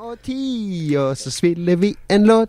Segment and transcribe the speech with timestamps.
[0.00, 2.48] og ti, og så spiller vi en låt.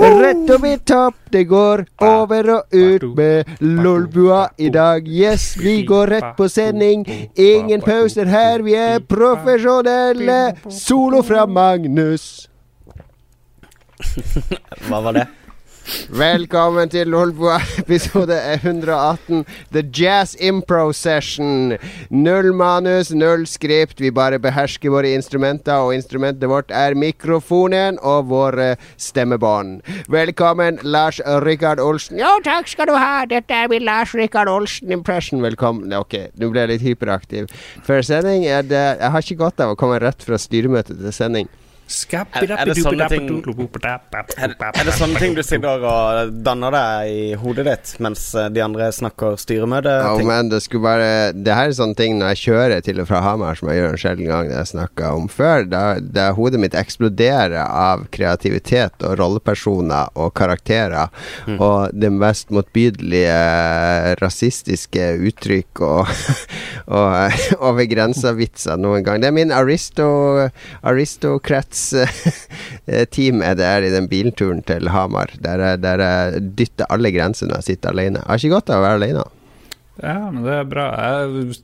[0.00, 5.08] Rett over topp, det går over og ut med Lolbua i dag.
[5.08, 7.04] Yes, vi går rett på sending.
[7.36, 10.56] Ingen pauser her, vi er profesjonelle.
[10.72, 12.48] Solo fra Magnus.
[14.88, 15.26] Hva var det?
[16.10, 19.44] Velkommen til Lolbua, episode 118.
[19.72, 21.76] The Jazz Impro Session.
[22.10, 24.00] Null manus, null skript.
[24.02, 29.84] Vi bare behersker våre instrumenter, og instrumentet vårt er mikrofonen og våre stemmebånd.
[30.10, 32.18] Velkommen, Lars Rikard Olsen.
[32.18, 33.22] Jo, takk skal du ha.
[33.30, 35.44] Dette er min Lars Rikard Olsen-impression.
[35.44, 35.94] Velkommen.
[35.94, 37.46] Ok, nå ble jeg litt hyperaktiv.
[37.86, 41.14] Før sending er det Jeg har ikke godt av å komme rett fra styremøte til
[41.14, 41.46] sending.
[41.86, 47.10] Er, er, det sånne ting er, er det sånne ting du sitter og danner deg
[47.12, 49.92] i hodet ditt mens eh, de andre snakker styremøte?
[50.02, 53.06] Ja, men det skulle bare Det her er sånne ting når jeg kjører til og
[53.06, 56.26] fra Hamar, som jeg gjør en sjelden gang det jeg snakka om før, da, da
[56.34, 61.12] hodet mitt eksploderer av kreativitet og rollepersoner og karakterer
[61.46, 61.60] mm.
[61.60, 63.38] og det mest motbydelige
[64.24, 66.10] rasistiske uttrykk og,
[66.98, 67.16] og
[67.68, 69.22] over grensa-vitser noen gang.
[69.22, 70.08] Det er min aristo,
[70.86, 71.75] aristokrat
[73.16, 77.12] team er det er i den bilturen til Hamar, der jeg, der jeg dytter alle
[77.14, 78.22] grenser når jeg sitter alene.
[78.22, 79.26] Jeg har ikke godt av å være alene.
[80.02, 80.90] Ja, men det er bra.
[81.00, 81.56] Jeg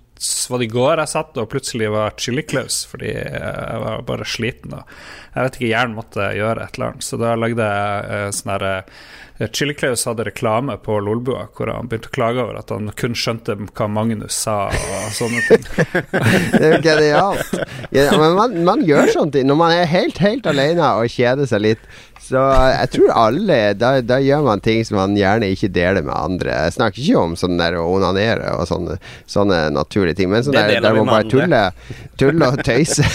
[0.50, 4.76] var det i går jeg satt og plutselig var chili-klaus fordi jeg var bare sliten.
[4.76, 4.92] Og
[5.34, 7.06] jeg vet ikke, hjernen måtte gjøre et eller annet.
[7.06, 8.92] Så da lagde jeg eh, sånn herre eh,
[9.38, 13.56] Chili-Klaus hadde reklame på Lolbua hvor han begynte å klage over at han kun skjønte
[13.72, 15.66] hva Magnus sa og sånne ting.
[16.58, 17.52] det er jo genialt.
[17.94, 21.48] Ja, men man, man, gjør sånne ting når man er helt, helt alene og kjeder
[21.48, 21.92] seg litt.
[22.22, 26.14] Så jeg tror alle da, da, gjør man ting som man gjerne ikke deler med
[26.14, 26.54] andre.
[26.66, 28.98] Jeg snakker ikke om sånn der å onanere og sånne,
[29.30, 31.74] sånne naturlige ting, men sånn der, der man bare tuller
[32.20, 33.08] tulle og tøyser.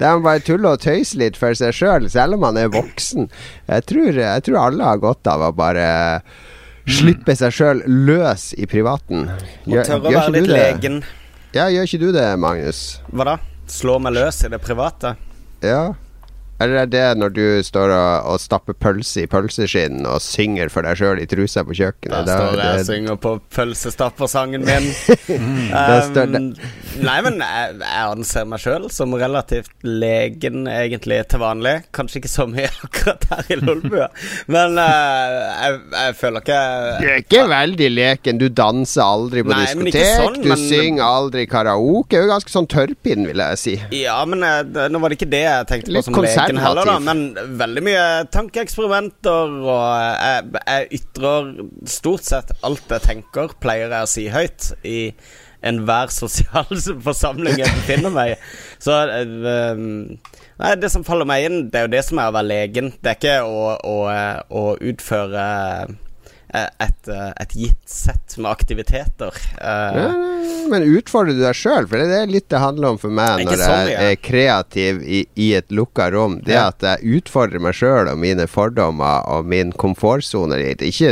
[0.00, 2.72] der man bare tuller og tøyser litt for seg sjøl, selv, selv om man er
[2.74, 3.30] voksen.
[3.70, 5.86] Jeg tror, jeg tror alle har godt av å bare
[6.86, 9.26] slippe seg sjøl løs i privaten.
[9.66, 11.00] Gjør, tørre å være litt legen.
[11.56, 12.82] Ja, gjør ikke du det, Magnus?
[13.10, 13.36] Hva da?
[13.70, 15.16] Slå meg løs i det private?
[15.64, 15.96] Ja.
[16.56, 20.86] Eller er det når du står og, og stapper pølse i pølseskinn og synger for
[20.86, 22.28] deg sjøl i trusa på kjøkkenet?
[22.28, 24.88] Da står jeg og synger på pølsestappersangen min.
[25.36, 26.46] um,
[27.04, 31.74] nei, men jeg, jeg anser meg sjøl som relativt legen egentlig til vanlig.
[31.96, 34.08] Kanskje ikke så mye akkurat her i Lolbua,
[34.52, 36.62] men uh, jeg, jeg, føler ikke
[37.02, 38.40] Du er ikke veldig leken.
[38.40, 40.08] Du danser aldri på nei, diskotek.
[40.22, 42.16] Sånn, du men, synger aldri karaoke.
[42.16, 43.76] Du er ganske sånn tørrpinn, vil jeg si.
[44.00, 46.88] Ja, men uh, nå var det ikke det jeg tenkte på som legen boken heller,
[46.88, 49.56] da, men veldig mye tankeeksperimenter.
[49.64, 51.50] Og jeg, jeg, ytrer
[51.90, 55.00] stort sett alt jeg tenker, pleier jeg å si høyt i
[55.66, 56.70] enhver sosial
[57.04, 58.40] forsamling jeg befinner meg i.
[58.82, 59.86] Så um,
[60.56, 62.94] Nei, det som faller meg inn, det er jo det som er å være legen.
[62.96, 63.96] Det er ikke å, å,
[64.48, 66.05] å utføre Eh,
[66.54, 69.34] et, eh, et, gitt sett med aktiviteter.
[69.58, 70.08] Uh, ja,
[70.70, 71.88] men utfordrer du deg sjøl?
[71.90, 75.24] For det er litt det handler om for meg når sånn, jeg er kreativ i,
[75.34, 76.38] i et lukka rom.
[76.46, 76.68] Det ja.
[76.70, 81.10] at jeg utfordrer meg sjøl og mine fordommer og min komfortsone Ikke,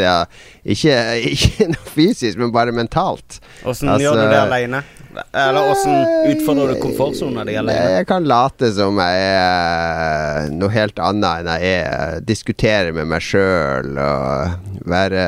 [0.63, 0.99] ikke,
[1.35, 3.41] ikke, noe fysisk, men bare mentalt.
[3.65, 4.85] Åssen altså, gjør du det aleine?
[5.33, 5.95] Eller åssen
[6.33, 7.95] utfordrer du komfortsona di alene?
[7.99, 12.21] Jeg kan late som jeg er noe helt annet enn jeg er.
[12.27, 15.25] Diskutere med meg sjøl og være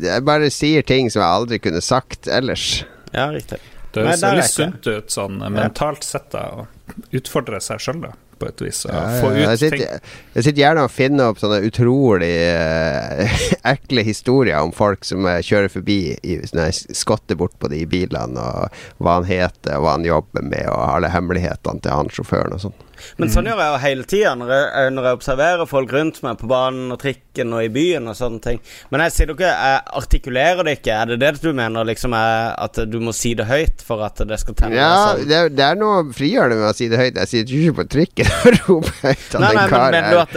[0.00, 2.82] Jeg bare sier ting som jeg aldri kunne sagt ellers.
[3.14, 3.60] Ja, riktig.
[3.90, 8.48] Det høres veldig sunt ut sånn mentalt sett, da, å utfordre seg sjøl, da på
[8.48, 8.82] et vis.
[8.88, 13.40] Ja, ja, ut jeg, sitter, jeg sitter gjerne og finner opp sånne utrolig eh,
[13.74, 18.40] ekle historier om folk som kjører forbi i, når jeg skotter bort på de bilene,
[18.40, 22.56] og hva han heter, og hva han jobber med, og alle hemmelighetene til han sjåføren
[22.56, 22.78] og sånn.
[23.20, 24.52] Men sånn gjør jeg jo hele tida når,
[24.94, 28.42] når, jeg observerer folk rundt meg på banen og trikken og i byen og sånne
[28.44, 28.60] ting.
[28.92, 30.96] Men jeg sier ikke, jeg artikulerer det ikke.
[30.96, 34.20] Er det det du mener, liksom, er, at du må si det høyt for at
[34.28, 34.78] det skal tenne?
[34.78, 35.26] Ja, sånn?
[35.30, 37.20] det, det, er noe frigjørende med å si det høyt.
[37.22, 40.20] Jeg sitter ikke på trikken og roper høyt at nei, nei, en kar men, er,
[40.24, 40.36] at,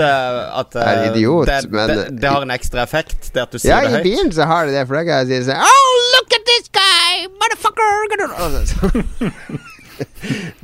[0.64, 1.50] at, er idiot.
[1.50, 4.00] Det, men, det, det, har en ekstra effekt, det at du sier ja, det høyt?
[4.00, 6.40] Ja, i bilen så har det det, for da kan jeg si sånn Oh, look
[6.40, 8.04] at this guy, motherfucker!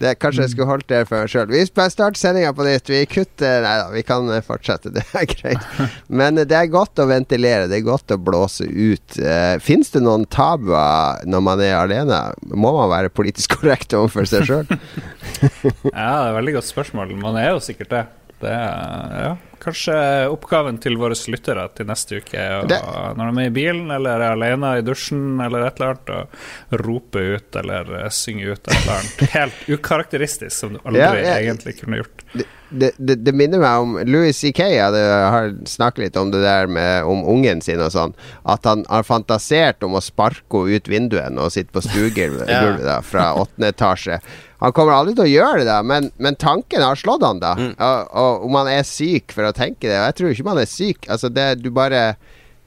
[0.02, 1.50] det, kanskje jeg skulle holdt det for meg sjøl.
[1.52, 2.90] Vi starter sendinga på nytt.
[2.90, 4.92] Vi kutter Nei da, vi kan fortsette.
[4.96, 5.66] Det er greit.
[6.08, 7.68] Men det er godt å ventilere.
[7.70, 9.20] Det er godt å blåse ut.
[9.20, 12.22] Uh, Fins det noen tabuer når man er alene?
[12.54, 14.66] Må man være politisk korrekt overfor seg sjøl?
[14.72, 15.60] ja,
[15.92, 17.14] det er et veldig godt spørsmål.
[17.22, 18.06] Man er jo sikkert det.
[18.40, 19.96] Det er, ja, Kanskje
[20.32, 22.80] oppgaven til våre lyttere til neste uke er det,
[23.18, 26.80] når de er i bilen eller er alene i dusjen eller et eller annet, å
[26.84, 31.36] rope ut eller synge ut et eller annet helt ukarakteristisk som du aldri ja, ja,
[31.44, 32.26] egentlig kunne gjort.
[32.32, 34.64] Det, det, det, det, minner meg om Louis C.K.
[34.64, 35.00] hadde,
[35.34, 38.14] har snakket litt om det der med om ungen sin og sånn.
[38.48, 43.00] At han har fantasert om å sparke henne ut vinduet og sitte på stuegulvet ja.
[43.06, 44.20] fra åttende etasje.
[44.60, 47.54] Han kommer aldri til å gjøre det, da, men, men tanken har slått han, da.
[47.56, 47.72] Mm.
[47.78, 49.96] Og, og, om han er syk for å tenke det.
[49.96, 51.08] Og jeg tror ikke man er syk.
[51.08, 52.04] Altså, det, du bare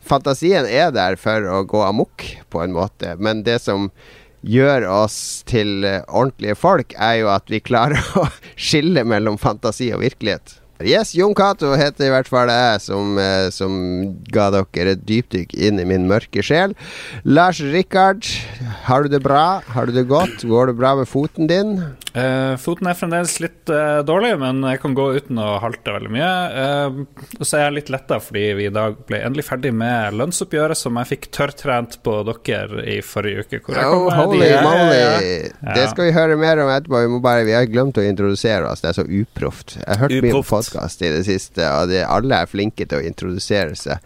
[0.03, 3.13] Fantasien er der for å gå amok, på en måte.
[3.23, 3.91] Men det som
[4.43, 9.93] gjør oss til uh, ordentlige folk, er jo at vi klarer å skille mellom fantasi
[9.95, 10.57] og virkelighet.
[10.87, 13.73] Yes, Jon Cato heter i hvert fall jeg som, uh, som
[14.33, 16.77] ga dere et dypdykk inn i min mørke sjel.
[17.25, 18.27] Lars Rikard,
[18.89, 19.63] har du det bra?
[19.75, 20.45] Har du det godt?
[20.49, 21.77] Går det bra med foten din?
[22.13, 26.11] Uh, foten er fremdeles litt uh, dårlig, men jeg kan gå uten å halte veldig
[26.13, 26.33] mye.
[26.53, 26.99] Uh,
[27.39, 30.79] og så er jeg litt letta fordi vi i dag ble endelig ferdig med lønnsoppgjøret
[30.79, 33.63] som jeg fikk tørrtrent på dere i forrige uke.
[33.87, 34.99] oh, holy de, moly!
[35.01, 35.77] Ja.
[35.79, 37.01] Det skal vi høre mer om etterpå.
[37.01, 38.85] Vi, må bare, vi har glemt å introdusere oss.
[38.85, 39.79] Det er så uproft.
[39.79, 43.01] Jeg har hørt mye på podkast i det siste, og de, alle er flinke til
[43.01, 44.01] å introdusere seg.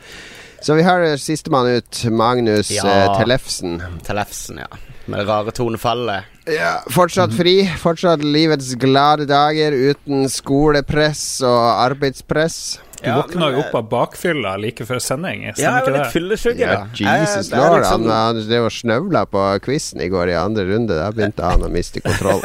[0.63, 3.15] Så vi har sistemann ut, Magnus ja.
[3.19, 3.79] Tellefsen.
[4.07, 4.71] Tellefsen, ja.
[5.07, 6.33] Med det rare tonefallet.
[6.51, 7.61] Ja, fortsatt fri.
[7.79, 12.81] Fortsatt livets glade dager uten skolepress og arbeidspress.
[13.03, 15.45] Du ja, våkna jo opp av bakfylla like før sending.
[15.53, 16.61] Stemmer Ja, jeg var litt fyllesyk.
[16.63, 17.79] Ja, Jesus lord.
[17.81, 18.07] Liksom...
[18.07, 20.97] Han, han drev og snøvla på quizen i går i andre runde.
[20.97, 22.41] Da begynte han å miste kontroll.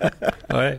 [0.60, 0.70] Oi.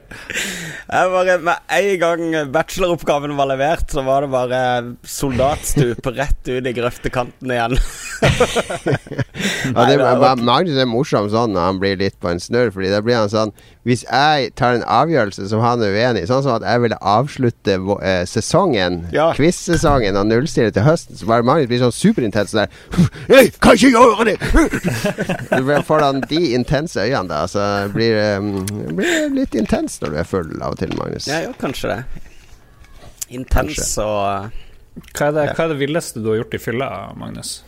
[0.92, 4.62] Jeg bare, Med en gang bacheloroppgaven var levert, så var det bare
[5.08, 7.78] soldatstup rett ut i grøftekanten igjen.
[9.76, 9.98] ja, det,
[10.46, 13.32] Magnus er morsom sånn når han blir litt på en snurr, Fordi da blir han
[13.32, 13.54] sånn
[13.88, 17.00] Hvis jeg tar en avgjørelse som han er uenig i, sånn som at jeg ville
[17.02, 19.32] avslutte eh, sesongen, ja.
[19.38, 22.70] quiz-sesongen, og nullstille til høsten, så bare Magnus blir sånn superintens sånn der
[23.34, 24.38] Jeg kan ikke gjøre det!
[25.58, 27.46] du får han de intense øynene, da.
[27.50, 27.66] Så
[27.96, 28.30] blir det
[28.98, 31.26] blir litt intens når du er full av og til, Magnus.
[31.32, 32.02] Ja, jo, kanskje det.
[33.32, 34.52] Intens og
[35.16, 36.88] hva er, det, hva er det villeste du har gjort i fylla,
[37.18, 37.62] Magnus?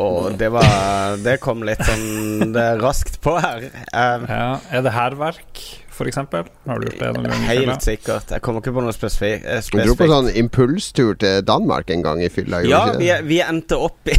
[0.00, 3.68] Og det var Det kom litt sånn det raskt på her.
[3.94, 5.60] Um, ja, er det hærverk,
[5.94, 6.18] f.eks.?
[6.18, 7.46] Har du gjort det noen ganger?
[7.48, 8.34] Helt sikkert.
[8.34, 9.46] Jeg kommer ikke på noe spesifikt.
[9.46, 12.64] Eh, du dro på sånn impulstur til Danmark en gang i fylla?
[12.66, 14.18] Ja, vi, vi, endte opp i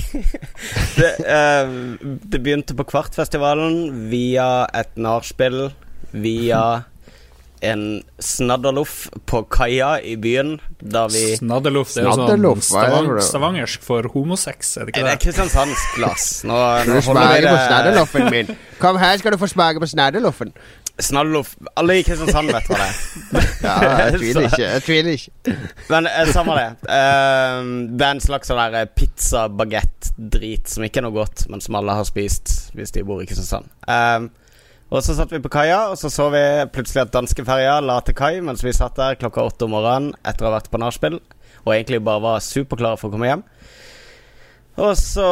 [1.00, 5.69] det, uh, det begynte på Kvartfestivalen via et nachspiel,
[6.16, 6.66] via
[7.62, 10.56] en snadderloff på kaia i byen.
[10.80, 15.06] Da vi Snadderloff, det er jo sånn stavang, stavangersk for homosex, er det ikke det?
[15.07, 16.30] Det er kristiansandsk, Lars.
[16.48, 16.57] Nå,
[16.90, 18.57] nå holder vi på snadderloffen min.
[18.81, 20.54] Kom her, skal du få smake på snadderloffen.
[20.98, 23.48] Snadderloff Alle i Kristiansand vet hva det er.
[23.66, 23.74] ja,
[24.06, 24.62] jeg tviler ikke.
[24.63, 25.56] Jeg tviler ikke.
[25.90, 26.69] Men uh, samme det.
[26.88, 31.63] Uh, det er en slags sånn der eh, pizza-bagett-drit som ikke er noe godt, men
[31.63, 33.68] som alle har spist hvis de bor i Kristiansand.
[33.84, 34.31] Uh,
[34.94, 36.44] og så satt vi på kaia, og så så vi
[36.74, 40.46] plutselig at danskeferja la til kai mens vi satt der klokka åtte om morgenen etter
[40.46, 41.20] å ha vært på nachspiel
[41.66, 43.44] og egentlig bare var superklare for å komme hjem.
[44.76, 45.28] Og så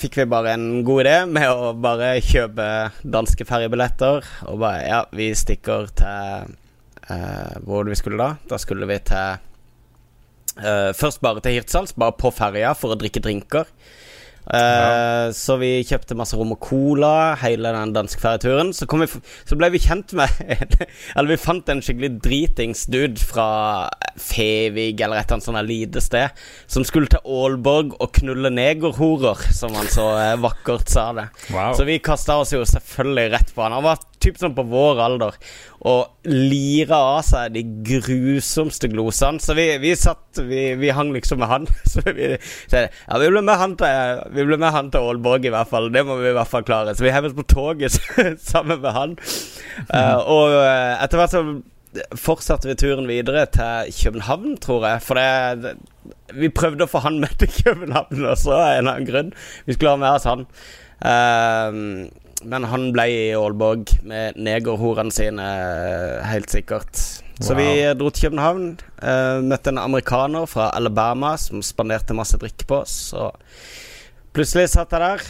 [0.00, 2.66] fikk vi bare en god idé med å bare kjøpe
[3.04, 4.24] danske ferjebilletter.
[4.48, 6.54] Og bare Ja, vi stikker til
[7.10, 8.30] uh, Hvor vi skulle da?
[8.48, 9.36] Da skulle vi til
[10.64, 13.68] uh, Først bare til Hirtshals, bare på ferja for å drikke drinker.
[14.48, 18.72] Uh, så vi kjøpte masse rom og cola hele den danskferieturen.
[18.76, 19.08] Så, vi,
[19.44, 20.32] så ble vi kjent med
[21.16, 23.48] Eller vi fant en skikkelig dritings dude fra
[24.16, 29.42] Fevig eller et eller annet sånt lite sted som skulle til Aalborg og knulle negerhorer,
[29.54, 31.28] som han så uh, vakkert sa det.
[31.52, 31.74] Wow.
[31.76, 33.76] Så vi kasta oss jo selvfølgelig rett på han.
[33.76, 35.36] Han var typ sånn på vår alder
[35.86, 39.38] og lira av seg de grusomste glosene.
[39.42, 41.68] Så vi, vi satt vi, vi, hang liksom med han.
[41.92, 45.46] Så vi sa ja, vi ble med han til Vi ble med han til Aalborg,
[45.46, 45.90] i hvert fall.
[45.94, 46.96] Det må vi i hvert fall klare.
[46.96, 47.98] Så vi hev på toget
[48.52, 49.18] sammen med han.
[49.92, 51.44] Uh, og uh, etter hvert så
[52.18, 55.02] fortsatte vi turen videre til København, tror jeg.
[55.02, 55.74] For det,
[56.36, 59.34] vi prøvde å få han med til København også, av en eller annen grunn.
[59.66, 60.48] Vi skulle ha med oss han.
[60.98, 62.10] Uh,
[62.44, 66.94] men han ble i Aalborg med negerhorene sine, eh, helt sikkert.
[67.40, 67.58] Så wow.
[67.58, 68.70] vi dro til København.
[68.98, 72.96] Uh, møtte en amerikaner fra Alabama som spanderte masse drikke på oss.
[73.14, 73.36] Og
[74.34, 75.26] plutselig satt jeg der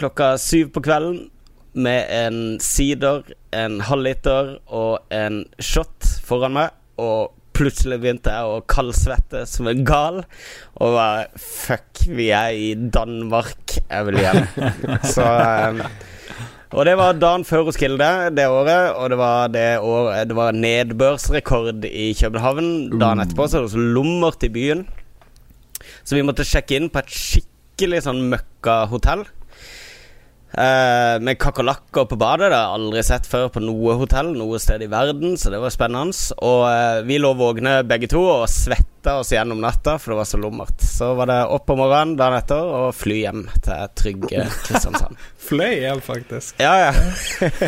[0.00, 1.30] klokka syv på kvelden
[1.72, 3.22] med en sider,
[3.56, 6.76] en halvliter og en shot foran meg.
[7.00, 10.22] Og plutselig begynte jeg å kaldsvette som en gal.
[10.80, 13.78] Og bare Fuck, vi er i Danmark.
[13.88, 14.42] Jeg vil hjem.
[15.14, 15.82] Så um,
[16.72, 20.36] Og det var dagen før hos Kilde det året, og det var, det året, det
[20.38, 23.24] var nedbørsrekord i København dagen uh.
[23.26, 24.86] etterpå, så det var så lummert i byen.
[26.00, 29.26] Så vi måtte sjekke inn på et skikkelig sånn møkkahotell.
[30.52, 32.50] Uh, med kakerlakker på badet.
[32.50, 35.62] Det har jeg aldri sett før på noe hotell noe sted i verden, så det
[35.62, 36.12] var spennende.
[36.44, 40.28] Og uh, vi lå våkne begge to og svetta oss gjennom natta, for det var
[40.28, 40.84] så lummert.
[40.84, 45.16] Så var det opp om morgenen dagen etter og fly hjem til trygge Kristiansand.
[45.42, 46.60] Fløy hjem, faktisk.
[46.62, 46.92] Ja, ja.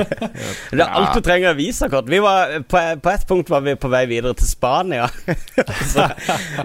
[0.76, 2.08] det er alt du trenger av visakort.
[2.10, 5.08] Vi var, på, på, et punkt var vi på vei videre til Spania.
[5.94, 6.06] så,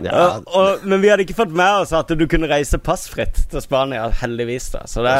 [0.03, 0.11] ja.
[0.13, 3.63] og, og, men vi hadde ikke fått med oss at du kunne reise passfritt til
[3.63, 4.69] Spania, heldigvis.
[4.75, 5.15] da Så det,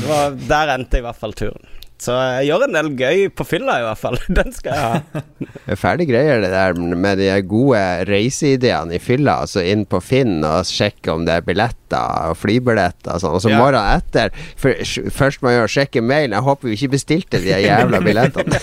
[0.00, 1.64] det var der endte i hvert fall turen.
[2.04, 4.16] Så jeg gjør en del gøy på fylla, i hvert fall.
[4.38, 5.22] Den skal jeg ha.
[5.54, 9.38] Det er ferdig greier, det der med de gode reiseideene i fylla.
[9.46, 13.38] Altså inn på Finn og sjekke om det er billetter og flybilletter og sånn.
[13.38, 13.60] Og så ja.
[13.62, 14.74] morgenen etter for,
[15.14, 16.36] Først må jeg sjekke mailen.
[16.36, 18.60] Jeg håper vi ikke bestilte de jævla billettene.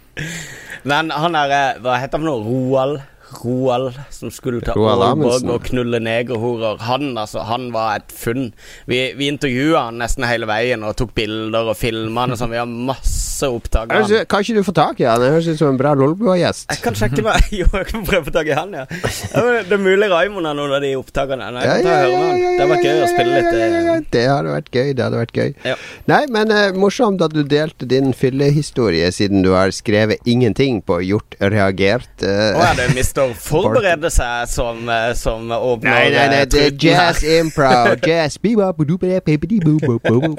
[0.90, 2.38] Men han er eh, Hva heter han nå?
[2.46, 3.00] Roald?
[3.40, 6.80] Roald som skulle ta Aalborg og knulle negerhorer.
[6.88, 8.50] Han, altså, han var et funn.
[8.90, 12.36] Vi, vi intervjua han nesten hele veien og tok bilder og filma han.
[12.38, 12.52] Sånn.
[12.52, 14.26] Vi har masse opptak av han.
[14.30, 15.20] Kan ikke du få tak i han?
[15.22, 16.68] Det høres ut som en bra Lolbua-gjest.
[16.74, 18.86] Jeg kan sjekke meg Jo, jeg kan prøve å få tak i han, ja.
[18.90, 21.50] Det er mulig Raymond har noen av de opptakene.
[21.54, 23.50] Nei, ja, ja, ja, det hadde vært gøy å spille litt.
[23.50, 24.04] Eh.
[24.14, 24.92] Det hadde vært gøy.
[24.96, 25.76] Det hadde vært gøy.
[26.10, 31.00] Nei, men uh, morsomt at du delte din fyllehistorie, siden du har skrevet ingenting på
[31.10, 32.10] Gjort reagert.
[32.22, 32.58] Uh.
[32.58, 33.34] Oh, ja, det Mr.
[33.36, 37.68] Forberede seg som, eh, som åpner Nei, nei, nei, det er jazz impro.
[38.06, 38.38] Jazz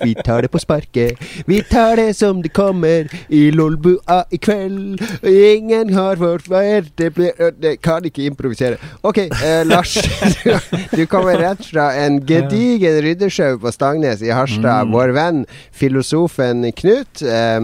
[0.02, 1.18] Vi tar det på sparket.
[1.46, 5.02] Vi tar det som det kommer i Lolbua i kveld.
[5.28, 8.78] Ingen har forferd det blir Det kan ikke improvisere.
[9.04, 9.98] OK, eh, Lars.
[10.42, 10.58] Du,
[10.96, 14.88] du, kommer rett fra en gedigen ryddesjau på Stangnes i Harstad.
[14.88, 14.94] Mm.
[14.96, 15.46] Vår venn
[15.76, 17.22] filosofen Knut.
[17.22, 17.60] Eh,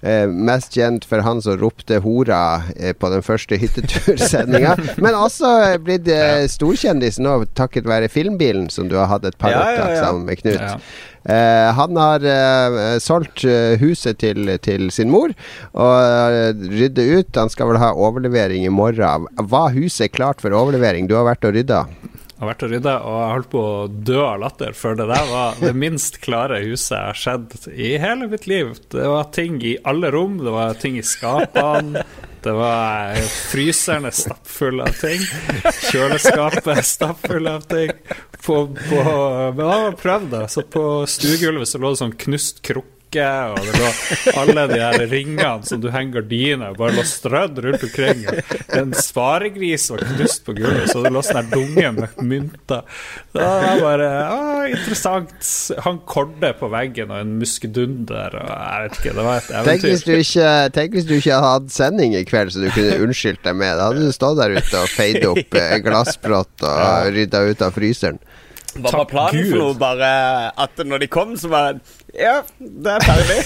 [0.00, 4.76] Eh, mest kjent for han som ropte 'hora' eh, på den første hyttetursendinga.
[5.04, 5.50] Men også
[5.84, 9.90] blitt eh, storkjendis nå takket være Filmbilen, som du har hatt et par ja, opptak
[9.90, 10.04] ja, ja.
[10.04, 10.92] sammen med Knut.
[11.20, 13.42] Uh, han har uh, solgt
[13.76, 15.34] huset til, til, sin mor
[15.76, 17.36] og rydder ut.
[17.36, 19.28] Han skal vel ha overlevering i morgen.
[19.36, 21.10] Var huset klart for overlevering?
[21.10, 21.84] Du har vært og rydda?
[22.40, 25.26] Har vært og rydda, og jeg holdt på å dø av latter, for det der
[25.28, 28.72] var det minst klare huset jeg har sett i hele mitt liv.
[28.92, 32.04] Det var ting i alle rom, det var ting i skapene.
[32.40, 33.18] Det var
[33.50, 35.20] fryseren er stappfull av ting.
[35.90, 37.92] Kjøleskapet er stappfull av ting.
[38.40, 40.46] På, på, men da har prøvd det.
[40.48, 43.88] Så på stuegulvet så lå det sånn knust krukke og det lå
[44.38, 48.22] alle de her ringene som du henger gardiner bare lå strødd rundt omkring.
[48.76, 52.86] En sparegris var knust på gulvet, så det lå sånn her dunge med mynter.
[53.34, 55.34] Det var bare ah, interessant.
[55.86, 59.70] Han kordde på veggen og en muskedunder og jeg vet ikke, det var et eventyr.
[59.70, 63.00] Tenk hvis du ikke, tenk hvis du ikke hadde sending i kveld, så du kunne
[63.06, 63.74] unnskyldt deg med.
[63.78, 68.22] Da hadde du stått der ute og feid opp glassbrott og rydda ut av fryseren.
[68.78, 69.76] Hva var planen for noe?
[69.78, 70.10] Bare
[70.62, 71.80] at når de kom, så var
[72.14, 73.40] ja, det er ferdig.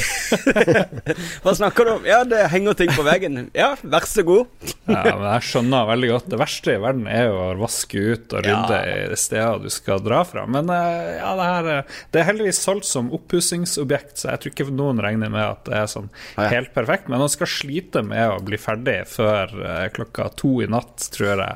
[1.44, 2.06] Hva snakker du om?
[2.08, 3.48] Ja, det henger ting på veggen.
[3.56, 4.50] Ja, vær så god.
[4.86, 6.28] ja, men Jeg skjønner veldig godt.
[6.32, 8.98] Det verste i verden er jo å vaske ut og rydde ja.
[9.14, 10.46] i steder du skal dra fra.
[10.50, 14.54] Men eh, ja, det her eh, Det er heldigvis solgt som oppussingsobjekt, så jeg tror
[14.54, 17.10] ikke noen regner med at det er sånn helt perfekt.
[17.10, 21.34] Men man skal slite med å bli ferdig før eh, klokka to i natt, tror
[21.34, 21.50] jeg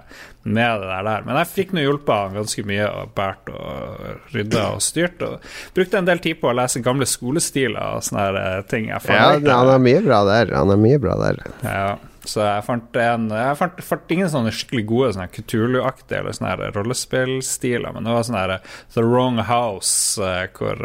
[0.48, 1.24] med det der.
[1.26, 5.22] Men jeg fikk nå hjulpet ganske mye og båret og rydda og styrt.
[5.24, 8.88] Og brukte en del tid på å lese gamle skolestiler og sånne eh, ting.
[8.90, 8.98] ja,
[9.38, 10.54] han er mye bra der.
[10.56, 11.42] Han er mye bra der.
[11.62, 11.88] Ja.
[12.28, 16.72] Så jeg fant, en, jeg fant, fant ingen sånne skikkelig gode sånne Kutulu-aktige eller sånne
[16.74, 18.58] rollespillstiler, men det var sånn
[18.92, 20.82] The Wrong House, eh, hvor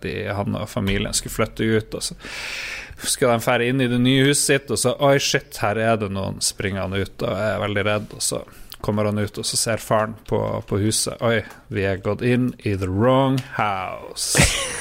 [0.00, 1.98] de, han og familien skulle flytte ut.
[1.98, 2.16] Og så
[3.04, 5.98] skal de fære inn i det nye huset sitt, og så Oi, shit, her er
[6.00, 8.14] det noen springende ut, og jeg er veldig redd.
[8.16, 8.40] Og så
[8.84, 11.40] kommer han ut, og så ser faren på, på huset Oi,
[11.72, 14.38] vi er gått inn i the wrong house.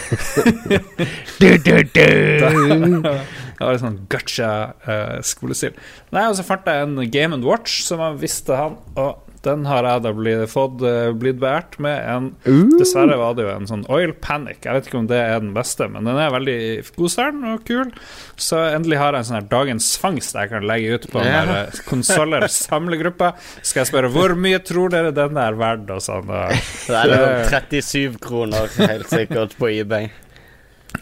[1.40, 1.92] du, du, du.
[1.96, 4.50] det var litt sånn gutcha
[4.86, 5.78] uh, skolestil.
[6.16, 8.78] Nei, og så fant jeg en Game and Watch som jeg visste han.
[9.00, 12.74] Og den har jeg da blitt, fått, uh, blitt beært med en uh.
[12.80, 14.64] Dessverre var det jo en sånn Oil Panic.
[14.66, 16.58] Jeg vet ikke om det er den beste, men den er veldig
[16.98, 17.94] godstern og kul.
[18.42, 21.46] Så endelig har jeg en sånn her dagens fangst jeg kan legge ut på ja.
[21.46, 23.34] den uh, konsoller samlegruppa.
[23.62, 26.30] Skal jeg spørre hvor mye tror dere den er verdt og sånn.
[26.30, 30.12] Og, det er 37 kroner helt sikkert på eBay.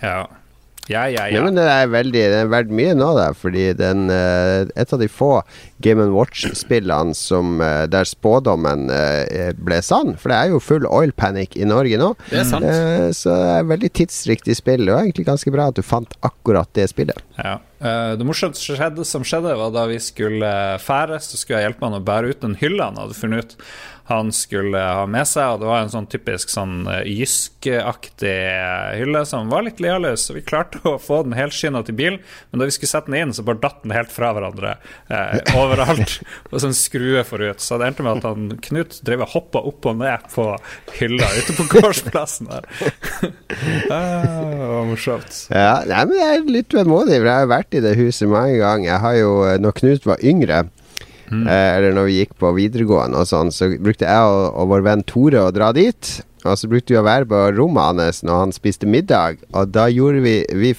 [0.01, 0.23] Ja.
[0.91, 1.39] Ja, ja, ja.
[1.39, 4.91] Nei, men det er, veldig, det er verdt mye nå, da, fordi den, uh, et
[4.91, 5.37] av de få
[5.83, 10.17] Game Watch-spillene som uh, der spådommen uh, ble sann.
[10.19, 12.11] For det er jo full oil panic i Norge nå.
[12.27, 12.67] Det er sant.
[13.15, 14.83] så det er veldig tidsriktig spill.
[14.83, 17.23] Det var egentlig ganske bra at du fant akkurat det spillet.
[17.39, 17.57] Ja.
[18.19, 20.51] det morsomste som skjedde, var da vi skulle
[20.83, 23.57] fære, så skulle jeg hjelpe han å bære ut den hylla han hadde funnet ut
[24.09, 25.53] han skulle ha med seg.
[25.53, 28.35] Og det var en sånn typisk sånn eh, Jysk-aktig
[28.99, 30.27] hylle som var litt lealøs.
[30.27, 32.19] Så vi klarte å få den helskinna til bilen,
[32.51, 34.75] men da vi skulle sette den inn, så bare datt den helt fra hverandre
[35.07, 36.19] eh, overalt.
[36.51, 37.63] og sånn skrue forut.
[37.63, 40.49] Så det endte med at han Knut drev og hoppa opp og ned på
[40.99, 42.67] hylla ute på gårdsplassen der.
[43.93, 45.41] ah, det var morsomt.
[45.47, 48.59] Ja, nei, men jeg er litt vemodig, for jeg har vært i det huset mange
[48.59, 48.89] ganger.
[48.91, 50.65] Jeg har jo, eh, når Knut var yngre
[51.33, 51.47] Mm.
[51.47, 54.85] Eh, eller når vi gikk på videregående og sånn, så brukte jeg og, og vår
[54.89, 56.13] venn Tore å dra dit.
[56.43, 59.87] Og så brukte vi å være på rommet hans når han spiste middag, og da
[59.91, 60.73] gjorde vi Vi,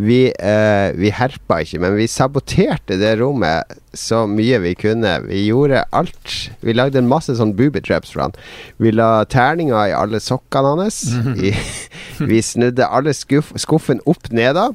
[0.00, 5.16] vi, eh, vi herpa ikke, men vi saboterte det rommet så mye vi kunne.
[5.26, 6.34] Vi gjorde alt.
[6.62, 8.36] Vi lagde en masse sånn booby traps for han.
[8.78, 11.02] Vi la terninger i alle sokkene hans.
[11.10, 11.40] Mm -hmm.
[11.40, 14.70] vi, vi snudde alle skuff, skuffen opp ned da.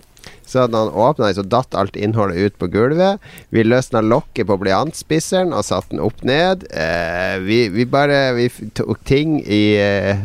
[0.45, 3.21] Så da han åpna så datt alt innholdet ut på gulvet.
[3.49, 6.67] Vi løsna lokket på blyantspisseren og satte den opp ned.
[6.71, 10.21] Eh, vi, vi, bare Vi tok ting i, eh,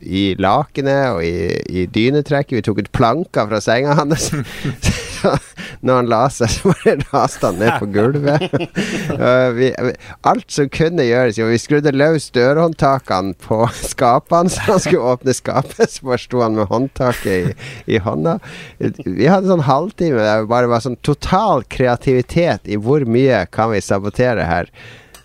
[0.00, 2.58] i lakenet og i, i dynetrekket.
[2.58, 4.30] Vi tok ut planker fra senga hans.
[5.84, 8.56] når han la seg, så bare raste han ned på gulvet.
[9.58, 9.70] vi,
[10.26, 15.36] alt som kunne gjøres jo Vi skrudde løs dørhåndtakene på skapene, så han skulle åpne
[15.36, 15.96] skapet.
[15.96, 18.38] Så bare sto han med håndtaket i, i hånda.
[19.04, 23.72] Vi hadde sånn halvtime der det bare var sånn total kreativitet i hvor mye kan
[23.72, 24.70] vi sabotere her.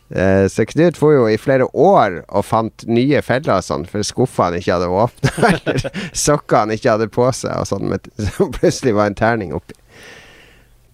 [0.10, 4.06] Uh, så Knut får jo i flere år og fant nye feller og sånn, for
[4.06, 5.84] skuffa han ikke hadde åpna, eller
[6.18, 9.78] sokka han ikke hadde på seg, og sånn, men så plutselig var en terning oppi.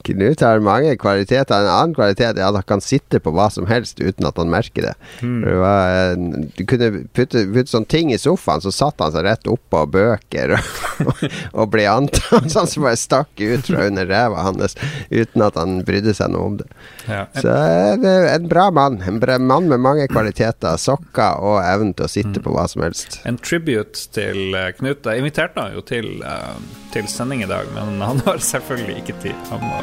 [0.05, 1.65] Knut har mange kvaliteter.
[1.65, 4.51] En annen kvalitet er at han kan sitte på hva som helst uten at han
[4.51, 4.93] merker det.
[5.21, 5.39] Mm.
[5.41, 6.15] Du, var,
[6.57, 10.55] du kunne putte, putte sånne ting i sofaen, så satt han seg rett oppå bøker
[10.57, 11.23] og,
[11.61, 14.75] og antatt Sånn som bare stakk ut fra under ræva hans
[15.09, 16.67] uten at han brydde seg noe om det.
[17.09, 17.25] Ja.
[17.35, 19.01] Så en bra mann.
[19.05, 20.77] En bra mann med mange kvaliteter.
[20.81, 22.43] Sokker og evnen til å sitte mm.
[22.45, 23.19] på hva som helst.
[23.27, 25.05] En tribute til eh, Knut.
[25.05, 26.55] Jeg inviterte han jo til, uh,
[26.95, 29.47] til sending i dag, men han har selvfølgelig ikke tid.
[29.51, 29.81] Han må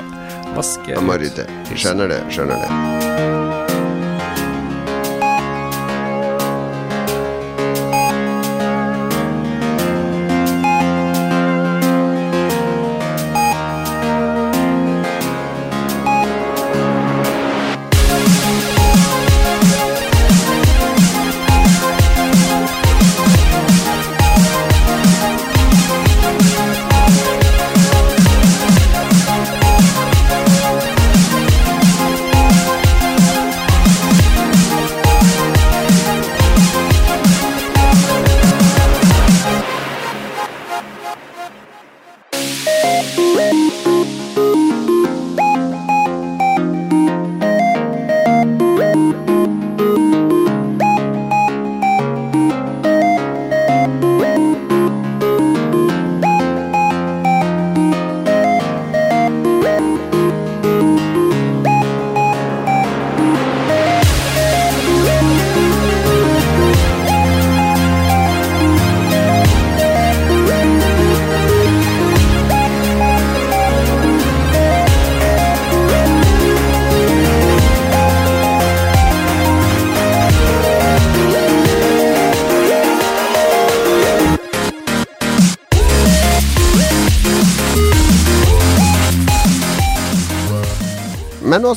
[0.56, 1.48] vaske Han må rydde.
[1.74, 3.51] Skjønner det, skjønner det.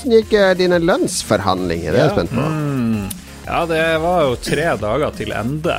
[0.05, 1.95] Åssen gikk eh, dine lønnsforhandlinger?
[1.95, 2.41] Det er jeg spent på.
[2.45, 3.07] Mm.
[3.45, 5.77] Ja, det var jo tre dager til ende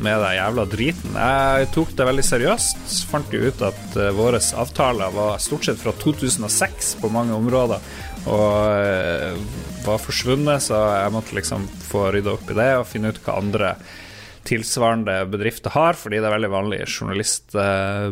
[0.00, 1.18] med den jævla driten.
[1.20, 2.94] Jeg tok det veldig seriøst.
[3.10, 7.84] Fant jo ut at uh, våre avtaler var stort sett fra 2006 på mange områder.
[8.32, 9.44] Og uh,
[9.84, 13.36] var forsvunnet, så jeg måtte liksom få rydda opp i det og finne ut hva
[13.42, 13.74] andre
[14.46, 18.08] tilsvarende bedrifter har, fordi det er veldig vanlig journalist, eh,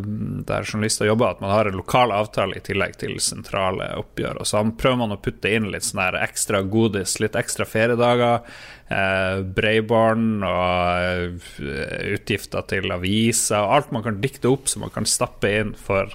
[0.47, 4.41] der journalister jobber, at man har en lokal avtale i tillegg til sentrale oppgjør.
[4.41, 8.43] Og så prøver man å putte inn litt sånn ekstra godis, litt ekstra feriedager,
[8.89, 14.93] eh, Breibarn og eh, utgifter til aviser, og alt man kan dikte opp som man
[14.95, 16.11] kan stappe inn for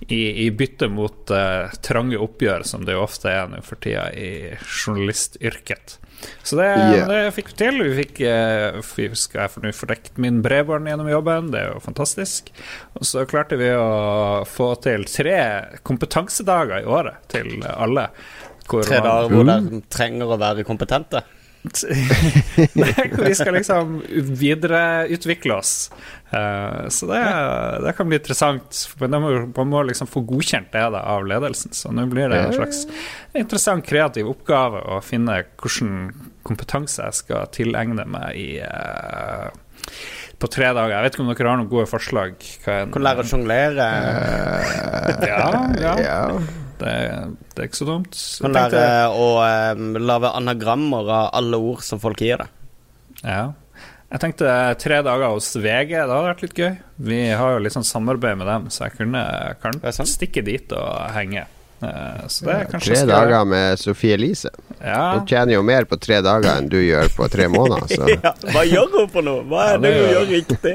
[0.00, 4.08] i, i bytte mot uh, trange oppgjør, som det jo ofte er nå for tida
[4.14, 5.98] i journalistyrket.
[6.42, 7.08] Så det, yeah.
[7.10, 7.80] det fikk vi til.
[7.84, 11.82] Vi fikk uh, vi skal jeg få fordekt min bredbånd gjennom jobben, det er jo
[11.84, 12.50] fantastisk.
[12.98, 15.38] Og så klarte vi å få til tre
[15.86, 18.08] kompetansedager i året til alle.
[18.68, 21.22] Tre dager hvor de trenger å være kompetente?
[22.78, 23.98] Nei, vi skal liksom
[24.38, 25.90] videreutvikle oss.
[26.32, 27.20] Uh, så det,
[27.84, 28.82] det, kan bli interessant.
[29.00, 31.74] Men må, man må liksom få godkjent det da, av ledelsen.
[31.76, 32.84] Så nå blir det en slags
[33.32, 36.12] interessant, kreativ oppgave å finne hvilken
[36.48, 39.48] kompetanse jeg skal tilegne meg i uh,
[40.38, 40.94] på tre dager.
[40.94, 42.38] Jeg vet ikke om dere har noen gode forslag.
[42.64, 43.90] Kan lære å sjonglere.
[45.26, 46.22] ja, ja.
[46.78, 46.94] Det,
[47.54, 48.18] det, er ikke så dumt.
[48.42, 49.30] Kan lære å
[49.78, 52.54] um, lage anagrammer av alle ord som folk gir deg.
[53.24, 53.42] Ja.
[54.08, 56.72] Jeg tenkte tre dager hos VG, det hadde vært litt gøy.
[57.10, 59.22] Vi har jo litt sånn samarbeid med dem, så jeg kunne
[59.60, 61.44] kan stikke dit og henge.
[61.78, 64.50] Uh, ja, tre dager med Sofie Elise.
[64.80, 65.12] Ja.
[65.14, 68.10] Hun tjener jo mer på tre dager enn du gjør på tre måneder.
[68.24, 69.44] ja, hva gjør hun for noe?
[69.46, 70.74] Hva er det, det hun gjør riktig?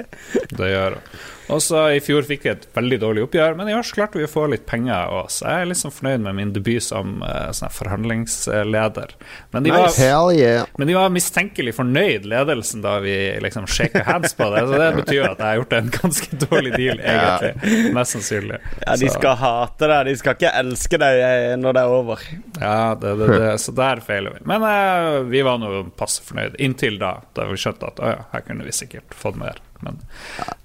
[0.62, 1.10] det gjør hun.
[1.54, 4.20] Og så I fjor fikk vi et veldig dårlig oppgjør, men i år så klarte
[4.20, 5.12] vi å få litt penger.
[5.14, 5.46] Også.
[5.46, 9.14] Jeg er liksom fornøyd med min debut som uh, sånn forhandlingsleder.
[9.54, 10.08] Men de, nice.
[10.10, 10.66] var, yeah.
[10.80, 14.64] men de, var, mistenkelig fornøyd, ledelsen, da vi liksom shaka hands på det.
[14.70, 17.54] Så det betyr at jeg har gjort en ganske dårlig deal, egentlig.
[17.54, 17.92] Ja.
[18.00, 18.62] Mest sannsynlig.
[18.86, 22.26] Ja, de skal hate deg, de skal ikke elske deg eh, når det er over.
[22.60, 24.46] Ja, det, det, det, så der feiler vi.
[24.50, 28.26] Men uh, vi var nå passe fornøyd inntil da, da vi skjønte at å ja,
[28.34, 29.62] her kunne vi sikkert fått mer.
[29.84, 30.02] Men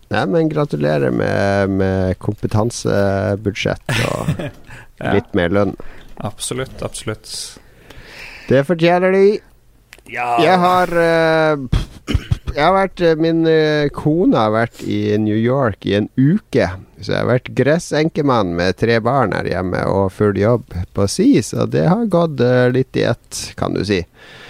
[0.09, 5.11] Nei, men gratulerer med, med kompetansebudsjett og ja.
[5.13, 5.75] litt mer lønn.
[6.25, 7.29] Absolutt, absolutt.
[8.49, 9.27] Det fortjener de.
[10.09, 10.31] Ja.
[10.41, 11.83] Jeg har uh,
[12.55, 16.69] Jeg har vært eh, Min uh, kone har vært i New York i en uke.
[16.99, 21.29] Så jeg har vært gressenkemann med tre barn her hjemme og full jobb på si,
[21.47, 24.01] så det har gått uh, litt i ett, kan du si.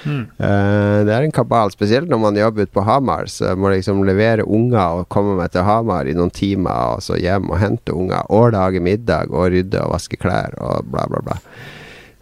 [0.09, 0.23] Mm.
[0.41, 3.29] Uh, det er en kabal, spesielt når man jobber ute på Hamar.
[3.29, 7.05] Så jeg må liksom levere unger og komme meg til Hamar i noen timer, og
[7.05, 8.25] så hjem og hente unger.
[8.33, 11.41] Og lage middag og rydde og vaske klær og bla, bla, bla.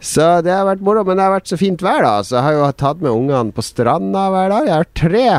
[0.03, 2.17] Så det har vært moro, men det har vært så fint vær, da.
[2.25, 4.67] Så jeg har jo tatt med ungene på stranda hver dag.
[4.67, 5.29] Jeg har tre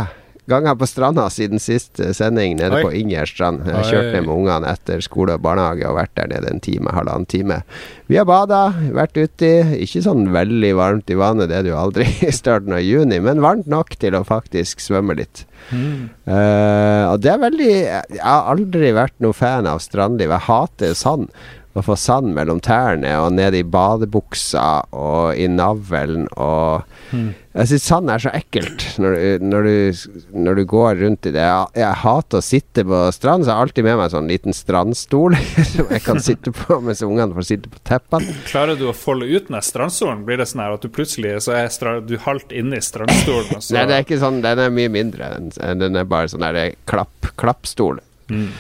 [0.49, 2.83] ganger på stranda siden sist sending, nede Oi.
[2.87, 3.67] på Inger strand.
[3.67, 6.63] Jeg har kjørt ned med ungene etter skole og barnehage og vært der nede en
[6.65, 7.61] time, halvannen time.
[8.09, 8.63] Vi har bada,
[8.97, 9.53] vært uti.
[9.85, 13.21] Ikke sånn veldig varmt i vannet, det er det jo aldri i starten av juni,
[13.25, 15.45] men varmt nok til å faktisk svømme litt.
[15.69, 16.09] Mm.
[16.25, 20.33] Uh, og det er veldig Jeg har aldri vært noen fan av strandliv.
[20.33, 21.29] Jeg hater sand
[21.77, 27.29] å få sand mellom tærne og ned i badebuksa og i navlen og mm.
[27.59, 31.33] Jeg syns sand er så ekkelt når du, når, du, når du, går rundt i
[31.35, 31.43] det.
[31.43, 34.31] Jeg, jeg, hater å sitte på strand, så jeg har alltid med meg en sånn
[34.31, 35.35] liten strandstol
[35.73, 38.37] som jeg kan sitte på mens ungene får sitte på teppene.
[38.47, 40.23] Klarer du å folde ut den strandstolen?
[40.29, 43.51] Blir det sånn her at du plutselig så er strand, du halvt inne i strandstolen?
[43.75, 45.35] Nei, det er ikke sånn, den er mye mindre.
[45.59, 47.99] Den er bare sånn der klapp, klappstol.
[48.31, 48.53] Mm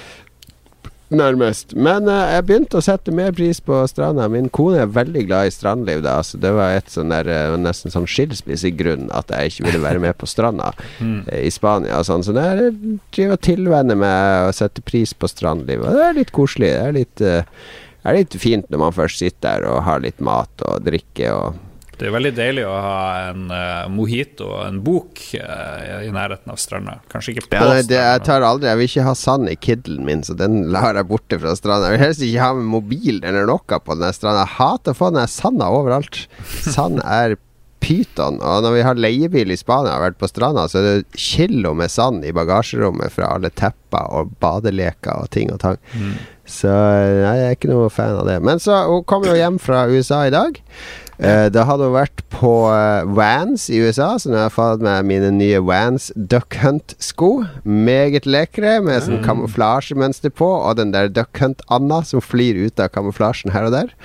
[1.14, 1.74] nærmest.
[1.76, 4.28] Men uh, jeg begynte å sette mer pris på stranda.
[4.32, 7.56] Min kone er veldig glad i strandliv, da, så det var et sånn der, uh,
[7.60, 10.72] nesten sånn skilsmissegrunn at jeg ikke ville være med på stranda
[11.04, 11.20] mm.
[11.28, 12.26] uh, i Spania og sånn.
[12.26, 15.84] Så det er driver og tilvenner meg å sette pris på strandliv.
[15.84, 16.74] Og det er litt koselig.
[16.74, 20.20] Det er litt, det er litt fint når man først sitter der og har litt
[20.24, 21.64] mat og drikke og
[21.98, 26.52] det er veldig deilig å ha en uh, mojito og en bok uh, i nærheten
[26.52, 26.98] av stranda.
[27.10, 29.56] Kanskje ikke på ja, nei, det, Jeg tar aldri Jeg vil ikke ha sand i
[29.58, 31.90] kiddelen min, så den lar jeg borte fra stranda.
[31.90, 34.46] Jeg vil helst ikke ha med mobil eller noe på den stranda.
[34.46, 36.24] Jeg hater å få den sanda overalt.
[36.46, 37.38] Sand er
[37.82, 38.38] pyton.
[38.42, 41.74] Og når vi har leiebil i Spania og vært på stranda, så er det kilo
[41.78, 45.78] med sand i bagasjerommet fra alle tepper og badeleker og ting og tang.
[45.94, 46.16] Mm.
[46.48, 48.38] Så nei, jeg er ikke noe fan av det.
[48.44, 50.58] Men så hun kom jo hjem fra USA i dag.
[51.18, 54.84] Uh, da hadde hun vært på uh, Vans i USA, så nå har jeg fått
[54.86, 57.32] med mine nye Vans Duck Hunt-sko.
[57.66, 59.24] Meget lekre, med sånn mm.
[59.26, 63.96] kamuflasjemønster på, og den der Duck Hunt-Anna som flyr ut av kamuflasjen her og der.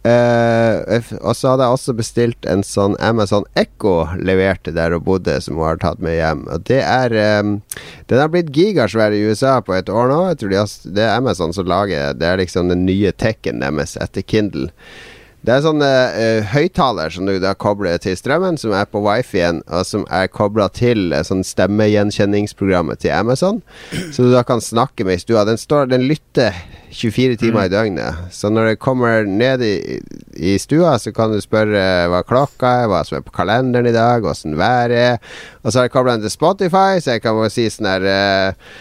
[0.00, 0.80] Uh,
[1.20, 5.60] og så hadde jeg også bestilt en sånn Amazon Echo leverte der hun bodde, som
[5.60, 6.46] hun har tatt med hjem.
[6.48, 7.12] Og det er
[7.44, 7.58] um,
[8.08, 10.22] Den har blitt gigasvær i USA på et år nå.
[10.30, 13.60] Jeg tror de har, Det er Amazon som lager Det er liksom den nye tekken
[13.60, 14.70] deres etter Kindle.
[15.40, 19.62] Det er sånn uh, høyttaler som du da kobler til strømmen, som er på wifi-en,
[19.72, 23.62] og som er kobla til uh, sånn stemmegjenkjenningsprogrammet til Amazon.
[24.12, 25.46] Så du da kan snakke med i stua.
[25.48, 26.52] Den, står, den lytter
[26.92, 27.64] 24 timer mm.
[27.64, 28.20] i døgnet.
[28.36, 29.74] Så når det kommer ned i,
[30.36, 33.96] i, stua, så kan du spørre hva klokka er, hva som er på kalenderen i
[33.96, 35.36] dag, åssen været er.
[35.64, 38.08] Og så har jeg kobla den til Spotify, så jeg kan bare si sånn her
[38.10, 38.72] uh,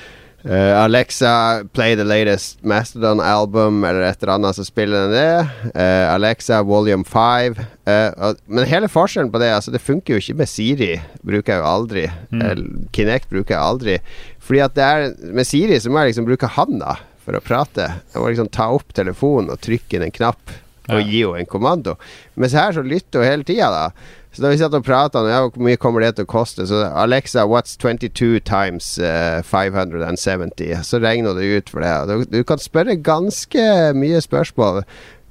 [0.45, 5.73] Uh, Alexa, play the latest Mastodon album, eller et eller annet, så spiller den det.
[5.73, 7.59] Uh, Alexa, volume 5.
[7.89, 10.93] Uh, men hele forskjellen på det Altså Det funker jo ikke med Siri.
[11.25, 12.05] Bruker jeg jo aldri.
[12.31, 12.87] Mm.
[12.95, 13.99] Kinect bruker jeg aldri.
[14.39, 17.91] Fordi at det er med Siri så må jeg liksom bruke handa for å prate.
[18.13, 20.55] Jeg må liksom ta opp telefonen og trykke inn en knapp
[20.89, 21.95] og gi henne en kommando.
[22.39, 24.15] Mens her så lytter hun hele tida, da.
[24.31, 26.67] Så da vi satt og prata om ja, hvor mye kommer det til å koste,
[26.69, 30.83] så Alexa, what's 22 times uh, 570?
[30.85, 31.93] Så regner det ut for det.
[32.05, 33.65] Du, du, kan spørre ganske
[33.97, 34.83] mye spørsmål.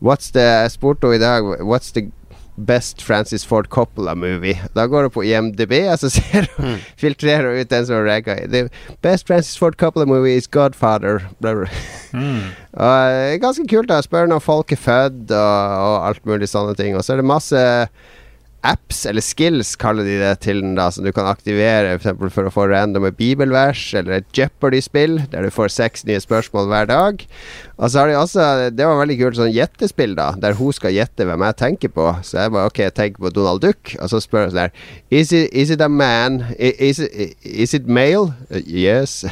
[0.03, 2.11] What's the, Jeg spurte henne i dag What's the
[2.59, 4.59] Best Francis Ford Coppola-movie.
[4.75, 6.77] Da går du på IMDb, og så ser du mm.
[6.99, 8.67] filtrerer ut den som ragga The
[9.03, 11.29] best Francis Ford Coppola-movie is Godfather.
[11.39, 12.51] Mm.
[12.73, 16.75] og, uh, ganske kult å spørre når folk er født, og, og alt mulig sånne
[16.75, 16.99] ting.
[16.99, 17.63] Og så er det masse
[18.67, 22.11] apps, eller skills kaller de det til den, da, som du kan aktivere f.eks.
[22.19, 26.71] For, for å få randomme bibelvers, eller et Jeopardy-spill, der du får seks nye spørsmål
[26.73, 27.25] hver dag.
[27.79, 28.45] Og så har de også
[28.75, 32.09] Det var veldig kult sånn gjettespill, da, der hun skal gjette hvem jeg tenker på.
[32.27, 34.75] Så jeg bare OK, jeg tenker på Donald Duck, og så spør hun sånn her
[35.15, 36.43] Is is it a man?
[36.59, 38.35] Is it, is it male?
[38.51, 39.25] Uh, yes.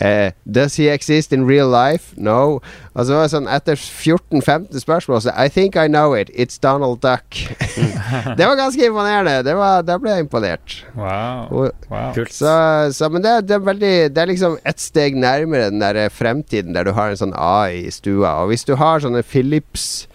[0.00, 2.14] uh, does he exist in real life?
[2.16, 2.62] No.
[2.96, 6.30] Og så var det sånn etter 14-15 spørsmål så I think I know it.
[6.32, 7.36] It's Donald Duck.
[8.38, 9.42] det var ganske imponerende.
[9.44, 10.78] Det var, da ble jeg imponert.
[10.96, 11.42] Wow.
[11.52, 12.16] Og, wow.
[12.32, 12.54] Så,
[12.96, 16.72] så, men det, det, er veldig Det er liksom ett steg nærmere den der fremtiden
[16.76, 18.38] der du har en sånn A i stua.
[18.42, 20.06] Og hvis du har sånne Philips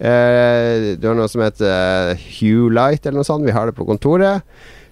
[0.00, 3.88] uh, Du har noe som heter Hue Light eller noe sånt, vi har det på
[3.88, 4.48] kontoret.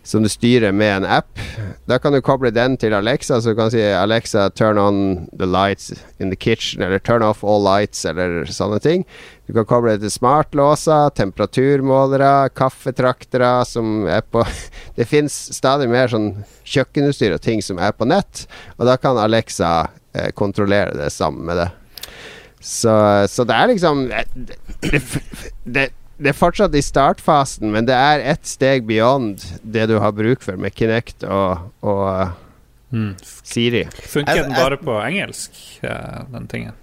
[0.09, 1.41] Som du styrer med en app.
[1.85, 5.01] Da kan du koble den til Alexa, så du kan si Alexa, turn on
[5.37, 9.05] the lights in the kitchen, eller turn off all lights, eller sånne ting.
[9.45, 14.47] Du kan koble det til smartlåser, temperaturmålere, kaffetraktere som er på
[14.97, 16.31] Det fins stadig mer sånn
[16.65, 18.47] kjøkkenutstyr og ting som er på nett,
[18.79, 21.69] og da kan Alexa eh, kontrollere det sammen med det.
[22.61, 22.93] Så,
[23.29, 25.01] så det er liksom det,
[25.65, 30.15] det, det, er fortsatt i startfasen, men det er ett steg beyond det du har
[30.17, 32.35] bruk for med Kinect og, og
[32.91, 33.15] mm.
[33.23, 33.87] Siri.
[34.03, 36.77] Funker den bare på engelsk, den tingen?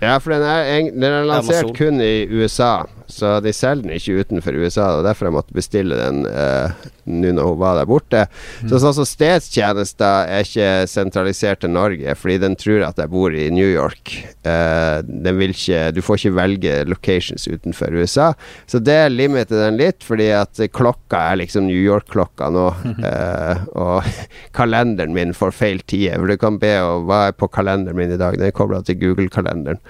[0.00, 2.84] Ja, for den er, den er lansert kun i USA.
[3.06, 4.90] Så de selger den ikke utenfor USA.
[4.98, 8.24] Og derfor jeg måtte bestille den eh, nå når hun var der borte.
[8.62, 8.70] Mm.
[8.70, 13.34] Så sånn som stedstjenester er ikke sentralisert til Norge, fordi den tror at jeg bor
[13.34, 14.12] i New York.
[14.46, 18.32] Eh, den vil ikke Du får ikke velge locations utenfor USA.
[18.66, 22.68] Så det limiter den litt, fordi at klokka er liksom New York-klokka nå.
[23.06, 24.06] Eh, og
[24.58, 26.12] kalenderen min får feil tid.
[26.16, 28.38] For du kan be om hva er på kalenderen min i dag.
[28.38, 29.82] Den er kobla til Google-kalenderen.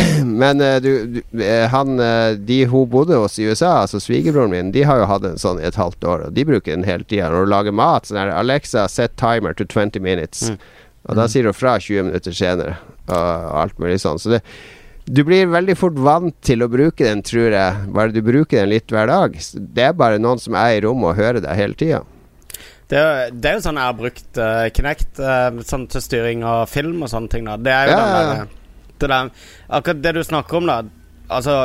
[0.42, 4.52] Men uh, du, du, eh, han uh, De hun bodde hos i USA, altså svigerbroren
[4.52, 6.88] min, de har jo hatt en sånn i et halvt år, og de bruker den
[6.88, 7.30] hele tida.
[7.32, 10.50] Når du lager mat, sånn her Alexa, set timer to 20 minutes.
[10.50, 10.60] Mm.
[11.08, 11.32] Og da mm.
[11.32, 12.76] sier hun fra 20 minutter senere,
[13.08, 14.20] og alt mulig sånn.
[14.20, 14.44] Så det
[15.10, 17.86] du blir veldig fort vant til å bruke den, tror jeg.
[17.90, 19.34] Bare du bruker den litt hver dag.
[19.58, 22.02] Det er bare noen som er i rommet og hører deg hele tida.
[22.90, 23.00] Det,
[23.32, 27.04] det, er jo sånn jeg har brukt uh, Kinect uh, sånn til styring av film
[27.06, 27.46] og sånne ting.
[27.46, 27.56] Da.
[27.58, 28.54] Det er jo ja, den der,
[29.02, 29.30] det der,
[29.68, 30.82] Akkurat det du snakker om, da.
[31.30, 31.56] Altså,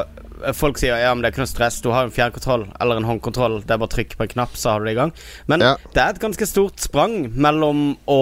[0.54, 3.08] folk sier ja, men det er ikke noe stress, du har en fjernkontroll eller en
[3.08, 3.62] håndkontroll.
[3.64, 5.16] Det er bare å trykke på en knapp, så har du det i gang.
[5.52, 5.74] Men ja.
[5.96, 8.22] det er et ganske stort sprang mellom å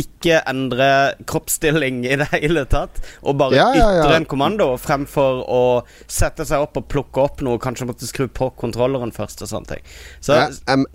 [0.00, 0.88] ikke endre
[1.30, 5.62] kroppsstilling i det hele tatt, og bare ja, ja, ytre en kommando fremfor å
[6.10, 9.76] sette seg opp og plukke opp noe, kanskje måtte skru på kontrolleren først og sånne
[9.76, 9.88] ting.
[10.18, 10.88] Så, ja, um.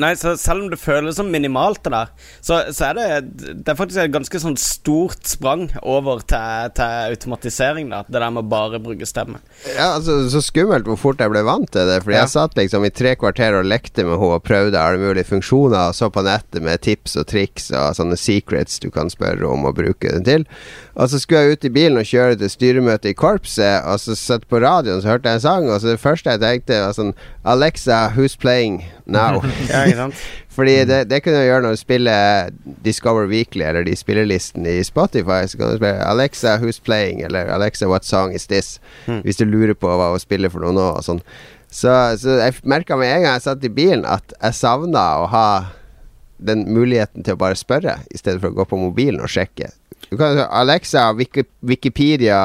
[0.00, 2.10] Nei, så selv om det føles som minimalt, det der,
[2.44, 3.06] så, så er det
[3.64, 8.02] Det er faktisk et ganske sånn stort sprang over til, til automatisering, da.
[8.04, 9.40] Det der med å bare bruke stemme.
[9.72, 12.02] Ja, altså, så skummelt hvor fort jeg ble vant til det.
[12.04, 12.24] Fordi ja.
[12.24, 15.90] jeg satt liksom i tre kvarter og lekte med henne og prøvde alle mulige funksjoner,
[15.90, 19.68] og så på nettet med tips og triks og sånne secrets du kan spørre om
[19.68, 20.46] å bruke den til.
[20.96, 24.16] Og så skulle jeg ut i bilen og kjøre til styremøte i korpset, og så
[24.16, 26.96] satt på radioen, så hørte jeg en sang, og så det første jeg tenkte, var
[26.96, 27.12] sånn
[27.44, 29.42] Alexa, who's playing now?
[29.70, 30.10] ja?
[30.56, 32.50] Fordi det, det kunne du gjøre når du spiller
[32.84, 35.44] Discover Weekly eller de spillelisten i Spotify.
[35.46, 38.78] Så kan du spille Alexa Who's Playing eller Alexa What Song Is This?
[39.06, 39.20] Mm.
[39.26, 40.88] Hvis du lurer på hva hun spiller for noe nå.
[40.96, 41.20] Og sånn.
[41.68, 41.92] Så,
[42.22, 45.48] så jeg merka med en gang jeg satt i bilen, at jeg savna å ha
[46.36, 49.70] den muligheten til å bare spørre, i stedet for å gå på mobilen og sjekke.
[50.08, 52.38] Du kan, Alexa, Wikipedia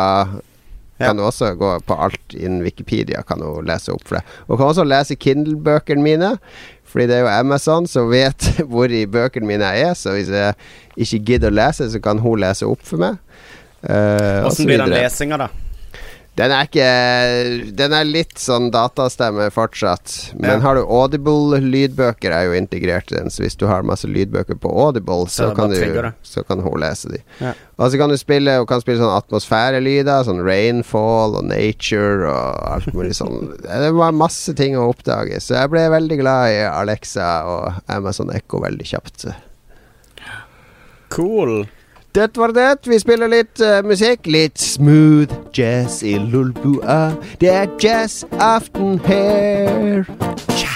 [1.04, 4.36] kan du også gå på alt innen Wikipedia kan du lese opp for deg.
[4.48, 6.36] Hun kan også lese Kindle-bøkene mine,
[6.92, 9.98] fordi det er jo Amazon som vet hvor i bøkene mine jeg er.
[9.98, 10.56] Så hvis jeg
[10.98, 13.20] ikke gidder å lese, så kan hun lese opp for meg.
[13.82, 15.50] Uh, Hvordan blir den lesinga, da?
[16.40, 16.86] Den er ikke
[17.76, 20.32] Den er litt sånn datastemme fortsatt.
[20.40, 20.60] Men ja.
[20.64, 23.28] har du Audible-lydbøker, er jo integrert i den.
[23.34, 26.80] Så hvis du har masse lydbøker på Audible, så, så, kan, du, så kan, hun
[26.82, 27.20] lese de.
[27.44, 27.52] Ja.
[27.82, 32.64] Og så kan du spille Hun kan spille sånn atmosfærelyder, sånn rainfall og nature og
[32.78, 33.52] alt mulig sånn.
[33.68, 35.42] Det var masse ting å oppdage.
[35.44, 39.28] Så jeg ble veldig glad i Alexa og Amazon Echo veldig kjapt.
[41.12, 41.66] Cool.
[42.16, 42.90] Det var det.
[42.92, 44.28] Vi spiller litt uh, musikk.
[44.28, 47.14] Litt smooth jazz i Lulbua.
[47.40, 50.04] Det er jazzaften her.
[50.50, 50.71] Ciao.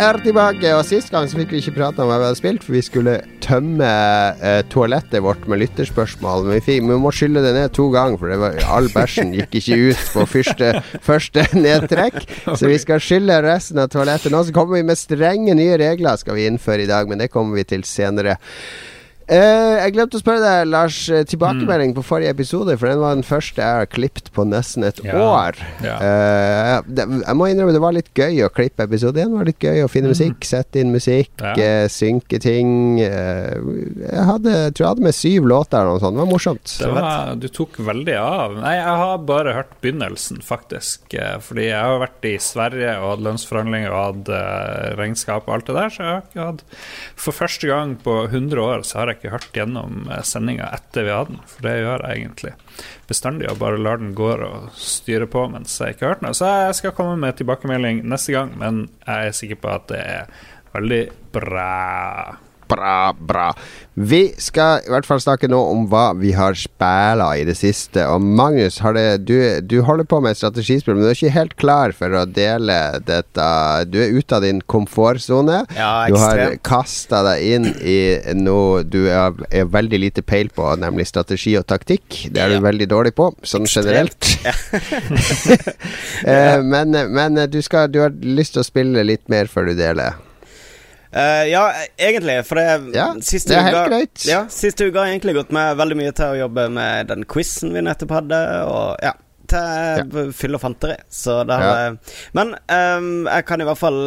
[0.00, 2.64] Er tilbake, og sist gang så fikk vi ikke prate om hva vi hadde spilt,
[2.64, 3.88] for vi skulle tømme
[4.42, 6.46] eh, toalettet vårt med lytterspørsmål.
[6.46, 9.58] Men vi, fikk, vi må skylle det ned to ganger, for var, all bæsjen gikk
[9.60, 10.72] ikke ut på første,
[11.04, 12.22] første nedtrekk.
[12.46, 14.42] Så vi skal skylle resten av toalettet nå.
[14.46, 17.60] Så kommer vi med strenge nye regler skal vi innføre i dag, men det kommer
[17.60, 18.38] vi til senere.
[19.24, 21.96] Uh, jeg glemte å spørre deg, Lars, eh, tilbakemelding mm.
[21.96, 22.74] på forrige episode.
[22.76, 25.16] For den var den første jeg har klippet på nesten et ja.
[25.16, 25.60] år.
[25.84, 25.94] Ja.
[25.96, 29.32] Uh, det, jeg må innrømme det var litt gøy å klippe episode én.
[29.32, 30.14] Det var litt gøy å finne mm.
[30.16, 31.54] musikk, sette inn musikk, ja.
[31.56, 33.00] uh, synke ting.
[33.00, 36.18] jeg hadde, tror jeg hadde med syv låter eller noe sånt.
[36.18, 36.74] Det var morsomt.
[36.84, 38.58] Det var, du tok veldig av.
[38.60, 41.16] Nei, jeg har bare hørt begynnelsen, faktisk.
[41.46, 45.78] fordi jeg har vært i Sverige og hatt lønnsforhandlinger og hatt regnskap og alt det
[45.80, 45.96] der.
[45.96, 46.64] Så jeg har ikke hatt
[47.24, 51.06] For første gang på 100 år så har jeg ikke hørt gjennom eh, sendinga etter
[51.06, 52.54] vi hadde den, for det gjør jeg egentlig
[53.10, 56.36] bestandig, og bare lar den gå og styre på mens jeg ikke har hørt noe.
[56.36, 60.02] Så jeg skal komme med tilbakemelding neste gang, men jeg er sikker på at det
[60.02, 60.42] er
[60.74, 61.70] veldig bra.
[62.68, 63.50] Bra, bra.
[63.94, 68.02] Vi skal i hvert fall snakke nå om hva vi har spilla i det siste.
[68.10, 71.54] Og Magnus, det, du, du, holder på med et strategispill, men du er ikke helt
[71.60, 73.46] klar for å dele dette.
[73.92, 75.62] Du er ute av din komfortsone.
[75.78, 77.98] Ja, du har kasta deg inn i
[78.40, 82.24] noe du er, er, veldig lite peil på, nemlig strategi og taktikk.
[82.34, 82.58] Det er ja.
[82.58, 84.34] du veldig dårlig på, sånn generelt.
[84.44, 84.54] Ja.
[86.24, 89.74] Eh, men, men du, skal, du har lyst til å spille litt mer før du
[89.76, 90.16] deler.
[91.14, 91.64] Uh, ja,
[91.96, 92.40] egentlig.
[92.48, 94.24] For det, ja, siste det er helt greit.
[94.26, 97.74] Ja, siste uka har egentlig gått med veldig mye til å jobbe med den quizen
[97.74, 98.40] vi nettopp hadde.
[98.66, 99.14] Og ja,
[99.50, 100.24] til ja.
[100.34, 100.96] fyll og fanteri.
[101.12, 101.92] Så det har ja.
[102.36, 104.00] Men um, jeg kan i hvert fall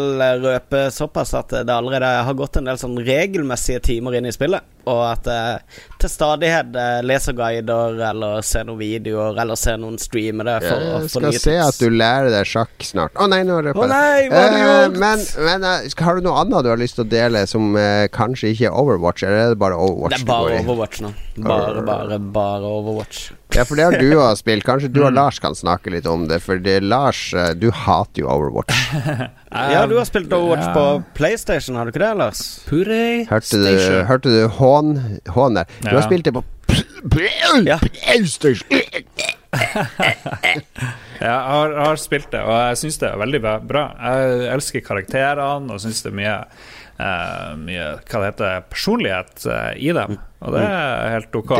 [0.44, 4.77] røpe såpass at det allerede har gått en del sånn regelmessige timer inn i spillet.
[4.88, 5.62] Og at jeg
[6.02, 11.10] til stadighet leser guider eller ser noen videoer eller ser noen streamere for jeg.
[11.12, 13.16] Skal se at du lærer deg sjakk snart.
[13.18, 14.94] Å oh, nei, nå røper jeg oh, nei, hva har du gjort?
[14.94, 17.74] Uh, men, men uh, har du noe annet du har lyst til å dele som
[17.78, 20.16] uh, kanskje ikke er Overwatch, eller er det bare Overwatch?
[20.16, 21.14] Det er bare Overwatch nå.
[21.38, 23.28] Bare, bare, bare Overwatch.
[23.56, 24.66] Ja, for det har du òg spilt.
[24.68, 25.18] Kanskje du og mm.
[25.18, 26.42] Lars kan snakke litt om det.
[26.44, 28.76] For det, Lars, eh, du hater jo Overwatch.
[29.52, 30.74] ja, du har spilt Overwatch ja.
[30.76, 32.42] på PlayStation, har du ikke det, Lars?
[33.30, 33.68] Hørte du,
[34.10, 34.98] hørte du hån,
[35.32, 35.70] hån der?
[35.80, 35.96] Du ja.
[36.00, 36.44] har spilt det på
[37.14, 38.68] PlayStation.
[41.22, 43.86] jeg har, har, spilt det, og jeg syns det er veldig bra.
[43.96, 46.36] Jeg elsker karakterene og syns det er mye
[47.00, 50.18] uh, mye hva det heter, personlighet uh, i dem.
[50.38, 51.54] Og det er helt ok.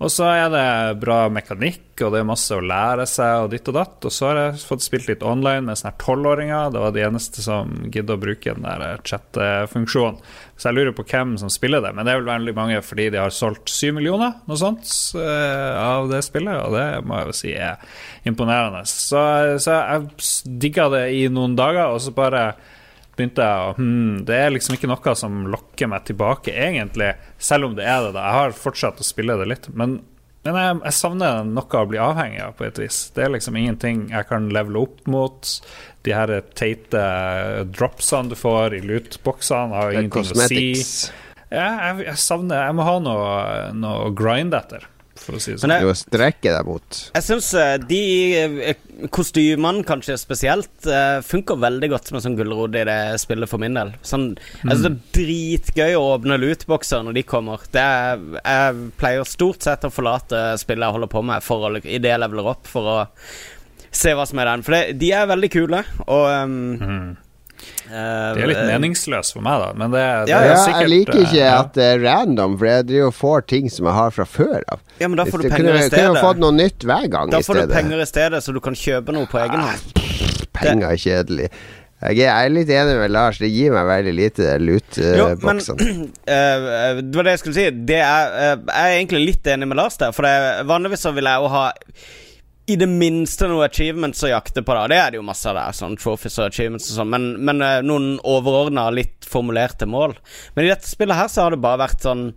[0.00, 3.68] Og så er det bra mekanikk, og det er masse å lære seg, og ditt
[3.68, 3.98] og datt.
[4.08, 6.72] Og så har jeg fått spilt litt online med sånne tolvåringer.
[6.72, 10.22] Det var de eneste som gidder å bruke den der chat-funksjonen.
[10.56, 11.92] Så jeg lurer på hvem som spiller det.
[11.92, 15.72] Men det er vel veldig mange fordi de har solgt syv millioner, noe sånt, uh,
[15.82, 16.56] av det spillet.
[16.64, 18.86] Og det må jeg jo si er imponerende.
[18.88, 19.20] Så,
[19.60, 22.52] så jeg digga det i noen dager, og så bare
[23.16, 27.12] begynte jeg å hmm, Det er liksom ikke noe som lokker meg tilbake, egentlig.
[27.42, 28.14] Selv om det er det.
[28.16, 29.68] da Jeg har fortsatt å spille det litt.
[29.76, 29.98] Men,
[30.46, 33.04] men jeg, jeg, savner noe å bli avhengig av, på et vis.
[33.16, 35.56] Det er liksom ingenting jeg kan levele opp mot.
[36.02, 37.02] De her teite
[37.70, 40.64] dropsene du får i lootboxene, har ingenting å si.
[41.52, 43.32] Ja, jeg, jeg, savner Jeg må ha noe,
[43.76, 44.88] noe å grinde etter.
[45.24, 45.74] For å si det sånn.
[45.86, 46.98] Må strekke deg mot.
[47.14, 48.02] Jeg syns eh, de
[48.42, 48.82] eh,
[49.12, 53.62] kostymene, kanskje spesielt, uh, funker veldig godt som en sånn gulrot i det spillet for
[53.62, 53.94] min del.
[54.06, 54.68] Sånn, mm.
[54.68, 57.64] altså, det er dritgøy å åpne lootboxer når de kommer.
[57.72, 61.74] Det er, jeg pleier stort sett å forlate spillet jeg holder på med, for å,
[61.82, 63.00] i det jeg leveler opp, for å
[63.92, 64.64] se hva som er den.
[64.66, 67.10] For det, de er veldig kule, og um, mm.
[67.86, 69.72] Uh, det er litt meningsløst for meg, da.
[69.78, 72.70] Men det, det ja, ja, sikkert, Jeg liker ikke uh, at det er random, for
[72.70, 74.82] jeg driver og får ting som jeg har fra før av.
[75.02, 76.08] Ja, men da får du penger i stedet.
[76.08, 78.78] Kunne fått noe nytt hver gang Da får du penger i stedet, så du kan
[78.78, 80.50] kjøpe noe på egen ah, hånd.
[80.56, 81.52] Penger er kjedelig.
[82.02, 83.38] Jeg er litt enig med Lars.
[83.38, 85.92] Det gir meg veldig lite loot-boksene.
[86.26, 87.68] Uh, det var det jeg skulle si.
[87.92, 90.14] Det er, uh, jeg er egentlig litt enig med Lars der.
[90.16, 91.68] For det, vanligvis så vil jeg jo ha
[92.70, 94.74] i det minste noe achievements å jakte på.
[94.76, 97.28] da Det er det jo masse av der, sånn trophies og achievements og sånn, men,
[97.42, 100.14] men uh, noen overordna, litt formulerte mål.
[100.54, 102.30] Men i dette spillet her så har det bare vært sånn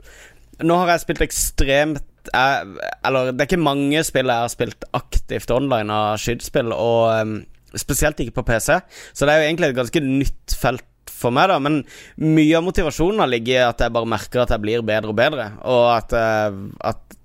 [0.64, 2.68] Nå har jeg spilt ekstremt jeg,
[3.04, 7.36] Eller det er ikke mange spill jeg har spilt aktivt online av skytespill, og um,
[7.76, 8.80] spesielt ikke på PC,
[9.12, 11.60] så det er jo egentlig et ganske nytt felt for meg, da.
[11.62, 11.82] Men
[12.24, 15.20] mye av motivasjonen har ligget i at jeg bare merker at jeg blir bedre og
[15.20, 16.56] bedre, og at, uh,
[16.88, 17.20] at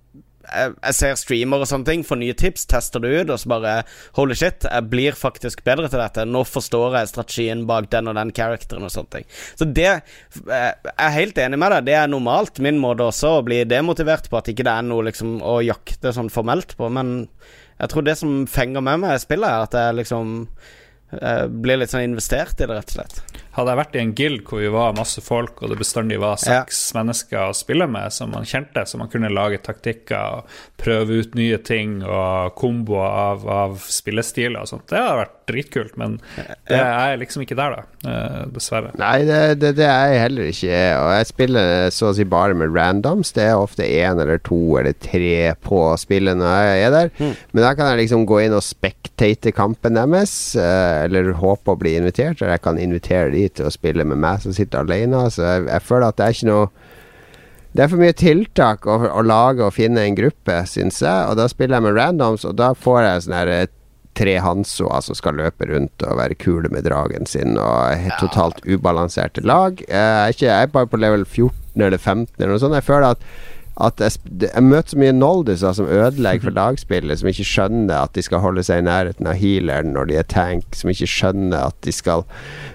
[0.50, 3.74] jeg, ser streamer og sånne ting, får nye tips, tester det ut, og så bare
[4.18, 6.26] Holy shit, jeg blir faktisk bedre til dette.
[6.28, 9.30] Nå forstår jeg strategien bak den og den characteren og sånne ting.
[9.58, 12.60] Så det Jeg er helt enig med deg, det er normalt.
[12.62, 16.12] Min måte også å bli demotivert på at ikke det er noe liksom å jakte
[16.14, 17.24] sånn formelt på, men
[17.80, 20.34] jeg tror det som fenger med meg i spillet, er at jeg liksom
[21.50, 23.40] blir litt sånn investert i det, rett og slett.
[23.56, 26.38] Hadde jeg vært i en guild hvor vi var masse folk, og det bestandig var
[26.38, 27.00] seks ja.
[27.00, 31.34] mennesker å spille med som man kjente, så man kunne lage taktikker og prøve ut
[31.38, 35.96] nye ting og komboer av, av spillestiler og sånt, det hadde vært dritkult.
[36.00, 36.16] Men
[36.68, 38.10] det er liksom ikke der, da.
[38.10, 38.92] Eh, dessverre.
[39.00, 40.78] Nei, det, det, det, er jeg heller ikke.
[41.00, 43.34] Og jeg spiller så å si bare med randoms.
[43.36, 47.12] Det er ofte én eller to eller tre på spillet når jeg er der.
[47.18, 47.34] Mm.
[47.52, 51.78] Men da kan jeg liksom gå inn og spektate kampen deres, eh, eller håpe å
[51.80, 55.26] bli invitert, eller jeg kan invitere de til å spille med meg som sitter alene.
[55.32, 56.70] Så jeg, jeg føler at det er ikke noe
[57.70, 61.26] det er for mye tiltak å, å lage og finne en gruppe, syns jeg.
[61.30, 63.68] Og da spiller jeg med randoms, og da får jeg sånn her eh,
[64.18, 68.16] tre Hansoer som skal løpe rundt og være kule med dragen sin, og ja.
[68.18, 69.78] totalt ubalanserte lag.
[69.86, 72.78] Jeg er, ikke, jeg er bare på level 14 eller 15 eller noe sånt.
[72.80, 73.28] Jeg føler at
[73.80, 78.14] at jeg, jeg, møter så mye noldiser som ødelegger for lagspillet, som ikke skjønner at
[78.16, 81.70] de skal holde seg i nærheten av healeren når de er tank, som ikke skjønner
[81.70, 82.26] at de skal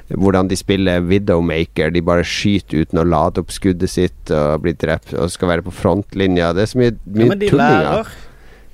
[0.09, 1.89] hvordan de spiller Widowmaker.
[1.93, 5.65] De bare skyter uten å lade opp skuddet sitt og blir drept og skal være
[5.65, 6.53] på frontlinja.
[6.53, 7.89] Det er så mye, mye ja, men de tullinger.
[7.89, 8.15] Lærer.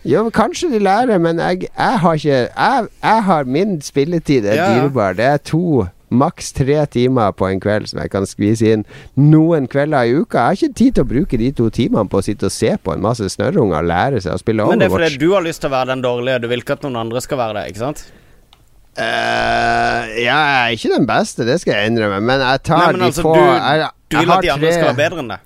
[0.03, 4.57] Ja, kanskje de lærer, men jeg, jeg har ikke jeg, jeg, har Min spilletid er
[4.57, 4.69] ja.
[4.73, 5.13] dyrebar.
[5.13, 8.85] Det er to maks tre timer på en kveld som jeg kan skvise inn
[9.19, 10.37] noen kvelder i uka.
[10.37, 12.73] Jeg har ikke tid til å bruke de to timene på å sitte og se
[12.77, 14.79] på en masse snørrunger og lære seg å spille Overwatch.
[14.79, 16.79] Men det er fordi du har lyst til å være den dårlige, du vil ikke
[16.79, 18.03] at noen andre skal være det, ikke sant?
[18.91, 22.91] Uh, ja, jeg er ikke den beste, det skal jeg innrømme, men jeg tar Nei,
[22.97, 24.73] men altså, de få Du, jeg, du vil at de andre tre...
[24.75, 25.37] skal være bedre enn det?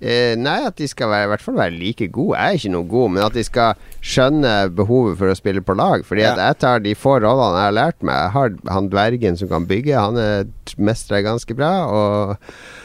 [0.00, 2.38] Uh, nei, at de skal være, i hvert fall være like gode.
[2.38, 5.76] Jeg er ikke noe god, men at de skal skjønne behovet for å spille på
[5.76, 6.06] lag.
[6.08, 6.32] Fordi ja.
[6.32, 8.16] at jeg tar de få rollene jeg har lært meg.
[8.16, 10.48] Jeg har han dvergen som kan bygge, han er
[10.80, 11.72] mestrer ganske bra.
[11.92, 12.79] Og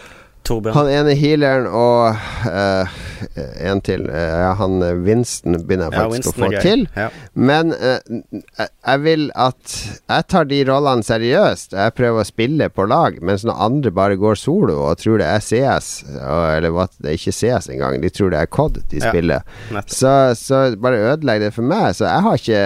[0.46, 0.76] Torbjørn.
[0.78, 2.16] Han ene healeren og
[2.46, 2.96] uh,
[3.36, 4.06] en til.
[4.10, 6.86] Uh, han Winston begynner jeg faktisk ja, å få til.
[6.96, 7.08] Ja.
[7.34, 7.98] Men uh,
[8.60, 9.76] jeg vil at
[10.06, 11.74] Jeg tar de rollene seriøst.
[11.74, 15.30] Jeg prøver å spille på lag, mens når andre bare går solo og tror det
[15.30, 15.90] er CS,
[16.20, 19.10] eller at det ikke CS engang, de tror det er COD de ja.
[19.10, 19.46] spiller,
[19.90, 21.96] så, så, bare ødelegg det for meg.
[21.98, 22.64] Så jeg har ikke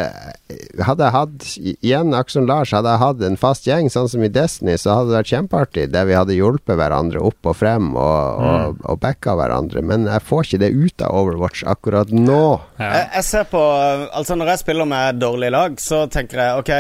[0.81, 4.31] Hadde jeg hatt Igjen, Akson Lars, hadde jeg hatt en fast gjeng, sånn som i
[4.33, 7.89] Destiny, så hadde det vært kjempeartig, der vi hadde hjulpet hverandre opp og frem frem
[7.95, 8.83] og, og, mm.
[8.89, 12.43] og backa hverandre, men jeg får ikke det ut av Overwatch akkurat nå.
[12.79, 12.89] Ja.
[12.89, 13.63] Jeg, jeg, ser på
[14.09, 16.71] Altså, når jeg spiller med dårlig lag, så tenker jeg OK,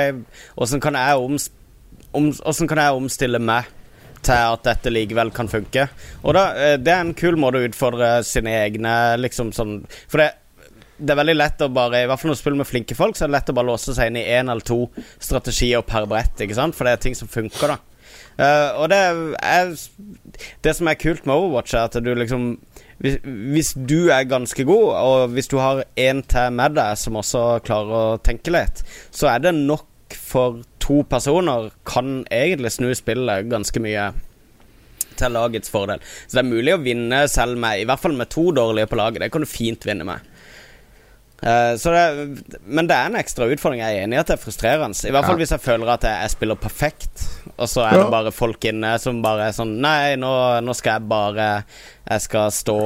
[0.63, 1.37] åssen kan om,
[2.67, 3.75] kan jeg omstille meg?
[4.19, 5.85] til at dette likevel kan funke.
[6.23, 10.17] Og da, eh, Det er en kul måte å utfordre sine egne liksom sånn For
[10.17, 10.33] det,
[10.99, 13.15] det er veldig lett å bare I hvert fall når du spiller med flinke folk,
[13.15, 16.05] så er det lett å bare låse seg inn i én eller to strategier per
[16.05, 16.35] brett.
[16.43, 16.75] Ikke sant?
[16.75, 17.77] For det er ting som funker, da.
[18.39, 18.99] Uh, og det
[19.43, 19.73] er
[20.63, 22.53] Det som er kult med Overwatch, er at du liksom
[22.99, 27.15] hvis, hvis, du er ganske god, og hvis du har en til med deg som
[27.15, 28.81] også klarer å tenke litt,
[29.15, 34.09] så er det nok for to personer kan egentlig snu spillet ganske mye
[35.19, 36.03] til lagets fordel.
[36.27, 38.99] Så det er mulig å vinne selv med I hvert fall med to dårlige på
[38.99, 39.23] laget.
[39.23, 40.27] Det kan du fint vinne med.
[41.39, 43.79] Uh, det, men det er en ekstra utfordring.
[43.83, 45.07] Jeg er enig i at det er frustrerende.
[45.07, 45.43] I hvert fall ja.
[45.43, 47.27] hvis jeg føler at jeg, jeg, spiller perfekt,
[47.59, 50.31] og så er det bare folk inne som bare er sånn Nei, nå,
[50.63, 51.47] nå skal jeg bare
[52.09, 52.79] Jeg skal stå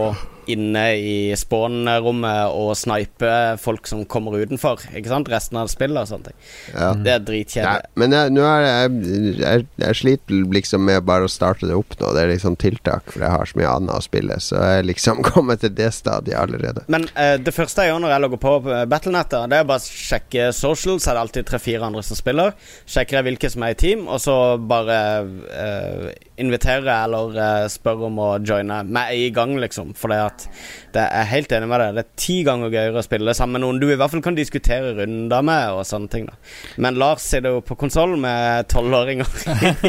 [0.50, 4.82] inne i spawn-rommet og snipe folk som kommer utenfor.
[4.96, 5.30] Ikke sant?
[5.32, 6.38] Resten av spillet og sånne ting.
[6.74, 6.90] Ja.
[7.00, 7.92] Det er dritkjedelig.
[8.00, 8.94] Men jeg, nå er jeg,
[9.40, 12.12] jeg, jeg, sliter liksom med bare å starte det opp nå.
[12.16, 14.40] Det er liksom tiltak, for jeg har så mye annet å spille.
[14.44, 16.86] Så jeg er liksom kommet til det stadiet allerede.
[16.92, 18.56] Men uh, det første jeg gjør når jeg logger på
[18.92, 22.56] Battlenetter, det er bare å sjekke social, så er det alltid tre-fire andre som spiller.
[22.90, 26.12] Sjekker jeg hvilke som er i team, og så bare uh,
[26.42, 28.82] inviterer jeg eller uh, spør om å joine.
[29.04, 29.96] Er i gang, liksom.
[29.98, 30.48] For det at at
[30.94, 31.96] det er helt enig med deg.
[31.98, 34.38] Det er ti ganger gøyere å spille sammen med noen du i hvert fall kan
[34.38, 36.28] diskutere runder med, og sånne ting.
[36.30, 39.30] da Men Lars sitter jo på konsoll med tolvåringer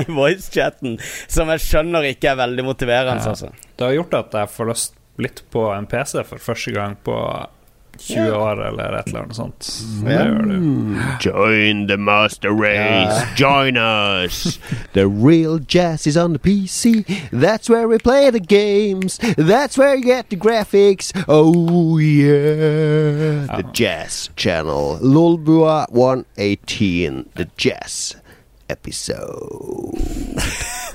[0.00, 0.98] i voicechatten,
[1.28, 3.24] som jeg skjønner ikke er veldig motiverende.
[3.24, 3.34] Ja.
[3.34, 3.52] Altså.
[3.74, 7.14] Det har gjort at jeg får lyst litt på en PC for første gang på
[7.98, 9.70] 20 år eller et eller annet sånt.
[10.04, 10.98] Mm.
[11.20, 13.26] Join the master race.
[13.36, 14.58] Join us.
[14.92, 17.04] The real jazz is on the PC.
[17.32, 19.18] That's where we play the games.
[19.36, 21.12] That's where you get the graphics.
[21.28, 23.46] Oh yeah.
[23.56, 24.98] The Jazz Channel.
[25.02, 27.30] Lolbua 118.
[27.34, 28.16] The Jazz
[28.68, 29.98] episode.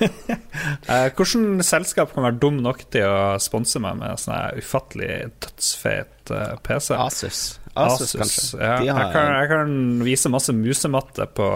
[0.88, 6.19] uh, Hvilket selskap kan være dum nok til å sponse meg med sånn ufattelig dødsfet
[6.66, 6.94] PC?
[6.96, 7.60] Asus.
[7.74, 8.54] Asus, Asus.
[8.58, 8.66] Ja.
[8.66, 8.84] Har...
[8.84, 9.74] Jeg, kan, jeg, kan,
[10.04, 11.46] vise masse musematte på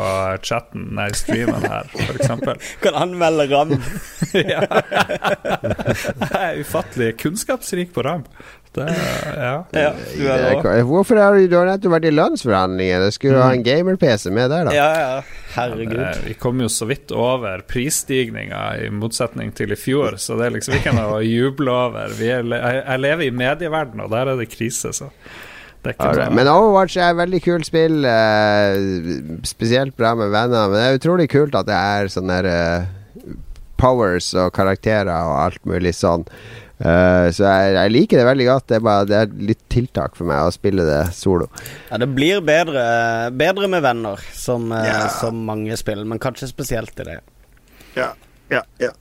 [0.46, 2.30] chatten i streamen her, f.eks.
[2.84, 3.74] kan anmelde RAM.
[4.54, 4.62] ja.
[6.34, 8.24] Jeg er ufattelig kunnskapsrik på RAM.
[8.74, 8.86] Det,
[9.38, 9.54] ja.
[9.78, 13.06] ja Hvorfor har du, du har nettopp vært i lønnsforhandlinger?
[13.14, 13.44] Skulle mm.
[13.44, 13.66] ha en mm.
[13.68, 14.74] gamer-PC med der, da.
[14.74, 15.40] Ja, ja.
[15.54, 15.94] Herregud.
[16.00, 20.48] Det, vi kom jo så vidt over prisstigninga, i motsetning til i fjor, så det
[20.48, 22.14] er liksom ikke noe å juble over.
[22.18, 22.46] Er,
[22.80, 25.12] jeg lever i medieverdenen, og der er det krise, så
[25.84, 26.32] Right.
[26.32, 28.06] Men Overwatch er et veldig kult spill.
[28.08, 30.70] Uh, spesielt bra med venner.
[30.72, 33.34] Men det er utrolig kult at det er sånne uh,
[33.80, 36.24] powers og karakterer og alt mulig sånn.
[36.84, 38.66] Uh, så jeg, jeg, liker det veldig godt.
[38.68, 41.48] Det er, bare, det er litt tiltak for meg å spille det solo.
[41.88, 42.84] Ja, det blir bedre,
[43.32, 45.08] bedre med venner, som, yeah.
[45.20, 47.20] som mange spiller, men kanskje spesielt i det.
[47.96, 48.12] Ja,
[48.52, 48.92] ja, ja.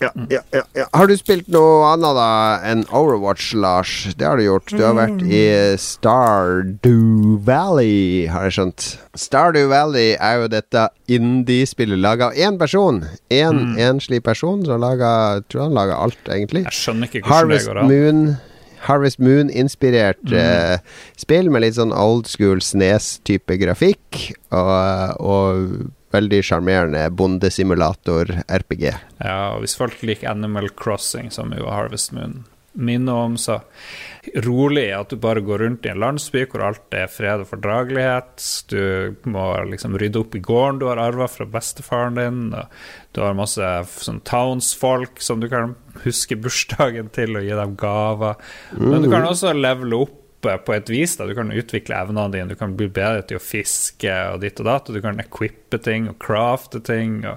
[0.00, 2.28] Ja, ja, ja, ja, Har du spilt noe annet da
[2.64, 3.92] enn Overwatch, Lars?
[4.16, 4.72] Det har du gjort.
[4.72, 5.42] Du har vært i
[5.80, 8.88] Stardew Valley, har jeg skjønt.
[9.18, 13.02] Stardew Valley er jo dette indie-spillet laga av én person.
[13.28, 13.78] Én en, mm.
[13.90, 16.64] enslig person som laga Tror han laga alt, egentlig.
[16.66, 17.92] Jeg skjønner ikke hvordan Harvest det går an.
[17.92, 18.22] Moon
[18.86, 20.36] Harvest Moon-inspirert mm.
[20.40, 20.78] eh,
[21.18, 24.20] spill med litt sånn old school Snes-type grafikk.
[24.54, 24.72] Og,
[25.20, 25.62] og
[26.14, 28.84] Veldig sjarmerende bondesimulator-RPG.
[29.18, 32.44] Ja, og hvis folk liker Animal Crossing, som jo Harvest Moon
[32.76, 33.60] minner om, så
[34.44, 38.42] rolig at du bare går rundt i en landsby hvor alt er fred og fordragelighet.
[38.70, 42.42] Du må liksom rydde opp i gården du har arva fra bestefaren din.
[42.56, 47.74] Og du har masse sånn townsfolk som du kan huske bursdagen til og gi dem
[47.80, 48.38] gaver.
[48.76, 49.32] Men du kan mm.
[49.32, 50.22] også levele opp
[50.66, 51.16] på et vis.
[51.18, 54.60] da Du kan utvikle evnene dine, du kan bli bedre til å fiske og ditt
[54.62, 54.88] og datt.
[54.90, 57.18] Og du kan equippe ting og crafte ting.
[57.26, 57.36] Og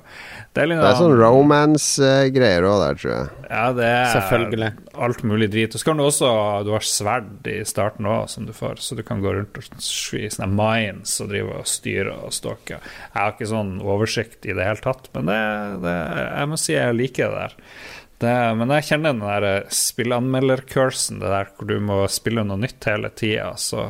[0.54, 3.30] det, er litt, det er sånn romance-greier òg der, tror jeg.
[3.50, 4.72] Ja, det er Selvfølgelig.
[5.08, 5.76] alt mulig drit.
[5.76, 6.32] Og så kan du også
[6.68, 10.18] Du har sverd i starten òg, som du får, så du kan gå rundt og
[10.20, 12.80] i sånne mines og drive og styre og stalke.
[12.80, 15.40] Jeg har ikke sånn oversikt i det hele tatt, men det,
[15.86, 15.96] det,
[16.30, 17.56] jeg må si jeg liker det der.
[18.20, 22.60] Det, men jeg kjenner den der eh, spillanmelder-cursen, det der hvor du må spille noe
[22.60, 23.54] nytt hele tida.
[23.60, 23.86] Så,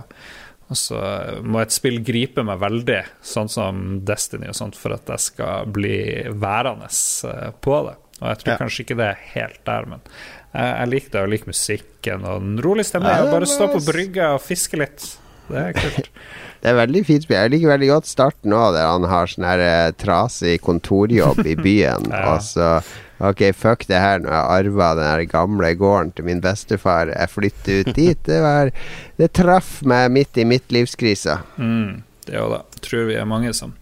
[0.70, 1.00] så
[1.42, 5.72] må et spill gripe meg veldig, sånn som Destiny og sånt, for at jeg skal
[5.74, 5.98] bli
[6.30, 6.92] værende
[7.32, 7.96] eh, på det.
[8.20, 8.60] Og jeg tror ja.
[8.60, 11.24] kanskje ikke det er helt der, men jeg, jeg liker det.
[11.24, 13.16] Jeg liker musikken og den rolige stemmen.
[13.16, 15.10] Ja, bare stå på brygga og fiske litt.
[15.50, 16.14] Det er kult.
[16.60, 17.28] Det er veldig fint.
[17.32, 21.55] Jeg liker veldig godt starten òg, der han har sånn her eh, trasig kontorjobb i
[21.60, 22.10] byen.
[22.14, 22.26] ja.
[22.34, 22.72] Og så
[23.20, 27.10] Ok, fuck det her når jeg arva den her gamle gården til min bestefar.
[27.12, 28.22] Jeg flytter ut dit.
[28.24, 28.72] Det, var,
[29.20, 31.41] det traff meg midt i midtlivskrisa.
[31.60, 31.99] Mm,
[32.30, 32.62] det òg, da.
[32.86, 33.76] Tror vi er mange som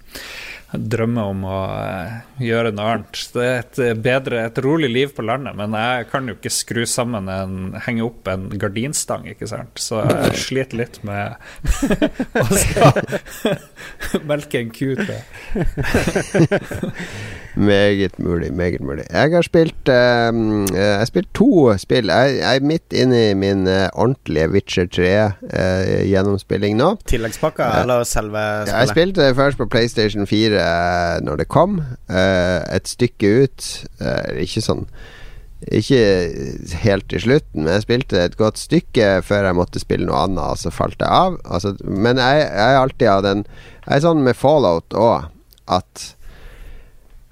[0.73, 3.21] drømmer om å uh, gjøre noe annet.
[3.33, 6.51] Det er et, eh, bedre, et rolig liv på landet, men jeg kan jo ikke
[6.51, 7.55] skru sammen en
[7.85, 9.79] henge opp en gardinstang, ikke sant.
[9.79, 11.39] Så jeg sliter litt med
[12.43, 12.93] å skal
[14.27, 15.19] melke en ku til.
[17.57, 19.03] Meget mulig, meget mulig.
[19.09, 19.95] Jeg har spilt uh,
[20.73, 22.09] Jeg har spilt to spill.
[22.09, 26.89] Jeg, jeg er midt inne i min uh, ordentlige Witcher 3-gjennomspilling uh, nå.
[27.09, 28.79] Tilleggspakka, eller selve spillet?
[28.79, 30.56] Jeg spilte først på PlayStation 4
[31.23, 31.79] når det kom.
[32.09, 33.69] et stykke ut.
[34.41, 34.87] ikke sånn
[35.73, 36.01] ikke
[36.83, 40.43] helt til slutten, men jeg spilte et godt stykke før jeg måtte spille noe annet,
[40.53, 41.39] og så falt jeg av.
[41.49, 45.31] Altså, men jeg, jeg er alltid av den Jeg er sånn med Fallout òg,
[45.65, 46.05] at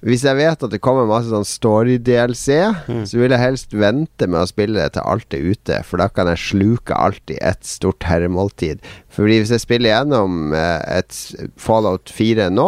[0.06, 3.06] hvis jeg vet at det kommer masse sånn story-DLC, mm.
[3.10, 6.10] så vil jeg helst vente med å spille det til alt er ute, for da
[6.14, 8.86] kan jeg sluke alt i ett stort herremåltid.
[9.10, 11.18] Fordi hvis jeg spiller gjennom eh, et
[11.58, 12.68] Fallout 4 nå,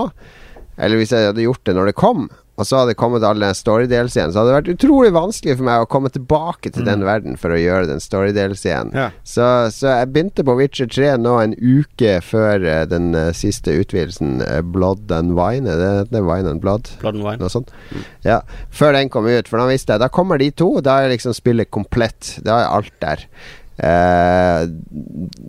[0.78, 3.52] eller hvis jeg hadde gjort det når det kom, og så hadde det kommet alle
[3.54, 6.88] story-DLC-en, så hadde det vært utrolig vanskelig for meg å komme tilbake til mm.
[6.88, 8.96] den verden for å gjøre den story-DLC-en.
[8.98, 9.12] Ja.
[9.22, 13.76] Så, så, jeg begynte på Witcher 3 nå en uke før uh, den uh, siste
[13.78, 15.70] utvidelsen, uh, Blood and Wine.
[15.70, 16.90] Er det, det er Wine and Blood?
[17.04, 17.38] Blood and Wine.
[17.44, 17.70] Noe sånt.
[17.94, 18.10] Mm.
[18.26, 18.42] Ja,
[18.74, 21.38] før den kom ut, for da visste jeg Da kommer de to, da er liksom
[21.38, 22.40] spillet komplett.
[22.42, 23.30] Da er alt der.
[23.78, 24.66] Uh,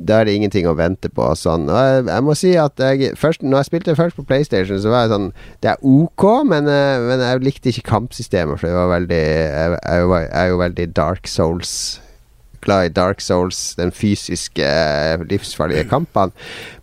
[0.05, 1.29] da er det ingenting å vente på.
[1.39, 1.69] Sånn.
[1.73, 5.07] Jeg, jeg, må si at jeg, først, når jeg spilte først på PlayStation, så var
[5.07, 5.31] jeg sånn
[5.65, 9.79] Det er ok, men, uh, men jeg likte ikke kampsystemet, for det var veldig Jeg,
[9.79, 11.73] jeg, er jo veldig Dark Souls
[12.59, 16.35] glad i Dark Souls, den fysiske, uh, livsfarlige kampene.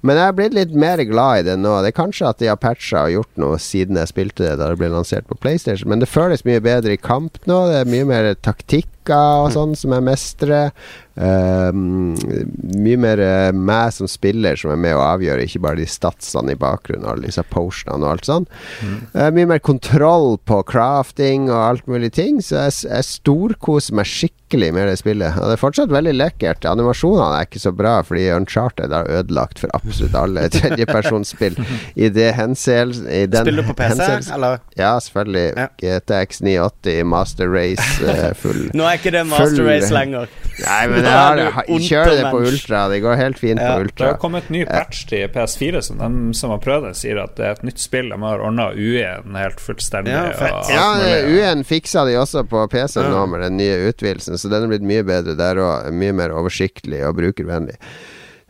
[0.02, 1.76] Men jeg er blitt litt mer glad i det nå.
[1.84, 4.72] Det er kanskje at de har patcha og gjort noe siden jeg spilte det da
[4.72, 7.66] det ble lansert på PlayStation, men det føles mye bedre i kamp nå.
[7.70, 10.72] Det er mye mer taktikk og sånn som jeg mestrer.
[11.16, 15.86] Uh, mye mer uh, meg som spiller som er med å avgjøre, ikke bare de
[15.88, 18.48] statsene i bakgrunnen, alle disse potionene og alt sånn.
[18.84, 18.98] Mm.
[19.14, 24.10] Uh, mye mer kontroll på crafting og alt mulig ting, så jeg, jeg storkoser meg
[24.12, 25.40] skikkelig med det spillet.
[25.40, 26.68] Og det er fortsatt veldig lekkert.
[26.68, 31.56] Animasjonene er ikke så bra, fordi Uncharted har ødelagt for absolutt alle tredjepersonsspill
[31.96, 34.60] i det henseelse Spiller du på PC, eller?
[34.76, 35.48] Ja, selvfølgelig.
[35.56, 35.70] Ja.
[35.80, 40.32] GTX 980 Master Race uh, full Nå er ikke det Master Race lenger.
[40.62, 42.82] Nei, men jeg, har, jeg kjører det på Ultra.
[42.92, 44.02] Det går helt fint ja, på Ultra.
[44.02, 47.36] Det har kommet ny patch til PS4 som de som har prøvd det, sier at
[47.40, 48.12] det er et nytt spill.
[48.14, 50.16] De har ordna UE-en helt fullstendig.
[50.16, 50.90] Ja, ja
[51.28, 53.08] UE-en fiksa de også på PC ja.
[53.12, 55.92] nå med den nye utvidelsen, så den er blitt mye bedre der òg.
[55.96, 57.78] Mye mer oversiktlig og brukervennlig.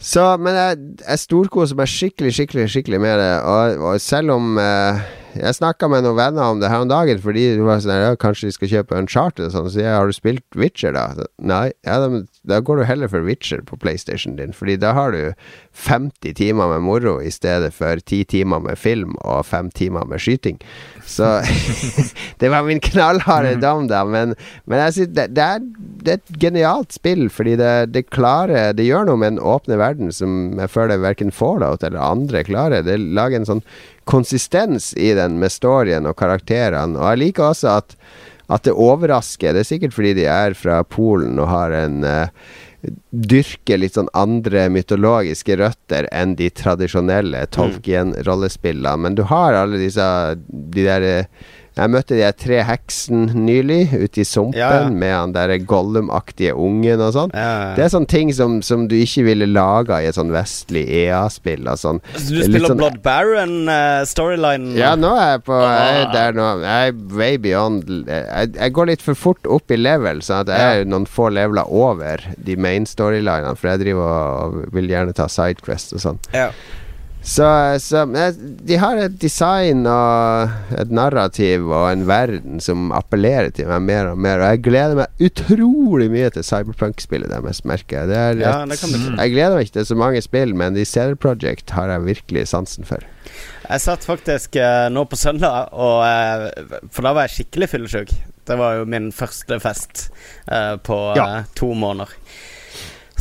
[0.01, 3.31] Så, men jeg, jeg storkoser meg skikkelig, skikkelig skikkelig med det.
[3.47, 5.05] Og, og selv om eh,
[5.35, 8.13] Jeg snakka med noen venner om det her om dagen, fordi de var sånn ja,
[8.19, 9.69] Kanskje de skal kjøpe Uncharted og sånn.
[9.73, 11.27] Så jeg har du spilt Witcher, da?
[11.43, 11.67] Nei.
[11.87, 15.33] Ja, da, da, går du heller for Witcher på PlayStation din, fordi da har du
[15.75, 20.23] 50 timer med moro i stedet for 10 timer med film og 5 timer med
[20.23, 20.61] skyting.
[21.05, 21.41] Så
[22.41, 24.03] Det var min knallharde dom, da.
[24.07, 25.65] Men, men jeg synes det, det, er,
[26.05, 29.77] det, er, et genialt spill, fordi det, det, klarer Det gjør noe med den åpne
[29.81, 32.85] verden som jeg føler verken Fallout eller andre klarer.
[32.85, 33.65] Det lager en sånn
[34.05, 36.99] konsistens i den med storyen og karakterene.
[36.99, 37.97] Og jeg liker også at,
[38.47, 39.53] at det overrasker.
[39.53, 42.29] Det er sikkert fordi de er fra Polen og har en uh,
[43.09, 47.51] dyrker litt sånn andre mytologiske røtter enn de tradisjonelle mm.
[47.55, 48.97] Tolkien-rollespillene.
[49.07, 50.05] Men du har alle disse
[50.47, 51.07] de der
[51.75, 54.83] jeg møtte de tre heksene nylig ute i sumpen ja, ja.
[54.87, 57.33] med han der Gollum-aktige ungen og sånn.
[57.35, 60.85] Ja, det er sånne ting som, som du ikke ville laga i et sånn vestlig
[61.01, 61.67] EA-spill.
[61.75, 61.99] Sånn.
[62.15, 64.71] Så du spiller sånn, Blood Baron-storylinen?
[64.71, 66.47] Uh, ja, nå er jeg på Jeg er nå.
[66.63, 70.53] Jeg er way beyond jeg, jeg, går litt for fort opp i level, sånn at
[70.55, 75.15] jeg er noen få leveler over de main storylinene, for jeg driver og vil gjerne
[75.17, 76.23] ta Sidequest og sånn.
[76.31, 76.49] Ja.
[77.25, 77.45] Så,
[77.81, 78.03] så,
[78.37, 84.11] de har et design og et narrativ og en verden som appellerer til meg mer
[84.11, 84.43] og mer.
[84.43, 88.37] Og jeg gleder meg utrolig mye til Cyberpunk-spillet deres, merker jeg.
[88.43, 92.05] Ja, jeg gleder meg ikke til så mange spill, men de CD Project har jeg
[92.05, 93.01] virkelig sansen for.
[93.65, 98.13] Jeg satt faktisk uh, nå på søndag, og, uh, for da var jeg skikkelig fyllesyk.
[98.45, 100.11] Det var jo min første fest
[100.45, 101.41] uh, på ja.
[101.57, 102.13] to måneder.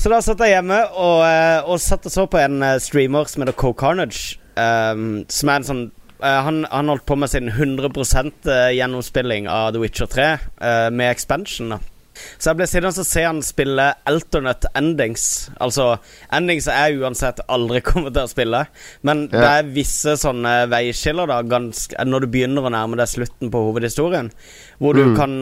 [0.04, 3.24] Så da satt jeg hjemme og, eh, og satt og så på en eh, streamer
[3.24, 4.36] som heter Co Carnage.
[4.54, 5.80] Um, som er en sånn
[6.20, 8.46] uh, han, han, holdt på med sin 100%
[8.76, 11.72] gjennomspilling av The Witcher 3 uh, med expansion.
[11.72, 11.80] da
[12.14, 15.24] så jeg ble sittende og se han spille alternate endings.
[15.58, 15.88] Altså
[16.36, 18.60] endings jeg uansett aldri kommer til å spille.
[19.02, 19.40] Men ja.
[19.40, 23.64] det er visse sånne veiskiller da ganske, når du begynner å nærme deg slutten på
[23.70, 24.30] hovedhistorien,
[24.78, 25.16] hvor du mm.
[25.18, 25.38] kan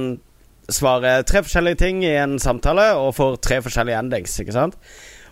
[0.71, 4.79] svare tre forskjellige ting i en samtale og får tre forskjellige endings, ikke sant?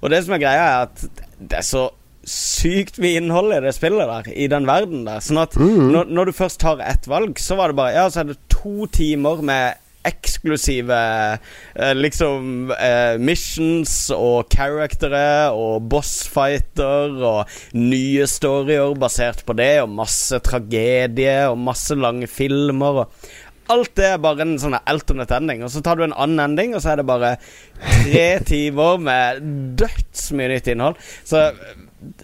[0.00, 1.88] Og det som er greia, er at det er så
[2.26, 5.22] sykt mye innhold i det spillet der, i den verden der.
[5.24, 5.86] Sånn at mm.
[5.92, 8.40] når, når, du først tar ett valg, så var det bare Ja, så er det
[8.52, 10.96] to timer med eksklusive
[11.74, 19.92] eh, liksom eh, missions og charactere og bossfighter og nye storyer basert på det, og
[19.92, 23.28] masse tragedie og masse lange filmer og
[23.72, 25.64] alt det er bare en sånn alternate ending.
[25.66, 27.36] Og så tar du en annen ending, og så er det bare
[27.80, 29.44] tre timer med
[29.80, 30.98] dødsmye nytt innhold.
[31.28, 31.48] Så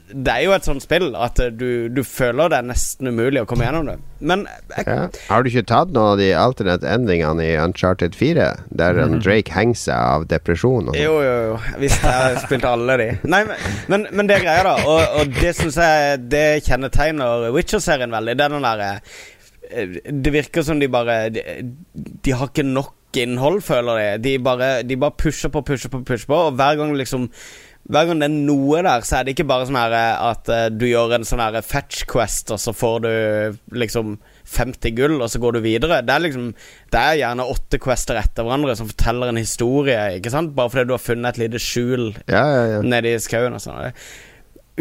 [0.09, 3.49] det er jo et sånt spill at du, du, føler det er nesten umulig å
[3.49, 3.97] komme gjennom det.
[4.25, 5.03] Men jeg, ja.
[5.29, 8.49] Har du ikke tatt noen av de alternate endingene i Uncharted 4,
[8.81, 9.19] der mm.
[9.21, 10.89] Drake henger seg av depresjon?
[10.97, 11.61] Jo, jo, jo.
[11.83, 13.11] Hvis jeg har spilt alle de.
[13.29, 14.77] Nei, men, men, men det er greia, da.
[14.89, 18.39] Og, og det syns jeg Det kjennetegner Witcher-serien veldig.
[18.39, 19.17] Det er den derre eh,
[19.67, 21.43] Det virker som de bare de,
[21.95, 24.09] de har ikke nok innhold, føler de.
[24.25, 27.31] De bare, de bare pusher på, pusher på, pusher på, og hver gang liksom
[27.87, 30.49] hver gang det er noe der, så er det ikke bare sånn her eh, at
[30.51, 33.11] uh, du gjør en sånn her fetch quest, og så får du
[33.79, 34.17] liksom
[34.57, 36.01] 50 gull, og så går du videre.
[36.07, 36.49] Det er liksom
[36.91, 40.55] Det er gjerne åtte quester etter hverandre som forteller en historie, ikke sant?
[40.59, 42.81] Bare fordi du har funnet et lite skjul ja, ja, ja.
[42.83, 43.95] nede i skauen og sånn.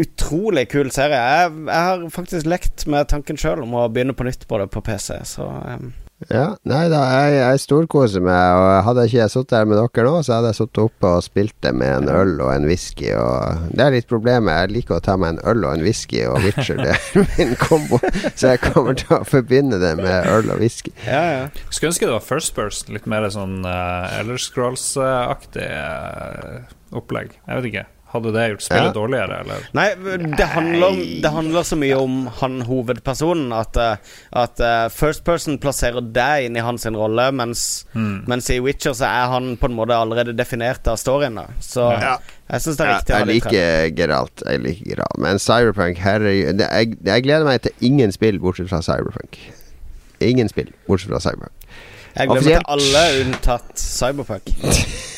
[0.00, 1.20] Utrolig kul serie.
[1.20, 4.68] Jeg, jeg, har faktisk lekt med tanken sjøl om å begynne på nytt på det
[4.72, 5.94] på PC, så um
[6.32, 8.56] ja, nei da, jeg, jeg storkoser meg.
[8.56, 11.24] Og hadde ikke jeg sittet her med dere nå, så hadde jeg sittet oppe og
[11.26, 13.10] spilt det med en øl og en whisky.
[13.12, 14.62] Og det er litt problemet.
[14.62, 17.52] Jeg liker å ta meg en øl og en whisky, og Witcher det er min
[17.60, 18.00] kombo.
[18.32, 20.94] Så jeg kommer til å forbinde det med øl og whisky.
[21.04, 21.66] Ja, ja.
[21.68, 26.64] Skulle ønske det var first person, litt mer sånn uh, Elder Scrolls-aktig uh,
[26.96, 27.36] opplegg.
[27.44, 27.86] Jeg vet ikke.
[28.16, 28.92] Hadde det gjort spillet ja.
[28.96, 29.66] dårligere, eller?
[29.76, 29.86] Nei,
[30.38, 35.58] det handler, det handler, så mye om han hovedpersonen at, eh, at uh, First Person
[35.62, 38.24] plasserer deg inn i hans rolle, mens, mm.
[38.30, 41.38] mens, i Witcher så er han på en måte allerede definert av storyen.
[41.60, 42.16] Så ja.
[42.52, 43.14] jeg syns det er riktig.
[43.14, 44.46] ja, Jeg liker Geralt.
[44.46, 45.20] Jeg liker Geralt.
[45.22, 49.40] Men Cyberpunk herregud jeg, jeg gleder meg til ingen spill bortsett fra Cyberpunk.
[50.24, 51.68] Ingen spill bortsett fra Cyberpunk.
[52.16, 54.54] Jeg gleder meg til alle unntatt Cyberpunk.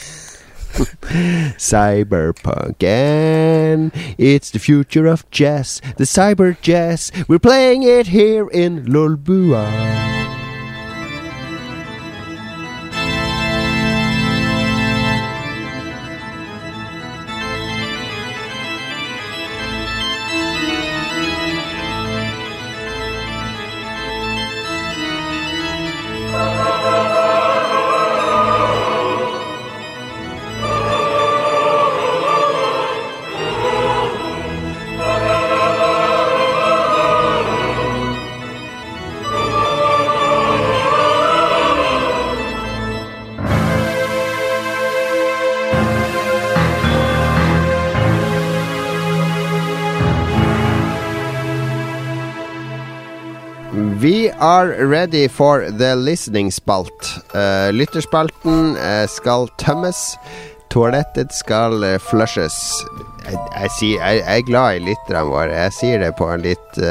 [1.58, 7.10] Cyberpunk, and it's the future of jazz, the cyber jazz.
[7.26, 8.84] We're playing it here in
[54.40, 57.18] Are ready for the listening spalt.
[57.34, 60.16] Uh, lytterspalten uh, skal tømmes.
[60.70, 62.56] Toalettet skal uh, flushes.
[63.24, 65.54] Jeg, jeg, sier, jeg, jeg, er glad i lytterne våre.
[65.54, 66.82] Jeg sier det på en litt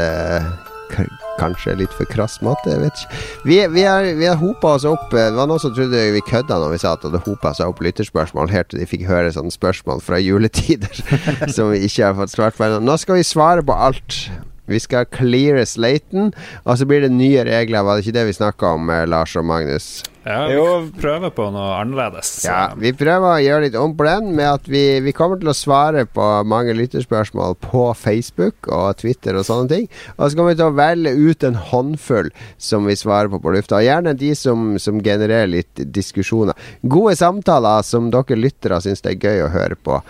[1.38, 3.22] Kanskje litt for krass måte, jeg vet ikke.
[3.46, 6.58] Vi, vi har, vi har hopa oss opp Det var noen som trodde vi kødda
[6.58, 9.54] når vi sa at det hopa seg opp lytterspørsmål helt til de fikk høre sånne
[9.54, 11.04] spørsmål fra juletider
[11.56, 12.72] som vi ikke har fått svart på.
[12.82, 14.24] Nå skal vi svare på alt.
[14.68, 16.34] Vi skal cleare slaten,
[16.66, 17.86] og så blir det nye regler.
[17.88, 20.04] Var det ikke det vi snakka om, eh, Lars og Magnus?
[20.28, 22.30] Ja, vi prøver på noe annerledes.
[22.42, 22.50] Så.
[22.50, 25.52] Ja, vi prøver å gjøre litt om på den, med at vi, vi, kommer til
[25.54, 29.86] å svare på mange lytterspørsmål på Facebook og Twitter og sånne ting.
[30.18, 33.56] Og så kommer vi til å velge ut en håndfull som vi svarer på på
[33.56, 33.80] lufta.
[33.80, 36.60] Og gjerne de som, som genererer litt diskusjoner.
[36.84, 40.02] Gode samtaler som dere lyttere syns det er gøy å høre på.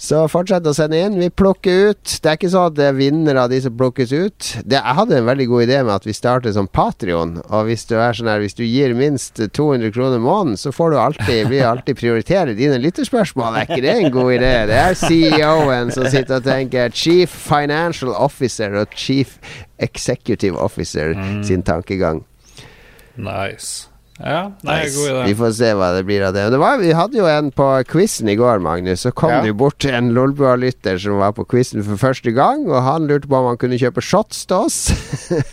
[0.00, 1.18] Så fortsett å sende inn.
[1.20, 2.12] Vi plukker ut.
[2.24, 4.46] Det er ikke sånn at det er vinnere av de som plukkes ut.
[4.64, 7.34] Det, jeg hadde en veldig god idé med at vi starter som Patrion.
[7.42, 10.94] Og hvis du er sånn her Hvis du gir minst 200 kroner måneden, så får
[10.94, 13.60] du alltid blir alltid prioritere dine lytterspørsmål.
[13.60, 14.54] Er ikke det en god idé?
[14.72, 19.36] Det er CEO-en som sitter og tenker Chief Financial Officer og Chief
[19.76, 21.44] Executive Officer mm.
[21.44, 22.24] sin tankegang.
[23.20, 23.89] Nice.
[24.20, 25.20] Ja, er god idé.
[25.30, 26.44] Vi får se hva det blir av det.
[26.52, 29.06] det var, vi hadde jo en på quizen i går, Magnus.
[29.06, 29.40] Så kom ja.
[29.40, 33.30] det jo bort en Lolbua-lytter som var på quizen for første gang, og han lurte
[33.30, 34.80] på om han kunne kjøpe shots til oss.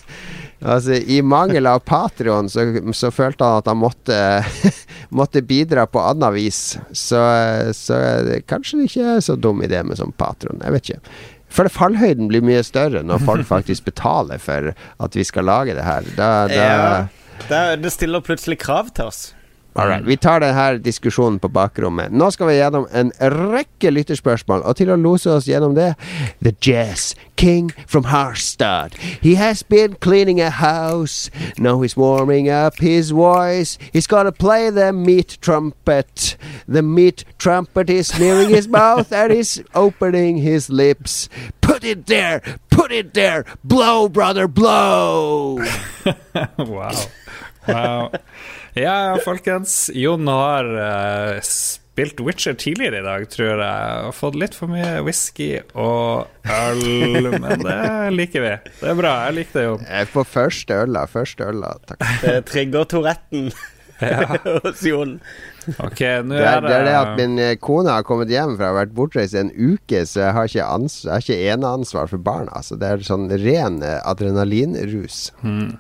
[0.74, 4.20] altså, I mangel av Patrion så, så, følte han at han måtte,
[5.22, 6.62] måtte bidra på annet vis.
[6.92, 7.24] Så,
[7.78, 8.02] så
[8.52, 10.60] kanskje det ikke er så dum idé med sånn Patron.
[10.66, 11.18] Jeg vet ikke.
[11.48, 15.88] For fallhøyden blir mye større når folk faktisk betaler for at vi skal lage det
[15.88, 16.12] her.
[16.20, 17.00] Da, da ja.
[17.50, 19.34] Det, det stiller plutselig krav til oss.
[19.78, 22.10] Alright, Vi tar denne diskusjonen på bakrommet.
[22.12, 25.92] Nå skal vi gjennom en rekke lytterspørsmål, og til å lose oss gjennom det
[26.42, 28.98] The Jazz King from Harstad.
[29.22, 31.30] He has been cleaning a house.
[31.60, 33.78] Now he's warming up his voice.
[33.94, 36.38] He's gonna play the meat trumpet.
[36.68, 41.30] The meat trumpet is nearing his mouth and he's opening his lips.
[41.62, 42.42] Put it there!
[42.72, 43.46] Put it there!
[43.64, 45.64] Blow, brother, blow!
[46.58, 46.92] wow.
[47.68, 48.16] Wow.
[48.78, 49.90] Ja, folkens.
[49.96, 51.40] Jon har uh,
[51.98, 54.04] spilt Witcher tidligere i dag, tror jeg.
[54.06, 57.80] Og fått litt for mye whisky og øl, men det
[58.14, 58.54] liker vi.
[58.82, 59.16] Det er bra.
[59.28, 59.88] Jeg liker det Jon.
[59.90, 61.08] Jeg på første øla.
[61.10, 62.06] Første øla, takk.
[62.22, 63.50] Det trigger Touretten
[64.64, 65.18] hos Jon.
[65.68, 68.70] Ok, nå det, er, det er det at min eh, kone har kommet hjem fra
[68.70, 72.14] å ha vært bortreist en uke, så jeg har ikke, ansvar, jeg har ikke eneansvar
[72.14, 72.62] for barna.
[72.64, 75.20] Så det er sånn ren eh, adrenalinrus.
[75.42, 75.76] Hmm.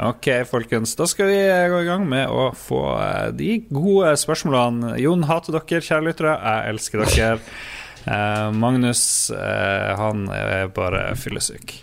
[0.00, 0.94] Ok, folkens.
[0.96, 4.94] Da skal vi gå i gang med å få eh, de gode spørsmålene.
[5.02, 6.36] Jon hater dere, kjære lyttere.
[6.40, 7.34] Jeg elsker dere.
[8.06, 9.02] Uh, Magnus,
[9.34, 11.74] uh, han er bare fyllesyk.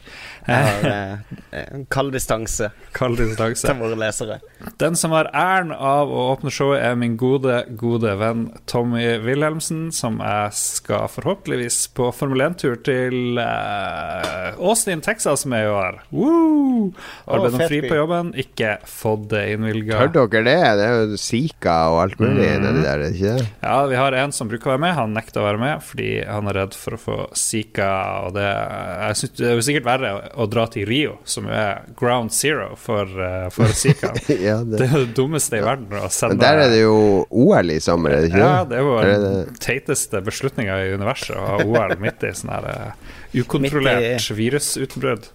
[0.48, 4.38] Eh, kald distanse Kald distanse til våre lesere.
[4.80, 9.88] Den som har æren av å åpne showet, er min gode, gode venn Tommy Wilhelmsen,
[9.95, 16.00] som jeg skal forhåpentligvis på Formel 1-tur til uh, Austin, Texas med i år.
[16.16, 16.93] Woo!
[17.28, 20.00] Har bedt om fri på jobben, ikke fått det innvilga.
[20.04, 20.58] Hørte dere det?
[20.80, 22.66] Det er jo Zika og alt mulig mm.
[22.66, 23.48] nedi der, ikke det?
[23.64, 24.95] Ja, vi har en som bruker å være med.
[24.98, 27.91] Han nekter å være med fordi han er redd for å få Zika,
[28.28, 31.88] og det, jeg synes, det er jo sikkert verre å dra til Rio, som er
[31.98, 34.12] ground zero for, uh, for Zika.
[34.48, 34.78] ja, det.
[34.78, 34.88] det.
[34.88, 38.14] er det dummeste i verden å sende Men Der er det jo OL i sommer,
[38.14, 38.44] er det ikke?
[38.44, 39.58] Ja, det er jo den det...
[39.64, 44.38] teiteste beslutninga i universet å ha OL midt i sånn her uh, ukontrollert i...
[44.38, 45.32] virusutbrudd.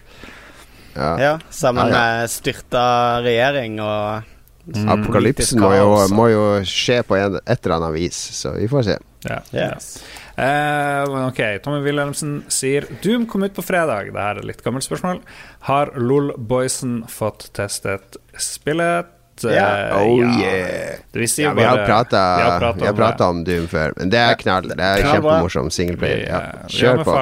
[0.95, 1.13] Ja.
[1.19, 2.85] ja, sammen ja, med styrta
[3.25, 4.27] regjering og
[4.69, 8.69] mm, Apokalypsen må jo, må jo, skje på en, et eller annet vis, så vi
[8.71, 8.99] får se.
[9.23, 10.03] Ja, yes.
[10.33, 14.11] Uh, ok, Tommy Wilhelmsen sier Doom kom ut på fredag.
[14.11, 15.20] Dette er et litt gammelt spørsmål.
[15.68, 19.11] Har LOL-boysen fått testet spillet?
[19.43, 19.97] Yeah.
[19.97, 20.29] Oh ja.
[20.39, 20.99] yeah.
[21.12, 24.68] Vi, ja, vi, har prata om, om, Doom før, men det er knall.
[24.70, 26.27] Det er kjempemorsom singleplayer.
[26.29, 26.41] Ja.
[26.70, 27.16] Kjør på.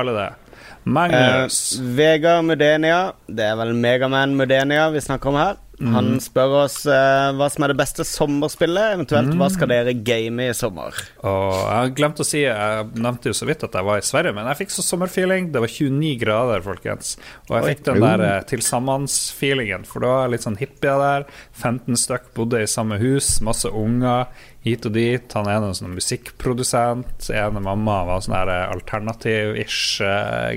[0.90, 1.78] Magnus.
[1.78, 3.12] Uh, Vegard Mudenia.
[3.28, 5.60] Det er vel Megaman Mudenia vi snakker om her.
[5.80, 5.94] Mm.
[5.96, 9.38] Han spør oss uh, hva som er det beste sommerspillet, eventuelt mm.
[9.40, 10.96] hva skal dere game i sommer?
[11.24, 14.34] Og jeg glemte å si, jeg nevnte jo så vidt at jeg var i Sverige,
[14.36, 15.50] men jeg fikk så sommerfeeling.
[15.54, 17.16] Det var 29 grader, folkens.
[17.48, 17.72] Og jeg Oi.
[17.72, 21.28] fikk den der uh, tilsammensfeelingen, for da var litt sånn hippier der.
[21.56, 24.28] 15 stykk bodde i samme hus, masse unger
[24.64, 25.36] hit og dit.
[25.36, 27.30] Han er en sånn musikkprodusent.
[27.32, 30.50] Ene mamma var sånn eh, alternativ-ish uh,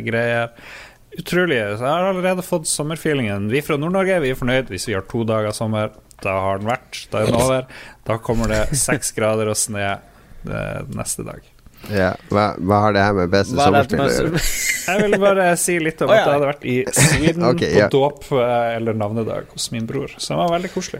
[1.19, 1.59] utrolig.
[1.77, 3.49] Så jeg har allerede fått sommerfeelingen.
[3.51, 5.93] Vi fra Nord-Norge vi er fornøyd hvis vi har to dager sommer.
[6.23, 6.99] Da har den vært.
[7.11, 7.65] Da er den over.
[8.07, 11.49] Da kommer det seks grader og snø eh, neste dag.
[11.91, 14.43] Ja, hva, hva, har det her med beste sommerspill å gjøre?
[14.87, 17.85] Jeg ville bare si litt om at jeg hadde vært i Syden okay, ja.
[17.87, 20.99] på dåp eh, eller navnedag hos min bror, som var veldig koselig.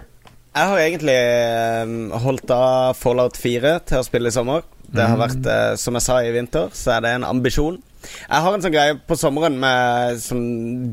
[0.54, 4.64] Jeg har egentlig eh, holdt av Fallout 4 til å spille i sommer.
[4.84, 5.24] Det har mm.
[5.24, 5.50] vært,
[5.82, 7.80] som jeg sa i vinter, så er det en ambisjon.
[8.04, 10.48] Jeg har en sånn greie på sommeren med sånn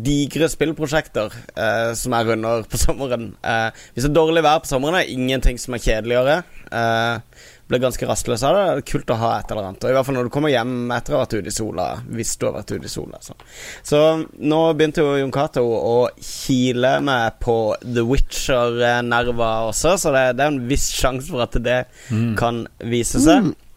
[0.07, 3.33] digre spillprosjekter eh, som jeg runder på sommeren.
[3.43, 6.43] Eh, hvis det er dårlig vær på sommeren, er det ingenting som er kjedeligere.
[6.71, 8.63] Eh, blir ganske rastløs av det.
[8.67, 9.85] Det er kult å ha et eller annet.
[9.85, 11.87] Og I hvert fall når du kommer hjem etter å ha vært ute i sola.
[12.11, 13.21] Hvis du har vært ute i sola.
[13.23, 13.37] Så,
[13.87, 20.25] så nå begynte jo Jon Cato å kile meg på The Witcher-nerver også, så det,
[20.39, 22.33] det, er en viss sjanse for at det mm.
[22.41, 23.51] kan vise seg.
[23.51, 23.70] Mm.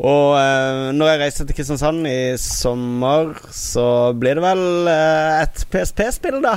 [0.00, 5.66] Og eh, når jeg reiser til Kristiansand i sommer, så blir det vel eh, et
[5.72, 6.56] PSP-spill, da.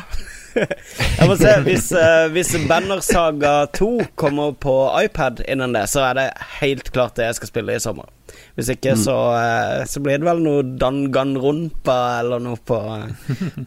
[1.18, 3.90] jeg må se Hvis, eh, hvis Bannersaga 2
[4.20, 6.28] kommer på iPad innen det, så er det
[6.62, 8.08] helt klart det jeg skal spille i sommer.
[8.56, 9.04] Hvis ikke, mm.
[9.04, 12.80] så, eh, så blir det vel noe Danganronpa eller noe på,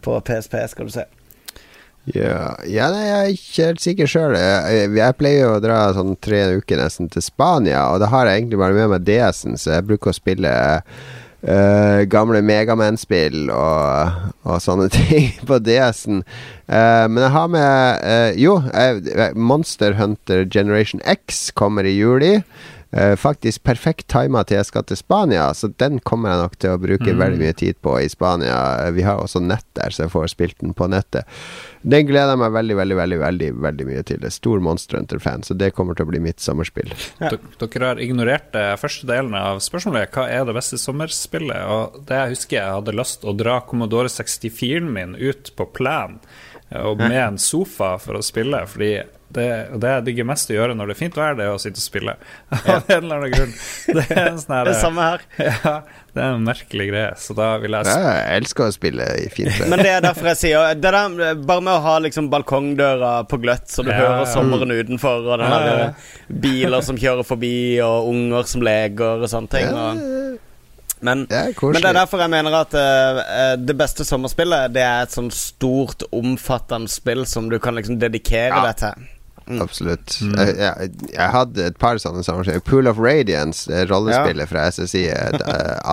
[0.07, 1.07] på PSP, skal du se.
[2.15, 4.37] Ja, ja nei, jeg er ikke helt sikker sjøl.
[4.39, 8.31] Jeg, jeg, pleier jo å dra sånn tre uker nesten til Spania, og da har
[8.31, 14.23] jeg egentlig bare med meg DS-en, så jeg bruker å spille uh, gamle Megaman-spill og,
[14.47, 16.23] og, sånne ting på DS-en.
[16.71, 18.57] Uh, men jeg har med uh, Jo,
[19.35, 22.37] Monster Hunter Generation X kommer i juli.
[22.95, 26.75] Uh, faktisk perfekt tima til jeg skal til Spania, så den kommer jeg nok til
[26.75, 27.19] å bruke mm.
[27.19, 28.59] veldig mye tid på i Spania.
[28.95, 31.27] Vi har også nett der, så jeg får spilt den på nettet.
[31.83, 34.23] Den gleder jeg meg veldig, veldig veldig, veldig, veldig mye til.
[34.23, 36.95] Jeg er stor Monster Hunter-fan, så det kommer til å bli mitt sommerspill.
[37.19, 37.33] Ja.
[37.63, 40.15] Dere har ignorert det første delen av spørsmålet.
[40.15, 41.67] Hva er det beste sommerspillet?
[41.67, 46.19] Og det jeg husker jeg hadde lyst å dra Commodore 64-en min ut på plan
[46.71, 48.95] eh, og med en sofa for å spille, fordi
[49.29, 49.47] det,
[49.83, 51.81] det jeg digger mest å gjøre når det er fint vær, det er å sitte
[51.81, 52.15] og spille.
[52.57, 53.55] Av en eller annen grunn.
[53.99, 55.25] Det er en sånn Det samme her.
[55.47, 55.73] Ja,
[56.15, 57.11] det er en merkelig greie.
[57.21, 59.71] Så da vil jeg ja, Jeg elsker å spille i fint vær.
[59.73, 63.41] Men det er derfor jeg sier det der, Bare med å ha liksom balkongdøra på
[63.43, 66.13] gløtt, så du ja, hører sommeren utenfor, og den der,
[66.47, 69.73] biler som kjører forbi, og unger som leker, og sånne ting.
[69.75, 70.37] Og
[71.05, 73.19] men, det men, det er derfor jeg mener at uh,
[73.61, 78.55] det beste sommerspillet Det er et sånn stort, omfattende spill som du kan liksom dedikere
[78.55, 78.63] ja.
[78.71, 79.05] deg til.
[79.49, 79.63] Mm.
[79.63, 80.17] absolutt.
[80.23, 80.35] Mm.
[80.39, 82.65] Jeg, jeg, jeg, hadde et par sånne sammenhenger.
[82.67, 84.51] Pool of Radiance, rollespillet ja.
[84.51, 85.47] fra SSI, et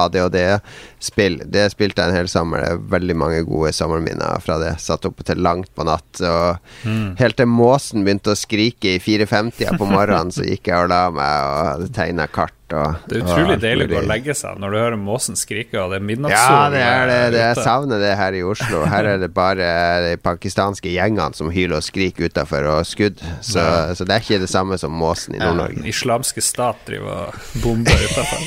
[0.04, 1.40] ADHD-spill.
[1.54, 2.64] Det spilte jeg en hel sommer.
[2.64, 4.74] Det er veldig mange gode sommerminner fra det.
[4.84, 6.24] Satt oppe til langt på natt.
[6.24, 7.16] Og mm.
[7.22, 11.06] helt til måsen begynte å skrike i 4.50 på morgenen, så gikk jeg og la
[11.14, 12.58] meg og hadde tegna kart.
[12.74, 16.00] Og, det er utrolig deilig å legge seg når du hører måsen skrike og det
[16.00, 16.58] er midnattssol.
[16.58, 17.20] Ja, det er det.
[17.36, 18.84] det jeg savner det her i Oslo.
[18.90, 19.70] Her er det bare
[20.08, 23.22] de pakistanske gjengene som hyler og skriker utafor og skudd.
[23.42, 23.94] Så, ja.
[23.98, 25.82] så, det er ikke det samme som måsen i Nord-Norge.
[25.82, 28.46] Den islamske stat driver og bomber utafor.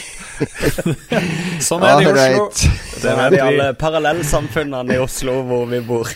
[1.68, 2.70] sånn er det i Oslo.
[3.00, 6.10] Det er de alle parallellsamfunnene i Oslo hvor vi bor.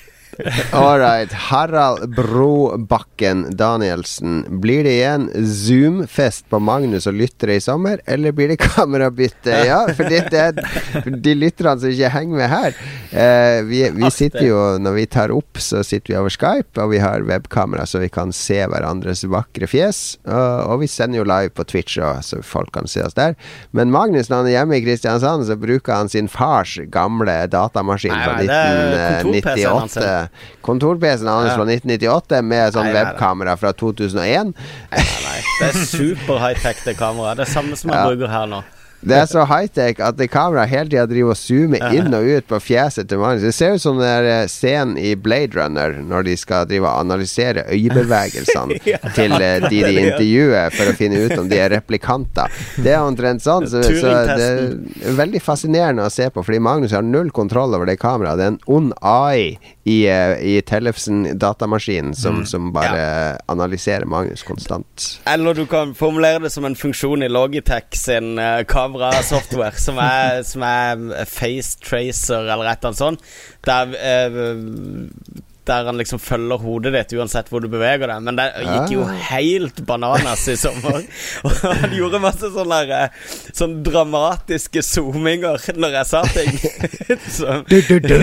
[0.72, 1.32] All right.
[1.32, 4.60] Harald Brobakken Danielsen.
[4.60, 9.54] Blir det igjen Zoom-fest på Magnus og lyttere i sommer, eller blir det kamerabytte?
[9.66, 12.78] Ja, for det, er de lytterne som ikke henger med her.
[13.10, 16.92] Eh, vi, vi, sitter jo, når vi tar opp, så sitter vi over Skype, og
[16.94, 20.20] vi har webkamera, så vi kan se hverandres vakre fjes.
[20.26, 23.36] Og, og vi sender jo live på Twitch, også, så folk kan se oss der.
[23.76, 28.14] Men Magnus, når han er hjemme i Kristiansand, så bruker han sin fars gamle datamaskin
[28.14, 30.29] fra 1998
[30.66, 34.52] kontor-PC-en hans fra 1998 med sånn webkamera fra 2001.
[34.52, 37.40] Nei, nei, Det er super high-tech, det kameraet.
[37.40, 38.62] Det er samme som jeg bruker her nå.
[39.00, 42.46] Det er så high-tech at det kameraet hele tida driver og zoomer inn og ut
[42.50, 43.46] på fjeset til Magnus.
[43.46, 47.06] Det ser ut som den eh, scenen i Blade Runner når de skal drive og
[47.06, 51.72] analysere øyebevegelsene ja, til eh, de de intervjuer for å finne ut om de er
[51.72, 52.52] replikanter.
[52.76, 53.64] Det er omtrent sånn.
[53.70, 57.88] Så, så, det er veldig fascinerende å se på, fordi Magnus har null kontroll over
[57.88, 58.36] det kameraet.
[58.36, 62.46] Det er en ond AI i, eh, i Tellefsen-datamaskinen som, mm.
[62.46, 63.36] som, bare ja.
[63.46, 65.20] analyserer Magnus konstant.
[65.24, 70.42] Eller du kan formulere det som en funksjon i Logitech sin uh, kamerasoftware som er,
[70.44, 73.24] som er face tracer eller et eller annet sånt.
[73.64, 75.40] Der eh,
[75.70, 78.24] der han liksom følger hodet ditt uansett hvor du beveger deg.
[78.26, 81.04] Men det gikk jo helt bananas i sommer.
[81.46, 86.52] Og han gjorde masse sånne, der, eh, sånn dramatiske zoominger når jeg sa ting.
[87.36, 88.16] Så, du, du, du.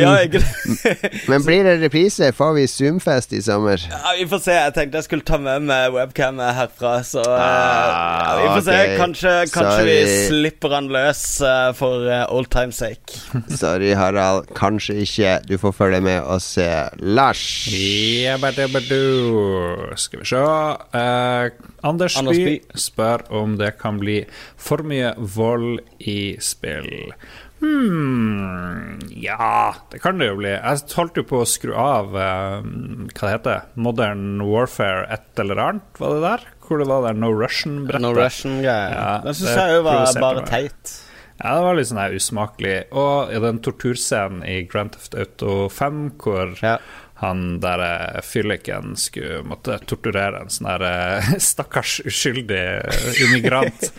[0.00, 0.42] Ja, ikke
[1.30, 2.30] Men blir det reprise?
[2.36, 3.82] Får vi Zoomfest i sommer?
[3.90, 4.56] Ja, Vi får se.
[4.56, 8.62] Jeg tenkte jeg skulle ta med meg webcamet herfra, så eh, ah, ja, Vi får
[8.62, 8.66] okay.
[8.66, 8.98] se.
[9.00, 9.96] Kanskje, kanskje vi
[10.28, 13.20] slipper han løs uh, for uh, old times sake.
[13.56, 14.50] Sorry, Harald.
[14.56, 15.38] Kanskje ikke.
[15.48, 16.66] Du får følge med og se
[17.02, 17.42] Lars.
[20.02, 21.48] Skal vi se uh,
[21.86, 24.20] Anders, Anders By spør om det kan bli
[24.56, 27.12] for mye vold i spill.
[27.56, 30.52] Hmm, ja, det kan det jo bli.
[30.52, 35.62] Jeg holdt jo på å skru av uh, Hva det heter Modern Warfare et eller
[35.64, 36.46] annet, var det der?
[36.66, 38.02] Hvor det var der No Russian-brettet?
[38.02, 38.76] No Russian, ja.
[38.92, 40.96] Ja, Den syns jeg jo var bare teit.
[41.38, 42.76] Ja, det var litt sånn usmakelig.
[42.96, 46.76] Og i den torturscenen i Grand Theft Auto 5 hvor ja.
[47.20, 52.62] han der eh, fylliken skulle måtte torturere en sånn der eh, stakkars uskyldig
[53.26, 53.90] immigrant.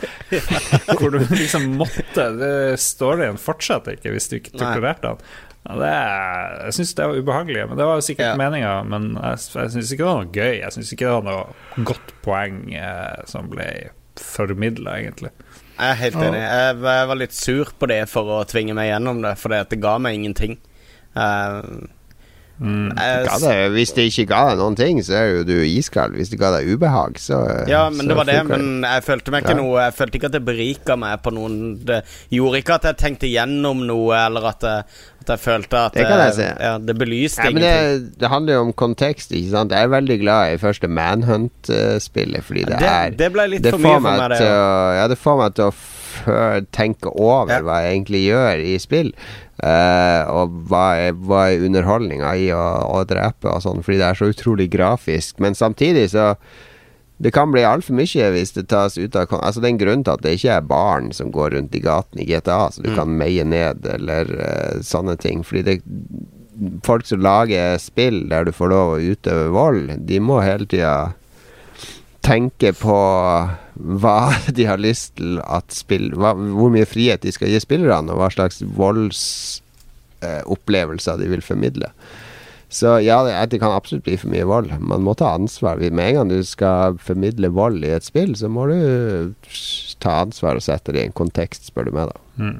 [0.98, 5.28] hvor du liksom måtte det Storyen fortsetter ikke hvis du ikke torturerte han.
[5.68, 5.94] Det,
[6.64, 8.36] jeg syns det var ubehagelig, men det var sikkert ja.
[8.40, 8.74] meninga.
[8.88, 10.54] Men jeg, jeg syns ikke det var noe gøy.
[10.62, 13.68] Jeg syns ikke det var noe godt poeng eh, som ble
[14.18, 15.34] formidla, egentlig.
[15.78, 16.40] Jeg er helt enig.
[16.42, 19.98] Jeg var litt sur på det for å tvinge meg gjennom det, for det ga
[20.02, 20.58] meg ingenting.
[21.14, 21.86] Uh,
[22.60, 22.92] mm.
[22.98, 26.16] jeg, det, hvis det ikke ga deg noen ting, så er jo du iskald.
[26.18, 28.40] Hvis det ga deg ubehag, så Ja, men så det var det.
[28.50, 29.60] Men jeg følte meg ikke ja.
[29.62, 32.02] noe Jeg følte ikke at det berika meg på noen Det
[32.34, 36.24] gjorde ikke at jeg tenkte gjennom noe, eller at, at jeg følte at Det kan
[36.26, 36.50] jeg se.
[36.70, 38.08] Ja, det belyste ja, ingenting.
[38.08, 39.76] Det, det, handler jo om kontekst, ikke sant.
[39.76, 43.82] Jeg er veldig glad i første Manhunt-spillet, fordi det, det, er Det ble litt for
[43.82, 44.42] mye for meg, det.
[44.48, 44.68] Å,
[45.02, 45.76] ja, det får meg til å
[46.76, 47.66] tenke over ja.
[47.66, 49.12] hva jeg egentlig gjør i spill.
[49.58, 52.64] Uh, og hva er, hva er underholdninga i å,
[52.94, 55.42] å drepe og sånn, fordi det er så utrolig grafisk.
[55.44, 56.36] Men samtidig så
[57.18, 60.04] det kan bli altfor mye hvis det tas ut av Altså Det er en grunn
[60.06, 62.92] til at det ikke er barn som går rundt i gaten i GTA, så du
[62.92, 62.98] mm.
[63.00, 65.42] kan meie ned eller uh, sånne ting.
[65.48, 65.80] Fordi det
[66.86, 71.14] folk som lager spill der du får lov å utøve vold, de må hele tida
[72.26, 72.98] tenke på
[73.78, 74.20] hva
[74.58, 78.18] de har lyst til at spill hva, Hvor mye frihet de skal gi spillerne, og
[78.22, 81.90] hva slags voldsopplevelser eh, de vil formidle.
[82.70, 84.72] Så ja, det kan absolutt bli for mye vold.
[84.84, 85.80] Man må ta ansvar.
[85.80, 88.76] Med en gang du skal formidle vold i et spill, så må du
[90.04, 92.18] ta ansvar og sette det i en kontekst, spør du meg, da.
[92.44, 92.60] Mm.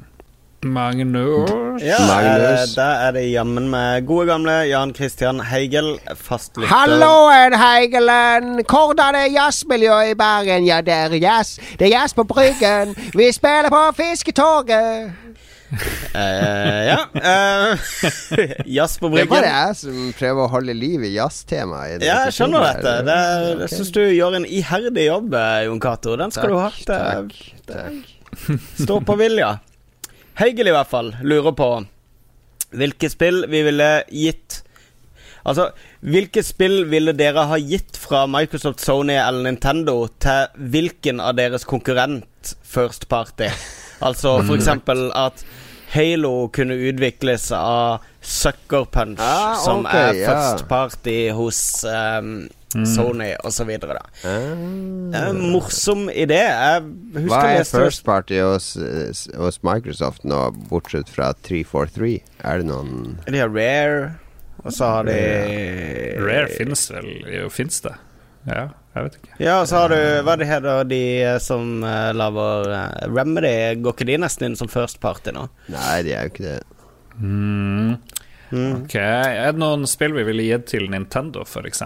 [0.60, 1.82] Magnus.
[1.82, 2.74] Ja, Magnus.
[2.74, 6.72] da er det jammen med gode gamle Jan Christian Heigel, fastlytter.
[6.72, 8.64] Halloen, Heigelen!
[8.66, 10.66] Hvordan er jazzmiljøet i Bergen?
[10.66, 11.60] Ja, det er jazz.
[11.78, 12.96] Det er jazz på Bryggen.
[13.14, 15.14] Vi spiller på Fisketorget.
[15.70, 16.98] Uh, ja.
[17.14, 17.78] Uh,
[18.78, 19.28] jazz på bryggen.
[19.28, 22.02] Det er bare jeg som prøver å holde liv i jazztemaet.
[22.02, 22.96] Ja, jeg skjønner dette.
[23.06, 23.62] Det, okay.
[23.62, 25.38] Jeg syns du gjør en iherdig jobb,
[25.68, 26.18] Jon Cato.
[26.18, 27.08] Den skal takk, du ha.
[27.14, 27.40] Takk,
[27.70, 28.60] takk.
[28.80, 29.58] Stå på vilja.
[30.38, 31.68] Heigel i hvert fall lurer på
[32.78, 34.62] hvilke spill vi ville gitt
[35.48, 35.70] Altså,
[36.04, 41.64] hvilke spill ville dere ha gitt fra Microsoft, Sony eller Nintendo til hvilken av deres
[41.64, 43.48] konkurrent first party?
[44.04, 45.06] Altså for mm.
[45.16, 45.40] at
[45.94, 52.48] Halo kunne utvikles av Sucker Punch, ah, okay, som er first party hos um.
[52.68, 53.70] Sony osv.
[53.70, 53.98] er
[55.16, 56.42] En morsom idé.
[57.28, 58.74] Hva er first party hos,
[59.36, 62.18] hos, Microsoft nå, bortsett fra 343?
[62.44, 64.10] Er det noen De har Rare.
[64.64, 65.16] Og så har de
[66.18, 67.94] Rare finnes vel jo, finnes det?
[68.48, 69.32] Ja, jeg vet ikke.
[69.42, 70.84] Ja, og så har du Hva det heter?
[70.88, 71.02] De
[71.44, 75.46] som uh, lager uh, Remedy, går ikke de nesten inn som first party nå?
[75.72, 76.58] Nei, de er jo ikke det.
[77.18, 77.96] Mm.
[78.48, 78.84] Mm.
[78.84, 81.82] Ok, Er det noen spill vi ville gitt til Nintendo, f.eks.?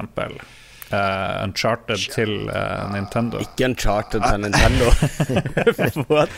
[0.92, 3.40] Uh, Uncharted til uh, Nintendo.
[3.40, 4.90] Ikke Uncharted til Nintendo.
[6.12, 6.34] What?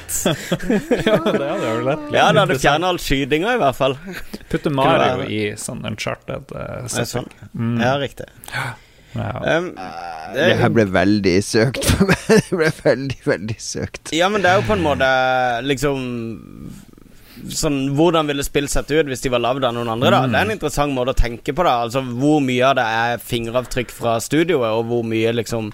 [1.09, 3.99] ja, det hadde jo lett Ja, da hadde fjerna all skytinga, i hvert fall.
[4.53, 6.55] Putte Mario i sånn Uncharted.
[6.55, 7.31] Uh, sånn.
[7.53, 7.77] mm.
[7.83, 8.31] Ja, riktig.
[8.55, 8.73] Ja.
[9.15, 9.69] Um,
[10.35, 12.23] det, det her ble veldig søkt for meg.
[12.49, 14.11] det ble veldig, veldig søkt.
[14.17, 15.11] Ja, men det er jo på en måte
[15.63, 16.01] liksom
[17.51, 20.11] sånn, Hvordan ville spill sett ut hvis de var lagd av noen andre?
[20.11, 20.57] da Det er en mm.
[20.57, 21.67] interessant måte å tenke på.
[21.67, 25.73] da Altså Hvor mye av det er fingeravtrykk fra studioet, og hvor mye liksom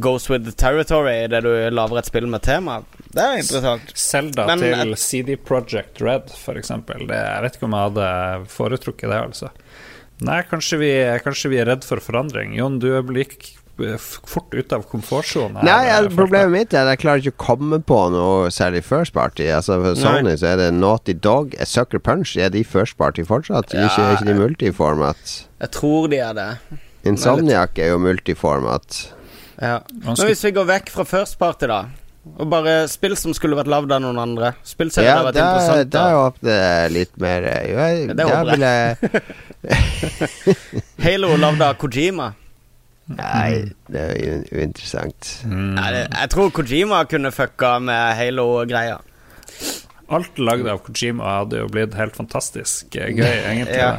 [0.00, 2.78] goes with the territory i det du lager et spill med tema.
[3.12, 3.90] Det er interessant.
[3.98, 6.32] Selda til CD Project Red.
[6.32, 8.08] Det, jeg vet ikke om jeg hadde
[8.54, 9.52] foretrukket det, altså.
[10.24, 10.90] Nei, kanskje vi,
[11.24, 12.54] kanskje vi er redd for forandring.
[12.56, 13.50] Jon, du er lik
[13.98, 15.64] fort ut av komfortsonen.
[15.66, 19.14] Nei, ja, problemet mitt er at jeg klarer ikke å komme på noe særlig First
[19.16, 19.48] Party.
[19.50, 20.36] Altså For Sony Nei.
[20.40, 22.36] så er det Naughty Dog, Sucker Punch.
[22.38, 23.74] Er de First Party fortsatt?
[23.74, 25.34] Ja, ikke, er ikke de multiformat?
[25.64, 26.48] Jeg tror de er det.
[27.08, 29.02] Insomniac er jo multiformat.
[29.60, 29.80] Ja.
[30.04, 31.84] Men hvis vi går vekk fra First Party, da.
[32.38, 34.54] Og bare spill som skulle vært lagd av noen andre.
[34.64, 35.90] Spill som ja, vært interessant.
[35.92, 38.96] Da åpner det litt mer jo, Det håper jeg.
[41.04, 42.30] Halo lagd av Kojima.
[43.12, 45.34] Nei, det er uinteressant.
[45.44, 45.74] Mm.
[45.76, 48.96] Nei, det, jeg tror Kojima kunne fucka med Halo-greia.
[50.14, 53.78] Alt lagd av Kojima hadde jo blitt helt fantastisk gøy, egentlig.
[53.80, 53.94] ja.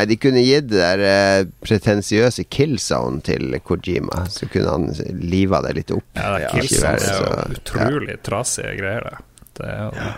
[0.00, 5.60] Nei, de kunne gitt det der uh, pretensiøse killzone til Kojima, så kunne han liva
[5.66, 6.06] det litt opp.
[6.16, 8.22] Ja, det er killzone er jo utrolig ja.
[8.24, 9.48] trasige greier, det.
[9.60, 10.10] det er jo ja.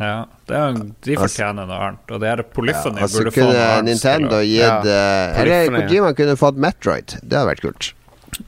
[0.00, 2.04] Ja, er, de fortjener noe annet.
[2.08, 6.14] Og det er Polyphony ja, altså burde kunne få Nintendo gitt ja, uh, Eller Kojima
[6.16, 7.18] kunne fått Metroid.
[7.20, 7.90] Det hadde vært kult.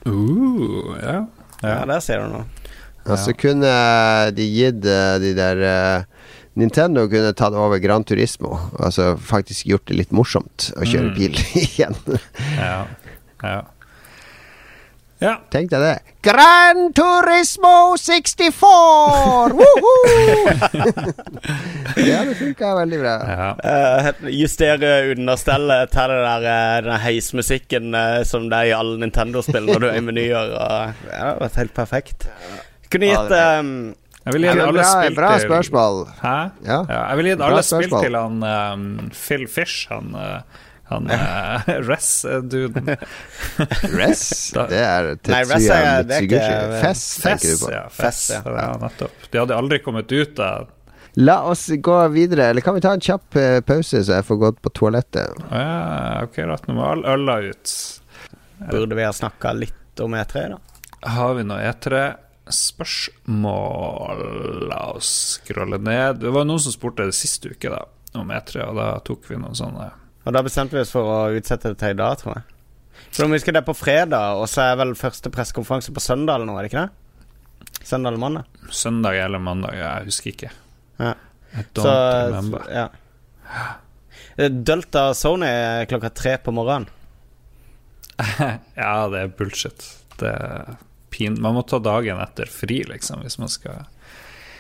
[0.09, 1.19] Uh, ja.
[1.61, 1.77] ja.
[1.91, 2.47] der ser du noe.
[3.03, 3.75] Og så kunne
[4.33, 8.55] de gitt uh, de der uh, Nintendo kunne tatt over Gran Turismo.
[8.81, 11.15] Altså faktisk gjort det litt morsomt å kjøre mm.
[11.21, 11.37] bil
[11.67, 12.01] igjen.
[12.57, 12.81] ja.
[13.45, 13.61] ja.
[15.23, 15.37] Ja.
[15.55, 15.99] Tenk deg det.
[16.27, 18.59] Gran Turismo 64!
[22.11, 23.15] ja, det funka veldig bra.
[23.31, 23.49] Ja.
[23.63, 28.99] Uh, justere understellet til det der, uh, den heismusikken uh, som det er i alle
[29.05, 30.55] Nintendo-spill når du er i menyer.
[30.59, 32.29] Og, ja, det har vært helt perfekt.
[32.91, 33.75] Kunne gitt um,
[34.23, 36.03] jeg vil gi alle bra, spill bra spørsmål.
[36.19, 36.37] Hæ?
[36.67, 36.83] Ja.
[36.91, 40.15] ja jeg vil gi alle spill til han um, Phil Fish, han
[40.93, 42.93] han uh, Ress-duden.
[43.99, 44.27] Ress?
[44.71, 46.83] det er Tetsuya Mitsuguchi.
[46.83, 47.73] Fess, tenker du på.
[47.73, 48.43] Ja, Fess, ja.
[48.47, 49.27] ja, nettopp.
[49.31, 50.71] De hadde aldri kommet ut av
[51.21, 54.39] La oss gå videre, eller kan vi ta en kjapp uh, pause, så jeg får
[54.41, 55.43] gått på toalettet?
[55.51, 56.57] Ja, ok, da.
[56.69, 57.73] Nå må all øla ut.
[58.71, 60.59] Burde vi ha snakka litt om E3, da?
[61.13, 62.01] Har vi noe E3?
[62.53, 64.23] Spørsmål
[64.71, 66.23] La oss scrolle ned.
[66.25, 67.85] Det var noen som spurte det siste uke da
[68.19, 69.91] om E3, og da tok vi noen sånne
[70.23, 72.49] og da bestemte vi oss for å utsette det til i dag, tror jeg.
[73.13, 76.39] For om vi husker det på fredag, og så er vel første pressekonferanse på søndag
[76.39, 77.83] eller noe, er det ikke det?
[77.83, 78.61] Søndag eller mandag?
[78.71, 80.53] Søndag eller mandag, jeg husker ikke.
[81.03, 81.15] Ja.
[81.77, 81.95] Så,
[82.73, 82.87] ja.
[84.49, 85.51] Delta Sony
[85.91, 86.89] klokka tre på morgenen.
[88.79, 89.85] ja, det er bullshit.
[90.21, 90.77] Det er
[91.13, 91.37] pin...
[91.43, 93.85] Man må ta dagen etter fri, liksom, hvis man skal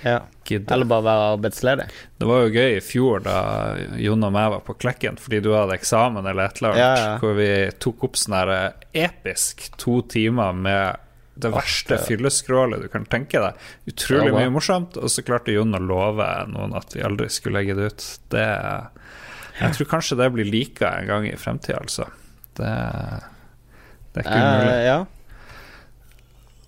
[0.03, 0.20] ja.
[0.50, 1.86] Eller bare være arbeidsledig.
[2.18, 3.36] Det var jo gøy i fjor da
[4.00, 7.14] Jon og meg var på Klekken fordi du hadde eksamen eller et eller annet, ja,
[7.22, 7.48] hvor vi
[7.82, 8.66] tok opp sånn her eh,
[9.07, 13.61] episk to timer med det verste fylleskrålet du kan tenke deg.
[13.88, 17.78] Utrolig mye morsomt, og så klarte Jon å love noen at vi aldri skulle legge
[17.78, 18.09] det ut.
[18.34, 18.44] Det
[19.62, 22.11] Jeg tror kanskje det blir lika en gang i fremtida, altså.
[22.59, 22.68] Det,
[24.12, 24.68] det er ikke umulig.
[24.68, 25.00] Uh, ja.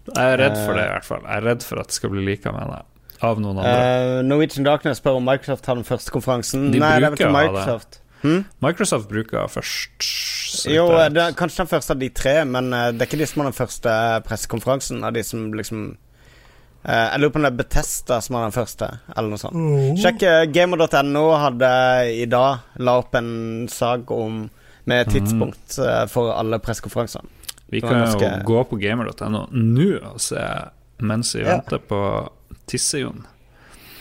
[0.04, 1.22] Jeg er redd for det, i hvert fall.
[1.24, 2.82] Jeg er redd for at det skal bli lika med det.
[3.24, 3.74] Av noen andre.
[3.74, 6.70] Uh, Norwegian Darkness spør om Microsoft har den første konferansen.
[6.72, 8.00] De Nei, det er vel ikke Microsoft.
[8.24, 8.46] Hmm?
[8.64, 10.08] Microsoft bruker først.
[10.70, 13.28] Jo, det er kanskje den første av de tre, men uh, det er ikke de
[13.28, 13.98] som har den første
[14.28, 15.04] pressekonferansen.
[15.04, 18.56] Av de som liksom uh, Jeg lurer på om det er Betesta som har den
[18.56, 19.58] første, eller noe sånt.
[19.58, 19.96] Mm.
[20.00, 21.72] Sjekk uh, gamer.no hadde
[22.14, 23.32] i dag la opp en
[23.72, 24.46] sak om
[24.84, 27.28] med tidspunkt uh, for alle pressekonferansene.
[27.72, 30.40] Vi kan jo gå på gamer.no nå og se
[31.04, 31.56] mens vi ja.
[31.56, 32.00] venter på
[32.70, 33.24] Tisse-Jon.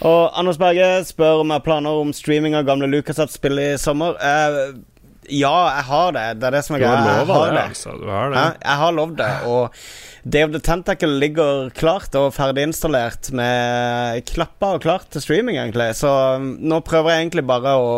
[0.04, 4.18] Og Anders Berge spør om jeg planer om streaming av gamle LucasArts-spill i sommer.
[4.20, 4.58] Eh,
[5.32, 6.26] ja, jeg har det.
[6.42, 7.04] Det er det som er greia.
[7.08, 7.94] Jeg har det, altså.
[8.00, 8.42] Du har det.
[8.42, 9.32] Ja, jeg har lovd det.
[9.48, 9.78] Og
[10.24, 15.60] Day of the Tentacle ligger klart og ferdig installert med klappa og klart til streaming,
[15.60, 15.94] egentlig.
[16.00, 16.12] Så
[16.42, 17.94] nå prøver jeg egentlig bare å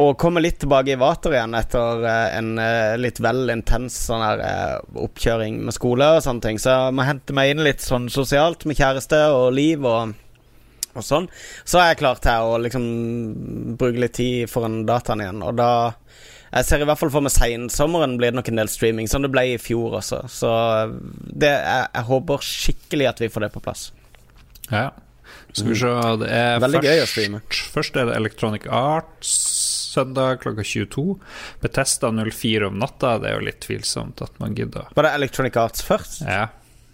[0.00, 4.24] og komme litt tilbake i vater igjen etter uh, en uh, litt vel intens sånn
[4.24, 6.60] her uh, oppkjøring med skole og sånne ting.
[6.62, 10.14] Så jeg må hente meg inn litt sånn sosialt med kjæreste og liv og
[10.94, 11.24] og sånn,
[11.66, 12.84] så er jeg klar til å liksom
[13.80, 15.42] bruke litt tid foran dataen igjen.
[15.42, 15.70] Og da
[16.54, 19.24] Jeg ser i hvert fall for meg seinsommeren blir det nok en del streaming, som
[19.24, 20.20] det ble i fjor også.
[20.30, 20.50] Så
[20.94, 23.88] det, jeg, jeg håper skikkelig at vi får det på plass.
[24.68, 24.92] Ja.
[25.50, 25.90] Skal vi se
[26.22, 27.40] Det er Veldig først, gøy å streame.
[27.74, 29.34] Først er det Electronic Arts
[29.94, 31.06] søndag klokka 22.
[31.64, 33.16] Betesta 04 om natta.
[33.22, 34.90] Det er jo litt tvilsomt at man gidder.
[34.94, 36.22] Var det Electronic Arts først?
[36.26, 36.48] Ja.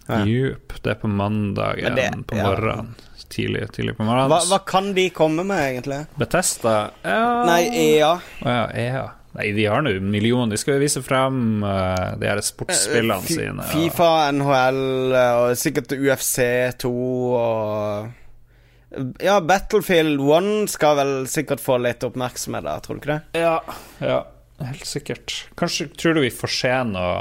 [0.07, 0.25] ja.
[0.25, 0.77] Jup.
[0.81, 2.93] Det er på mandagen det, på morgenen.
[2.97, 4.29] Ja tidlig, tidlig på morgenen.
[4.31, 6.03] Hva, hva, kan de komme med, egentlig?
[6.19, 7.23] Betesta ja.
[7.47, 8.13] Nei, EA.
[8.43, 9.07] Ja, EA.
[9.31, 10.51] Nei, de har nå millioner.
[10.51, 13.67] De skal jo vise frem uh, de her sportsspillene F sine.
[13.71, 14.81] Fifa, NHL
[15.15, 16.91] og sikkert UFC2
[17.39, 18.09] og
[19.23, 23.41] Ja, Battlefield 1 skal vel sikkert få litt oppmerksomhet da, tror du ikke det?
[23.45, 23.57] Ja,
[24.03, 24.21] ja
[24.65, 25.35] helt sikkert.
[25.55, 27.13] Kanskje tror du vi får se noe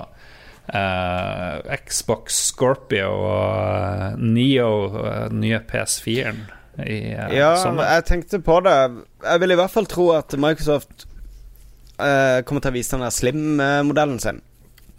[0.75, 6.43] uh, Xbox Scorpio og uh, Neo, uh, nye PS4-en
[6.81, 7.89] i uh, ja, sommer.
[7.97, 8.77] jeg tenkte på det.
[9.25, 11.07] Jeg vil i hvert fall tro at Microsoft
[12.01, 14.39] kommer til å vise den der Slim-modellen sin.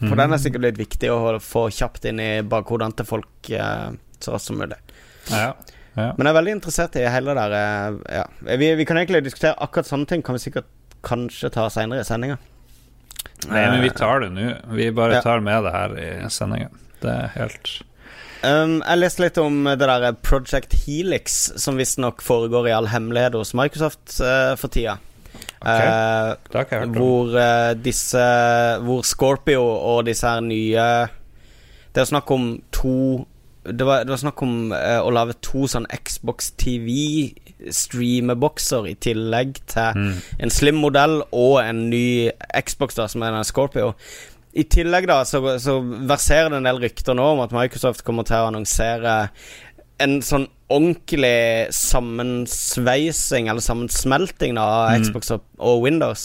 [0.03, 0.19] For mm.
[0.19, 4.52] den er sikkert litt viktig å få kjapt inn i bakhodene til folk så raskt
[4.52, 4.77] som mulig.
[5.31, 5.80] Ja, ja.
[5.95, 8.23] Men jeg er veldig interessert i hele det der ja.
[8.55, 10.23] vi, vi, kan egentlig diskutere akkurat sånne ting.
[10.23, 10.69] Kan vi sikkert
[11.03, 12.38] kanskje ta seinere i sendinga.
[13.49, 14.49] Nei, men vi tar det nå.
[14.77, 16.69] Vi bare tar med det her i sendinga.
[17.01, 17.69] Det er helt
[18.45, 23.38] um, Jeg leste litt om det der Project Helix, som visstnok foregår i all hemmelighet
[23.39, 24.99] hos Microsoft uh, for tida.
[25.61, 25.89] Okay.
[26.51, 28.22] Uh, hvor uh, disse
[28.81, 30.85] Hvor Scorpio og disse her nye
[31.93, 32.95] Det er snakk om to
[33.64, 39.54] det var, det var, snakk om uh, å lage to sånn Xbox TV-streamebokser i tillegg
[39.70, 40.16] til mm.
[40.42, 43.94] en slim modell og en ny Xbox, da som er en Scorpio.
[44.58, 48.24] I tillegg da så, så verserer det en del rykter nå om at Microsoft kommer
[48.28, 49.14] til å annonsere
[50.02, 55.02] en sånn ordentlig sammensveising, eller sammensmelting, da, av mm.
[55.06, 56.22] Xbox og, og Windows.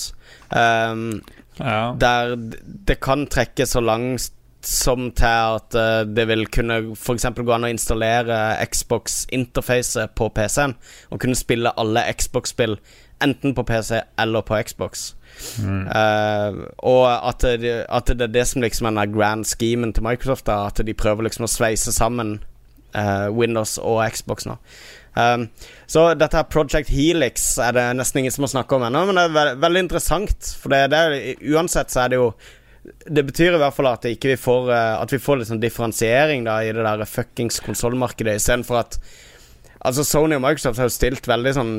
[0.48, 1.20] Um,
[1.58, 1.94] ja.
[1.98, 4.32] Der det kan trekke så langt
[4.66, 7.28] som til at uh, det vil kunne f.eks.
[7.36, 10.76] gå an å installere Xbox-interfacet på PC-en,
[11.10, 12.78] og kunne spille alle Xbox-spill
[13.24, 15.14] enten på PC eller på Xbox.
[15.60, 15.86] Mm.
[15.86, 20.04] Uh, og at det, at det, er det som liksom er den grand schemen til
[20.04, 22.38] Microsoft, da, at de prøver liksom å sveise sammen
[22.96, 24.58] uh, Windows og Xbox nå.
[25.16, 25.46] Um,
[25.88, 29.16] så dette her Project Helix er det nesten ingen som har snakka om ennå, men
[29.16, 30.52] det er ve veldig interessant.
[30.60, 32.30] For det, det, uansett så er det jo
[33.06, 36.44] det betyr i hvert fall at, vi får, eh, at vi får litt sånn differensiering
[36.46, 39.00] da, i det der fuckings konsollmarkedet, istedenfor at
[39.86, 41.72] Altså, Sony og Microsoft har jo stilt veldig sånn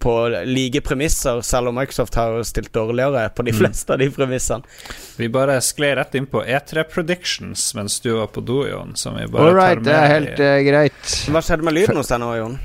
[0.00, 0.12] på
[0.48, 3.58] like premisser, selv om Microsoft har jo stilt dårligere på de mm.
[3.58, 3.92] fleste mm.
[3.92, 4.78] av de premissene.
[5.20, 8.94] Vi bare skled rett inn på E3 Predictions mens du var på do, Jon.
[8.96, 11.12] Som vi bare All right, det er helt uh, greit.
[11.28, 12.56] Hva skjedde med lyden hos deg nå, Jon?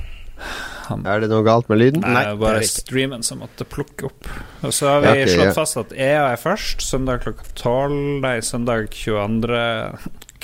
[0.89, 2.03] Han, er det noe galt med lyden?
[2.03, 4.29] Nei, Nei bare streamen som måtte plukke opp.
[4.65, 5.55] Og så har vi okay, slått ja.
[5.57, 6.85] fast at EA er først.
[6.85, 7.97] Søndag klokka 12.
[8.25, 9.59] Nei, søndag 22.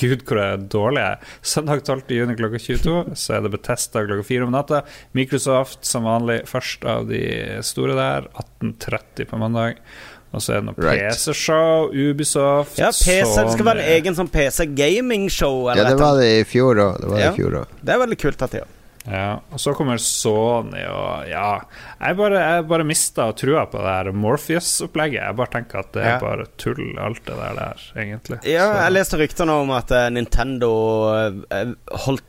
[0.01, 1.35] Gud, hvor er dårlig jeg er.
[1.53, 2.15] Søndag 12.
[2.18, 2.95] juni klokka 22.
[3.19, 4.81] Så er det Betesta klokka 4 om natta.
[5.18, 7.22] Microsoft som vanlig først av de
[7.65, 8.31] store der.
[8.63, 9.84] 18.30 på mandag.
[10.31, 11.11] Og så er det noe right.
[11.11, 15.65] PC-show, Ubisoft Ja, PC det skal være egen sånn PC-gaming-show.
[15.76, 17.01] Ja, det var det i fjor òg.
[17.03, 18.77] Det, ja, det er veldig kult at de gjør.
[19.05, 21.61] Ja, og så kommer Sony og Ja.
[21.99, 25.21] Jeg bare, jeg bare mista trua på det her Morpheus-opplegget.
[25.23, 28.41] Jeg bare tenker at det er bare tull, alt det der, der egentlig.
[28.45, 28.81] Ja, så.
[28.83, 30.73] jeg leste ryktene om at uh, Nintendo
[31.13, 31.73] uh,
[32.05, 32.27] holdt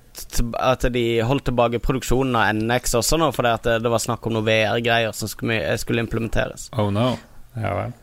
[0.60, 4.36] at de holdt tilbake produksjonen av NX også nå, fordi at det, var snakk om
[4.36, 6.68] noen VR-greier som skulle, skulle, implementeres.
[6.76, 7.14] Oh no.
[7.56, 7.94] Ja vel.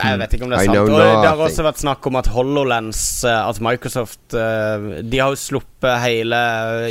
[0.00, 0.78] Jeg vet ikke om det er sant.
[0.80, 5.34] Og det har også vært snakk om at HoloLens eh, At Microsoft eh, De har
[5.34, 6.40] jo sluppet hele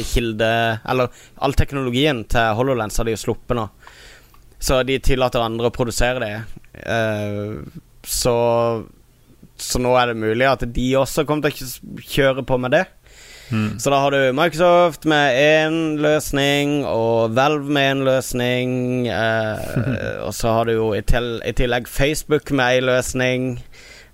[0.09, 0.51] kilde
[0.89, 3.67] Eller all teknologien til HoloLens har de jo sluppet nå.
[4.59, 6.33] Så de tillater andre å produsere det.
[6.83, 7.63] Uh,
[8.03, 8.35] så
[9.59, 12.85] Så nå er det mulig at de også kommer til å kjøre på med det.
[13.51, 13.79] Mm.
[13.79, 19.07] Så da har du Microsoft med én løsning, og Valve med én løsning.
[19.07, 23.51] Eh, og så har du jo i, til, i tillegg Facebook med én løsning.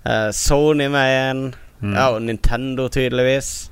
[0.06, 1.46] Eh, Sony med én.
[1.80, 1.94] Mm.
[1.94, 3.70] Ja, og Nintendo, tydeligvis.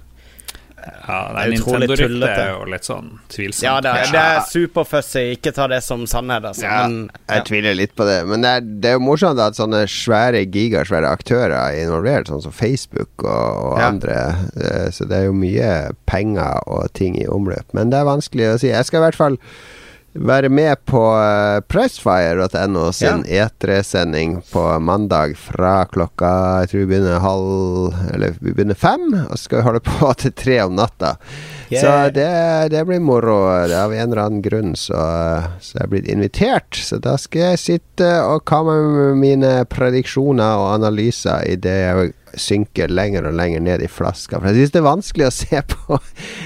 [0.85, 3.65] Ja, nei, Nintendo-ryktet er jo litt sånn tvilsomt.
[3.66, 5.24] Ja, det er, det er superfussy.
[5.36, 6.65] Ikke ta det som sannhet, altså.
[6.66, 7.39] Ja, men, ja.
[7.39, 8.19] Jeg tviler litt på det.
[8.31, 12.44] Men det er, det er jo morsomt at sånne svære gigasvære aktører er involvert, sånn
[12.44, 13.90] som Facebook og, og ja.
[13.90, 14.19] andre.
[14.56, 15.70] Eh, så det er jo mye
[16.11, 17.66] penger og ting i omløp.
[17.77, 18.73] Men det er vanskelig å si.
[18.73, 19.40] Jeg skal i hvert fall
[20.15, 23.49] være med på uh, Pressfire.no sin ja.
[23.49, 26.31] E3-sending på mandag fra klokka
[26.62, 30.12] Jeg tror vi begynner halv Eller vi begynner fem, og så skal vi holde på
[30.23, 31.16] til tre om natta.
[31.69, 31.81] Yeah.
[31.81, 33.66] Så det, det, blir moro.
[33.69, 35.01] Det Av en eller annen grunn så,
[35.61, 36.77] så jeg er blitt invitert.
[36.78, 42.12] Så da skal jeg sitte og komme med mine prediksjoner og analyser i det jeg
[42.40, 44.40] synker lenger og lenger ned i flaska.
[44.40, 46.01] For jeg syns det er vanskelig å se på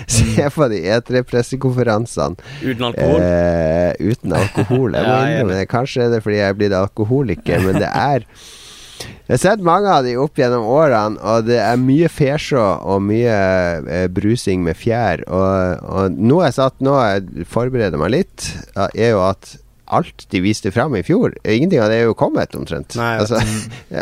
[0.09, 3.25] Se på de E3-pressekonferansene Uten alkohol?
[3.25, 4.97] Eh, uten alkohol.
[4.97, 5.67] Jeg må innrømme det.
[5.71, 8.27] Kanskje er det fordi jeg er blitt alkoholiker, men det er
[9.29, 13.03] jeg har sett mange av de opp gjennom årene, og det er mye fesjå og
[13.07, 13.37] mye
[13.85, 15.23] eh, brusing med fjær.
[15.29, 19.59] Og, og nå jeg satt Nå jeg forbereder meg litt, er jo at
[19.89, 22.97] alt de viste fram i fjor Ingenting av det er jo kommet, omtrent.
[22.99, 23.41] Nei, altså,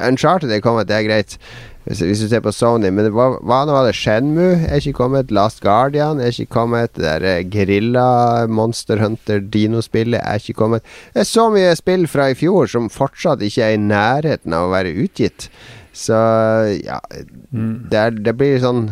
[0.03, 1.37] Uncharted er kommet, det er greit.
[1.87, 2.89] Hvis, hvis, du ser på Sony.
[2.91, 3.95] Men hva, hva nå var det?
[3.95, 5.31] Shenmue er ikke kommet.
[5.35, 6.97] Last Guardian er ikke kommet.
[6.99, 10.87] Det der Grilla Monster Hunter Dino-spillet er ikke kommet.
[11.15, 14.67] Det er så mye spill fra i fjor som fortsatt ikke er i nærheten av
[14.67, 15.47] å være utgitt.
[15.97, 16.17] Så
[16.83, 16.99] ja
[17.55, 17.87] mm.
[17.91, 18.89] det, er, det blir sånn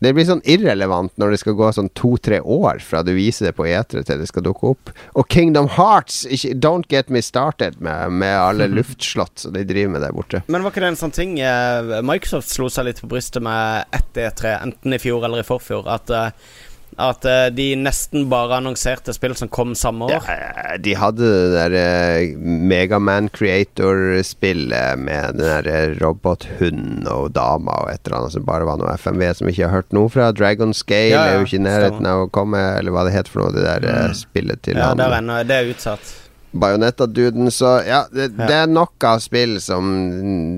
[0.00, 3.54] det blir sånn irrelevant når det skal gå sånn to-tre år fra du viser det
[3.58, 4.92] på E3 til det skal dukke opp.
[5.20, 9.94] Og Kingdom Hearts, ikke, don't get me started med, med alle luftslott som de driver
[9.96, 10.42] med der borte.
[10.48, 13.92] Men var ikke det en sånn ting eh, Microsoft slo seg litt på brystet med
[13.96, 16.56] ett E3, enten i fjor eller i forfjor, at uh,
[17.00, 20.28] at uh, de nesten bare annonserte spill som kom samme år.
[20.28, 22.38] Ja, de hadde det der uh,
[22.70, 28.68] Megaman Creator-spillet med den der eh, robothunden og dama og et eller annet som bare
[28.68, 30.30] var noe FMV som vi ikke har hørt noe fra.
[30.36, 33.14] Dragon Scale ja, ja, er jo ikke i nærheten av å komme, eller hva det
[33.16, 34.18] heter for noe, det der mm.
[34.18, 35.32] spillet til ja, han.
[35.48, 36.16] Det er utsatt.
[36.52, 39.90] Bajonetta-duden, så ja det, ja det, er nok av spill som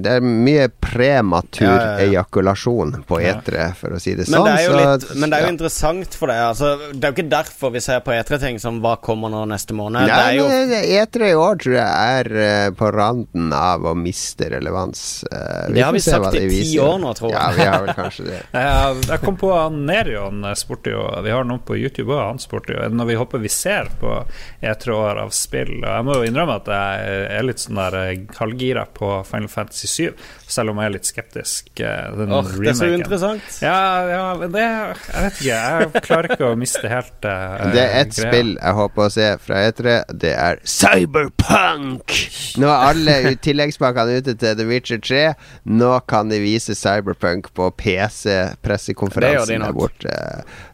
[0.02, 4.46] Det er mye prematur ja, ja, ejakulasjon på E3, for å si det sånn.
[4.48, 6.40] Det så, litt, men det er jo interessant for deg.
[6.52, 9.76] Altså, det er jo ikke derfor vi ser på E3-ting som hva kommer nå neste
[9.76, 10.08] måned.
[10.08, 10.48] Nei, jo...
[10.48, 15.04] E3 i år tror jeg er uh, på randen av å miste relevans.
[15.28, 17.38] Uh, det har vi sagt i ti år nå, tror jeg.
[17.38, 18.40] Ja, vi har vel kanskje det.
[19.12, 22.88] jeg kom på Nerion spurte jo Vi har noen på YouTube òg, han spurte jo
[22.92, 24.14] Når vi håper vi ser på
[24.62, 28.84] E3-år av spill jeg må jo innrømme at jeg er litt sånn der eh, halvgira
[28.94, 31.70] på Final Fantasy 7, selv om jeg er litt skeptisk.
[31.80, 33.48] Eh, den oh, det er så interessant.
[33.64, 33.78] Ja,
[34.10, 35.60] ja men det Jeg vet ikke.
[35.62, 39.28] Jeg klarer ikke å miste helt uh, Det er ett spill jeg håper å se
[39.42, 39.96] fra E3.
[40.24, 42.16] Det er Cyberpunk!
[42.62, 45.24] Nå er alle tilleggspakkene ute til The Witcher 3.
[45.72, 50.20] Nå kan de vise Cyberpunk på PC-pressekonferansen der borte.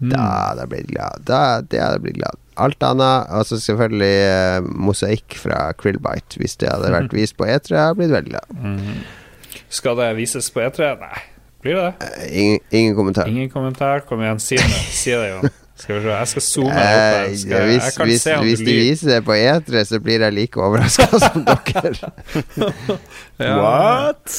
[0.03, 1.25] Da hadde jeg blitt glad.
[1.29, 3.31] Da, det hadde jeg blitt glad alt annet.
[3.39, 6.41] Og så selvfølgelig uh, mosaikk fra Krillbite.
[6.41, 8.61] Hvis det hadde vært vist på E3, hadde jeg blitt veldig glad.
[8.63, 9.59] Mm.
[9.69, 10.95] Skal det vises på E3?
[11.03, 11.25] Nei.
[11.63, 12.11] Blir det det?
[12.31, 13.27] ingen, ingen, kommentar.
[13.27, 14.05] Ingen kommentar.
[14.09, 14.85] Kom igjen, si det.
[14.95, 15.51] Si det, Jon.
[15.79, 16.79] Skal vi se, jeg skal zoome opp.
[16.79, 20.59] Eh, skal, hvis, jeg hvis, hvis de viser det på E3, så blir jeg like
[20.61, 22.11] overraska som dere.
[23.39, 24.39] What?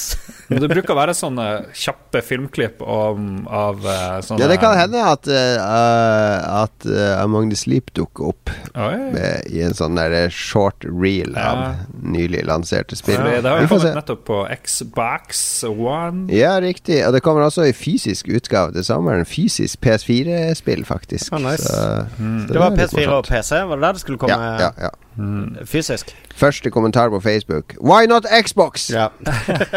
[0.49, 1.45] Men det bruker å være sånne
[1.77, 7.51] kjappe filmklipp om, av uh, sånne Ja, det kan hende at, uh, at uh, Among
[7.53, 11.51] the Sleep dukker opp med, i en sånn der short reel ja.
[11.51, 13.19] av nylig lanserte spill.
[13.19, 16.25] Ja, det har jo kommet nettopp på Xbox One.
[16.33, 17.01] Ja, riktig.
[17.05, 19.27] Og det kommer også i fysisk utgave til sommeren.
[19.29, 21.33] Fysisk PS4-spill, faktisk.
[21.35, 21.67] Oh, nice.
[21.67, 22.47] så, mm.
[22.47, 23.61] så det, var PS4 og PC?
[23.69, 24.39] Var det der det skulle komme?
[24.39, 24.95] Ja, ja, ja.
[25.19, 25.65] Mm.
[25.67, 26.13] Fysisk?
[26.39, 27.75] Første kommentar på Facebook.
[27.83, 28.87] Why not Xbox?
[28.93, 29.09] Ja.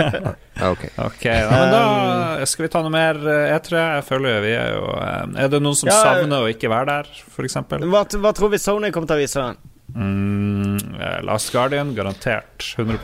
[0.71, 0.85] ok.
[1.03, 3.75] okay ja, men da skal vi ta noe mer E3.
[3.75, 6.71] Eh, Jeg føler vi er jo eh, Er det noen som ja, savner å ikke
[6.71, 7.59] være der, f.eks.?
[7.83, 9.49] Hva, hva tror vi Sony kommer til å vise?
[9.93, 10.79] Mm,
[11.27, 12.71] Last Guardian, garantert.
[12.79, 13.03] 100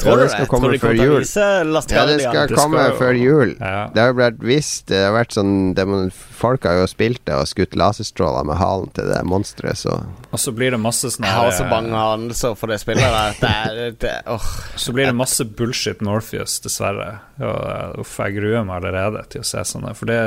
[0.00, 0.30] Tror du det?
[0.34, 1.24] Skal komme før jul.
[1.24, 3.54] Ja, det skal komme skal før jul.
[3.58, 3.86] Ja.
[3.94, 7.36] Det har jo blitt visst Det har vært sånn demon, Folk har jo spilt det
[7.38, 10.00] og skutt laserstråler med halen til det monsteret, så
[10.30, 13.38] Og så blir det masse sånn Jeg har så bange anelser for det spillet der.
[13.40, 14.48] Det det, oh.
[14.76, 17.18] Så blir det masse bullshit Norpheus, dessverre.
[17.40, 19.94] Og, uff, jeg gruer meg allerede til å se sånne.
[19.98, 20.18] For det,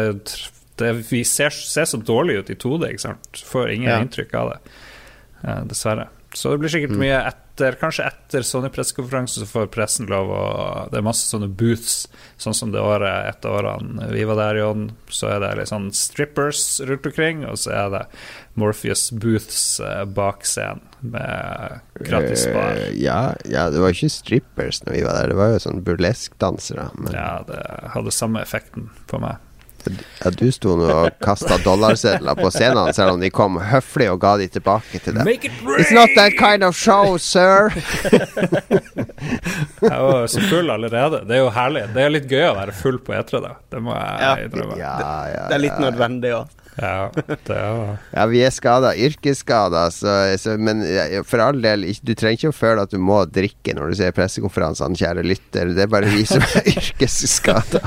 [0.81, 3.43] det vi ser, ser, så dårlig ut i 2D, ikke sant.
[3.49, 3.99] Får ingen ja.
[4.03, 4.77] inntrykk av det,
[5.43, 6.07] eh, dessverre.
[6.35, 7.01] Så det blir sikkert mm.
[7.01, 7.21] mye
[7.57, 10.43] etter Kanskje etter sånne pressekonferanser så får pressen lov å
[10.91, 12.05] Det er masse sånne booths,
[12.37, 14.91] sånn som det året et av årene vi var der, Jon.
[15.09, 18.03] Så er det litt sånn strippers rundt omkring, og så er det
[18.57, 22.77] Morpheus Booths eh, bak scenen med gratis bar.
[22.77, 25.83] Uh, ja, ja, det var ikke strippers når vi var der, det var jo sånn
[25.85, 26.89] burleskdansere.
[26.97, 27.13] Men...
[27.13, 27.61] Ja, det
[27.93, 29.41] hadde samme effekten på meg.
[30.23, 34.19] Ja, du sto nå og kasta dollarsedler på scenen, selv om de kom høflig og
[34.23, 35.31] ga de tilbake til deg.
[35.37, 37.71] It It's not that kind of show, sir.
[39.81, 41.23] jeg var så full allerede.
[41.27, 41.87] Det er jo herlig.
[41.95, 43.57] Det er litt gøy å være full på etere, da.
[43.73, 44.79] Det må jeg innrømme.
[44.81, 44.95] Ja,
[45.31, 46.55] ja, det er litt nødvendig òg.
[46.77, 50.83] Ja, det er ja, vi er skada, yrkesskada, så, så, men
[51.25, 54.13] for all del, du trenger ikke å føle at du må drikke når du ser
[54.13, 55.73] pressekonferansene, kjære lytter.
[55.73, 57.81] Det er bare vi som er yrkesskada.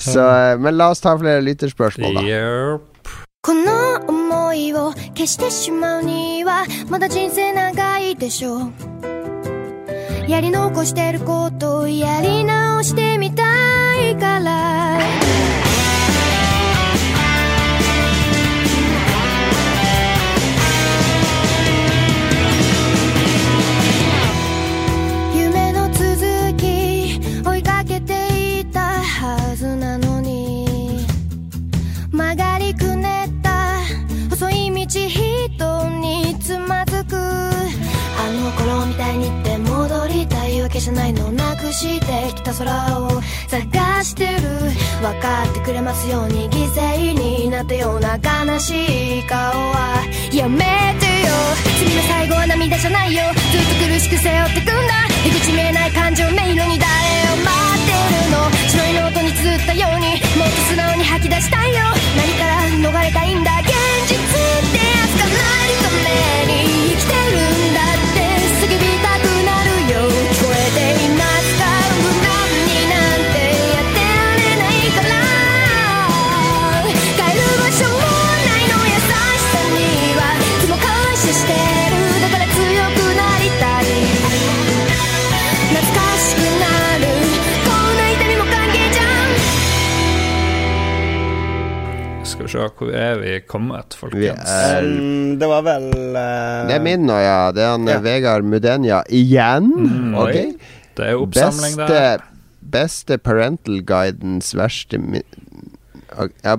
[0.00, 2.22] Så, men la oss ta flere lytterspørsmål, da.
[2.22, 2.90] Yep.
[3.42, 8.72] この思いを消してしまうにはまだ人生長いでしょう
[10.28, 13.42] やり残してることをやり直してみた
[14.10, 14.98] いから
[39.18, 44.40] 戻りたいわけじゃないのをなくしてきた空を探してる
[45.02, 50.58] 分かってくれますように犠牲になったような悲しい顔はやめ
[51.00, 51.32] てよ
[51.78, 54.20] 次の最後は涙じゃないよずっと苦しく。
[54.20, 58.36] 背負ってくんだ出口見えない感情迷路に誰を待ってるの
[58.68, 61.80] 白いノートに綴ったようにもっと素直に吐き出したいよ
[62.16, 63.69] 何から逃れたいんだ
[92.50, 94.50] se, hvor er vi kommet, folkens?
[94.50, 94.88] Er,
[95.40, 97.38] det var vel uh, Det er min nå, ja.
[97.54, 98.00] Det er han ja.
[98.04, 99.70] Vegard Mudenja igjen.
[99.70, 100.52] Mm, okay.
[100.98, 102.26] Det er oppsamling beste, der.
[102.70, 105.00] Beste parental guidance, verste
[106.42, 106.56] ja,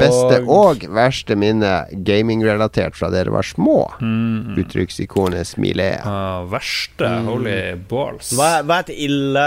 [0.00, 3.78] beste og verste minne gamingrelatert fra dere var små.
[4.00, 4.56] Mm.
[4.60, 6.04] Uttrykksikonet smiler.
[6.04, 7.08] Ah, verste?
[7.08, 7.30] Mm.
[7.30, 8.34] Holy balls.
[8.36, 9.46] Hva, hva er et ille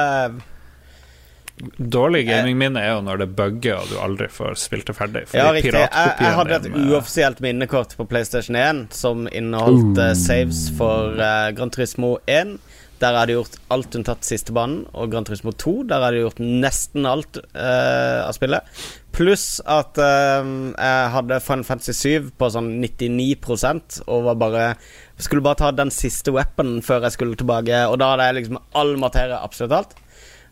[1.60, 5.26] Dårlig gamingminne er jo når det bugger og du aldri får spilt det ferdig.
[5.36, 5.74] Ja, riktig.
[5.76, 10.14] Jeg, jeg, hadde et uoffisielt minnekort på PlayStation 1 som inneholdt uh.
[10.16, 12.56] saves for uh, Gran Turismo 1.
[13.00, 14.82] Der jeg hadde gjort alt unntatt siste banen.
[14.96, 18.82] Og Gran Turismo 2, der jeg hadde gjort nesten alt uh, av spillet.
[19.16, 24.66] Pluss at jeg hadde Final Fantasy 7 på sånn 99% og var bare
[25.18, 27.82] Skulle bare ta den siste weaponen før jeg skulle tilbake.
[27.90, 29.98] Og da hadde jeg liksom all materie, absolutt alt.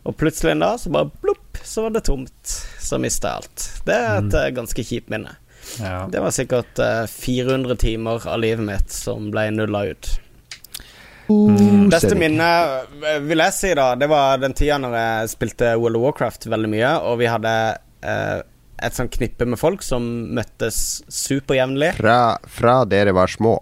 [0.06, 2.54] Og plutselig en dag så bare plopp, så var det tomt.
[2.80, 3.66] Så mista jeg alt.
[3.86, 4.56] Det er et mm.
[4.60, 5.34] ganske kjipt minne.
[5.82, 6.08] Ja.
[6.12, 10.10] Det var sikkert uh, eh, 400 timer av livet mitt som ble nulla ut.
[11.28, 11.90] Mm.
[11.92, 12.48] Beste minne,
[13.04, 16.48] eh, vil jeg si, da, det var den tida når jeg spilte World of Warcraft
[16.48, 17.52] veldig mye, og vi hadde
[18.06, 18.38] uh,
[18.78, 20.06] et sånt knippe med folk som
[20.38, 21.92] møttes superjevnlig.
[21.98, 23.58] Fra, fra dere var små?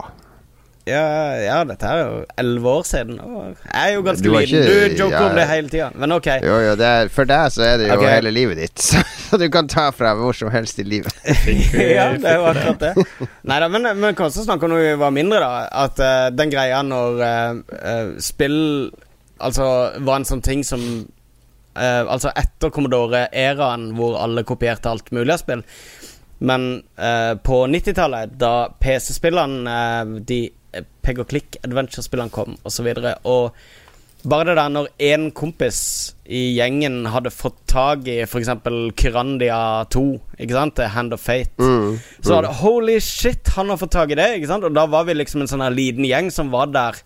[0.86, 3.16] Ja, ja, dette er jo elleve år siden.
[3.18, 4.60] Jeg er jo ganske du liten.
[4.60, 6.26] Ikke, du joker ja, om det hele tida, men ok.
[6.44, 8.10] Jo, jo, er, for deg så er det jo okay.
[8.12, 8.84] hele livet ditt,
[9.26, 11.10] så du kan ta fra hvor som helst i livet.
[11.26, 12.92] ja, det er jo akkurat det.
[13.50, 15.64] Nei da, men, men kan også snakke om da vi var mindre, da.
[15.86, 18.60] At uh, den greia når uh, spill
[19.42, 19.64] Altså
[20.06, 25.42] var en sånn ting som uh, Altså etter Commodore-æraen, hvor alle kopierte alt mulig av
[25.42, 25.66] spill.
[26.46, 26.68] Men
[27.48, 30.40] på 90-tallet, da PC-spillene de
[31.06, 32.90] peg og klikk adventure-spillene kom, osv.
[32.90, 35.80] Og, så og bare det der når én kompis
[36.26, 38.50] i gjengen hadde fått tak i f.eks.
[38.98, 39.58] Kyrandia
[39.92, 40.02] 2,
[40.42, 42.00] ikke sant, Hand of Fate, mm, mm.
[42.24, 44.86] så var det holy shit, han har fått tak i det, ikke sant, og da
[44.90, 46.98] var vi liksom en sånn her liten gjeng som var der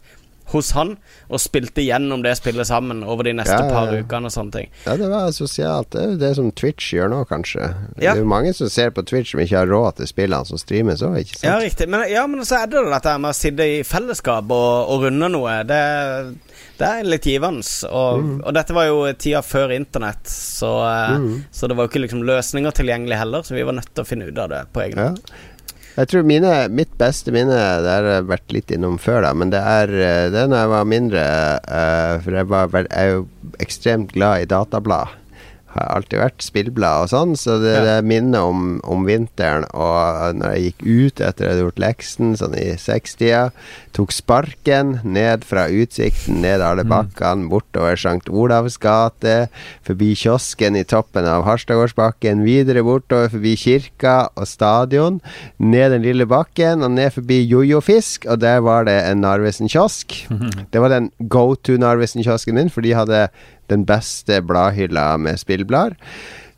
[0.50, 0.96] hos han
[1.30, 4.70] og spilte gjennom det spillet sammen over de neste ja, par ukene og sånne ting.
[4.86, 5.90] Ja, det var sosialt.
[5.94, 7.70] Det er jo det som Twitch gjør nå, kanskje.
[7.96, 10.60] Det er jo mange som ser på Twitch som ikke har råd til spillene som
[10.60, 11.46] streames òg, ikke sant?
[11.48, 11.88] Ja, riktig.
[11.90, 15.30] Men, ja, men så er det dette med å sitte i fellesskap og, og runde
[15.32, 15.60] noe.
[15.68, 15.80] Det,
[16.80, 17.64] det er litt givende.
[17.90, 18.34] Og, mm.
[18.40, 20.72] og, dette var jo tida før internett, så,
[21.20, 21.30] mm.
[21.52, 24.08] så det var jo ikke liksom løsninger tilgjengelig heller, så vi var nødt til å
[24.08, 25.24] finne ut av det på egen hånd.
[25.30, 25.46] Ja.
[25.96, 29.50] Jeg tror mine, mitt beste minne Det har jeg vært litt innom før, da, men
[29.52, 31.24] det er eh, det når jeg var mindre.
[31.66, 33.24] Uh, for jeg, var, jeg jo
[33.64, 35.16] ekstremt glad i datablad
[35.74, 40.54] har alltid vært spillblad og sånn, så det, det minner om, om, vinteren og når
[40.56, 43.42] jeg gikk ut etter at jeg hadde gjort leksen, sånn i sekstida,
[43.94, 46.90] tok sparken ned fra utsikten, ned alle mm.
[46.90, 48.30] bakkene, bortover St.
[48.30, 49.36] Olavs gate,
[49.86, 55.20] forbi kiosken i toppen av Harstadgårdsbakken, videre bortover forbi kirka og stadion,
[55.58, 60.18] ned den lille bakken og ned forbi Jojo-fisk, og der var det en Narvesen-kiosk.
[60.70, 63.24] Det var den go to Narvesen-kiosken min, for de hadde
[63.70, 65.96] den beste bladhylla med spillblader.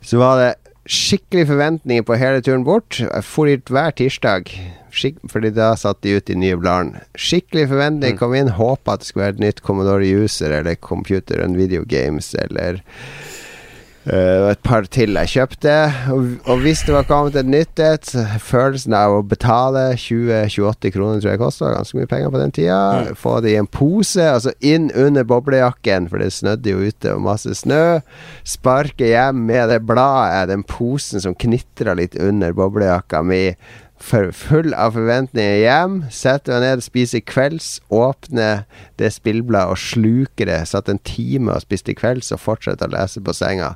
[0.03, 0.51] Så var det
[0.89, 2.99] skikkelig forventninger på hele turen bort.
[2.99, 4.51] Jeg for dit hver tirsdag,
[4.93, 7.01] Skik fordi da satt de ut de nye bladene.
[7.17, 8.13] Skikkelig forventninger.
[8.13, 8.19] Mm.
[8.19, 11.81] Kom inn, håpa at det skulle være et nytt Commodore User eller Computer and Video
[11.89, 12.83] Games eller
[14.03, 15.73] Uh, et par til jeg kjøpte.
[16.11, 18.09] Og, og hvis det var kommet et nytt et,
[18.43, 22.79] følelsen av å betale 20-28 kroner, tror jeg kosta ganske mye penger på den tida.
[23.07, 23.19] Mm.
[23.19, 27.23] Få det i en pose, altså inn under boblejakken, for det snødde jo ute og
[27.29, 28.01] masse snø.
[28.43, 33.45] Sparke hjem med det bladet, den posen som knitra litt under boblejakka mi.
[34.03, 35.97] Full av forventninger hjem.
[36.11, 37.77] Setter meg ned, spiser kvelds.
[37.93, 38.65] Åpner
[38.99, 40.59] det spillbladet og sluker det.
[40.69, 43.73] Satt en time og spiste kvelds og fortsetter å lese på senga.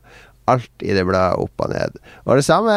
[0.52, 1.96] Alt i det bladet opp og ned.
[2.26, 2.76] Og det samme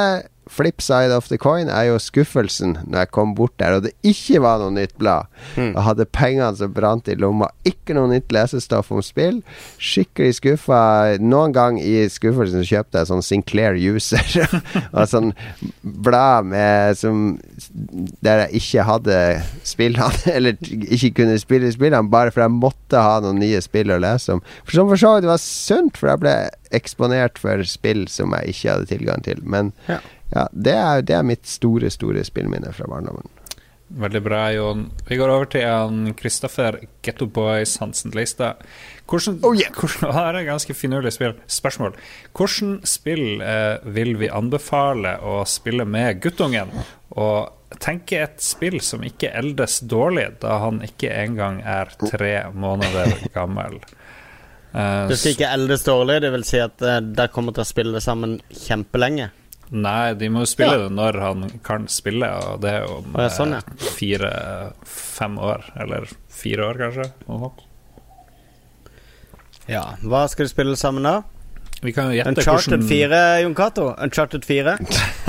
[0.51, 3.93] flip side of the coin er jo skuffelsen når jeg kom bort der og det
[4.07, 5.31] ikke var noe nytt blad.
[5.55, 5.73] Mm.
[5.73, 7.51] Og hadde pengene som brant i lomma.
[7.69, 9.41] Ikke noe nytt lesestoff om spill.
[9.81, 10.83] Skikkelig skuffa.
[11.23, 14.27] Noen gang i skuffelsen kjøpte jeg sånn Sinclair User.
[14.97, 15.33] og sånn
[15.83, 17.39] blad med som
[18.25, 19.17] Der jeg ikke hadde
[19.67, 24.01] spillene, eller ikke kunne spille spillene, bare for jeg måtte ha noen nye spill å
[24.03, 24.45] lese om.
[24.65, 26.37] For som for så vidt var sunt, for jeg ble
[26.77, 29.43] eksponert for spill som jeg ikke hadde tilgang til.
[29.43, 29.99] Men ja.
[30.31, 33.29] Ja, det er, det er mitt store, store spillminne fra barndommen.
[33.91, 34.85] Veldig bra, Jon.
[35.09, 38.61] Vi går over til han Kristoffer Getto Boys Hansen Leistad.
[39.11, 39.73] Hvordan, oh, yeah.
[39.75, 41.35] hvordan, her er ganske finurlig spill.
[41.51, 41.97] spørsmål.
[42.31, 46.71] Hvordan spill eh, vil vi anbefale å spille med guttungen?
[47.19, 53.17] Og tenke et spill som ikke eldes dårlig, da han ikke engang er tre måneder
[53.37, 53.81] gammel.
[54.71, 57.71] Eh, det skal ikke eldes dårlig, det vil si at eh, dere kommer til å
[57.75, 59.33] spille sammen kjempelenge?
[59.71, 60.87] Nei, de må jo spille ja.
[60.87, 63.61] det når han kan spille, og det er jo om sånn, ja.
[63.99, 65.69] fire-fem år.
[65.85, 67.07] Eller fire år, kanskje.
[69.71, 69.85] Ja.
[70.03, 71.21] Hva skal de spille sammen da?
[71.81, 72.89] Vi kan jo gjette Uncharted hvordan...
[72.89, 73.87] 4, Jon Cato?
[73.97, 74.77] Uncharted 4?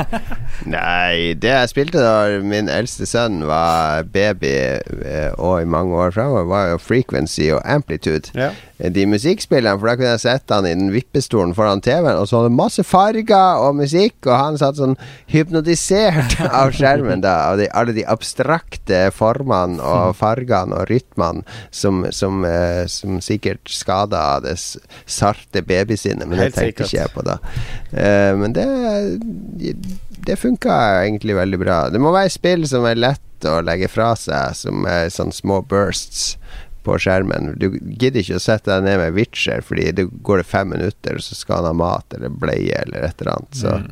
[0.76, 4.52] Nei, det jeg spilte da min eldste sønn var baby,
[5.06, 8.36] eh, og i mange år framover, var jo Frequency og Amplitude.
[8.36, 8.52] Ja
[8.90, 12.42] de musikkspillene, for da kunne jeg sette han i den vippestolen foran TV-en, og så
[12.42, 14.98] hadde masse farger og musikk, og han satt sånn
[15.32, 22.06] hypnotisert av skjermen da, av de, alle de abstrakte formene og fargene og rytmene som,
[22.16, 27.40] som, eh, som sikkert skada det sarte babysinnet, men det tenkte ikke jeg på da.
[27.94, 28.68] Uh, men det
[30.26, 31.78] det funka egentlig veldig bra.
[31.90, 35.62] Det må være spill som er lett å legge fra seg, som er sånn små
[35.66, 36.36] bursts
[36.86, 37.54] på skjermen.
[37.62, 41.18] Du gidder ikke å sette deg ned med Witcher, fordi det går det fem minutter,
[41.18, 43.58] og så skal han ha mat eller bleie eller et eller annet.
[43.58, 43.76] Så.
[43.82, 43.90] Mm.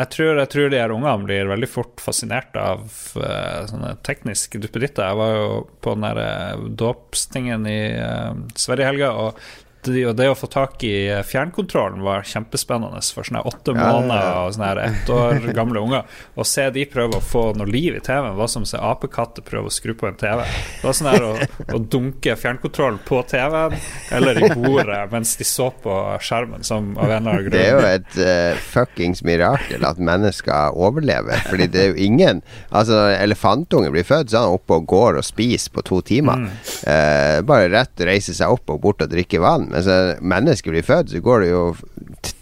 [0.00, 2.84] Jeg, tror, jeg tror, de her ungene blir veldig fort fascinert av
[3.16, 5.08] uh, sånne tekniske duppeditter.
[5.08, 5.48] Jeg var jo
[5.82, 9.42] på den der uh, dåpstingen i uh, Sverige i helga, og
[9.84, 10.94] det, det, å få tak i
[11.26, 16.18] fjernkontrollen var kjempespennende for sånne åtte måneder og sånne ett år gamle unger.
[16.34, 19.44] Å se de prøve å få noe liv i TV-en, var som å se apekatter
[19.46, 20.44] prøve å skru på en TV.
[20.44, 21.32] Det var sånn her å,
[21.76, 23.76] å dunke fjernkontrollen på TV-en
[24.18, 27.56] eller i bordet mens de så på skjermen, som av en eller annen grunn.
[27.56, 32.44] Det er jo et uh, fuckings mirakel at mennesker overlever, fordi det er jo ingen
[32.70, 36.00] Altså, når elefantunge blir født, så er han oppe og går og spiser på to
[36.06, 36.44] timer.
[36.44, 36.52] Mm.
[36.84, 39.69] Uh, bare rett reise seg opp og bort og drikke vann.
[39.70, 39.88] Mens
[40.20, 41.64] mennesker blir født, så går det jo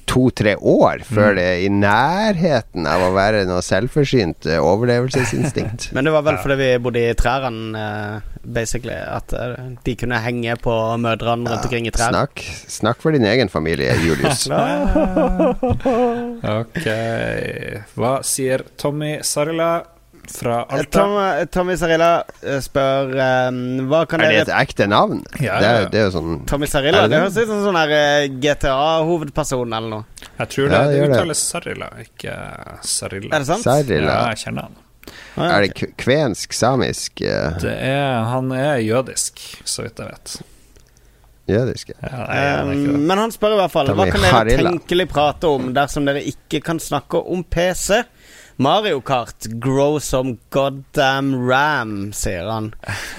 [0.08, 1.36] to-tre år før mm.
[1.38, 5.90] det er i nærheten av å være noe selvforsynt uh, overlevelsesinstinkt.
[5.96, 10.20] Men det var vel fordi vi bodde i trærne, uh, basically, at uh, de kunne
[10.24, 12.14] henge på mødrene rundt omkring i trær.
[12.14, 12.44] Snakk,
[12.78, 14.48] snakk for din egen familie, Julius.
[16.60, 16.88] ok.
[17.98, 19.72] Hva sier Tommy Sarila?
[20.32, 21.00] Fra Alta.
[21.00, 21.14] Tom,
[21.54, 22.10] Tommy Sarilla
[22.64, 23.14] spør
[23.48, 23.60] um,
[23.90, 25.22] hva kan Er det et ekte navn?
[25.40, 27.06] Ja, det, er, det er jo sånn Tommy Sarilla?
[27.10, 27.78] Det høres ut som sånn
[28.42, 30.26] GTA-hovedperson eller noe.
[30.26, 32.36] Jeg tror det, det uttales Sarilla, ikke
[32.86, 33.32] Sarilla.
[33.32, 33.66] Er det sant?
[33.66, 34.12] Sarilla.
[34.12, 34.84] Ja, jeg kjenner han.
[35.38, 37.22] Ah, er det kvensk, samisk?
[37.22, 37.56] Uh...
[37.62, 40.38] Det er, han er jødisk, så vidt jeg vet.
[41.48, 42.08] Jødisk, ja.
[42.12, 46.04] ja han men han spør i hvert fall Hva kan dere tenkelig prate om dersom
[46.04, 48.02] dere ikke kan snakke om PC?
[48.60, 52.72] Mario Kart, grow some goddamn ram, sier han.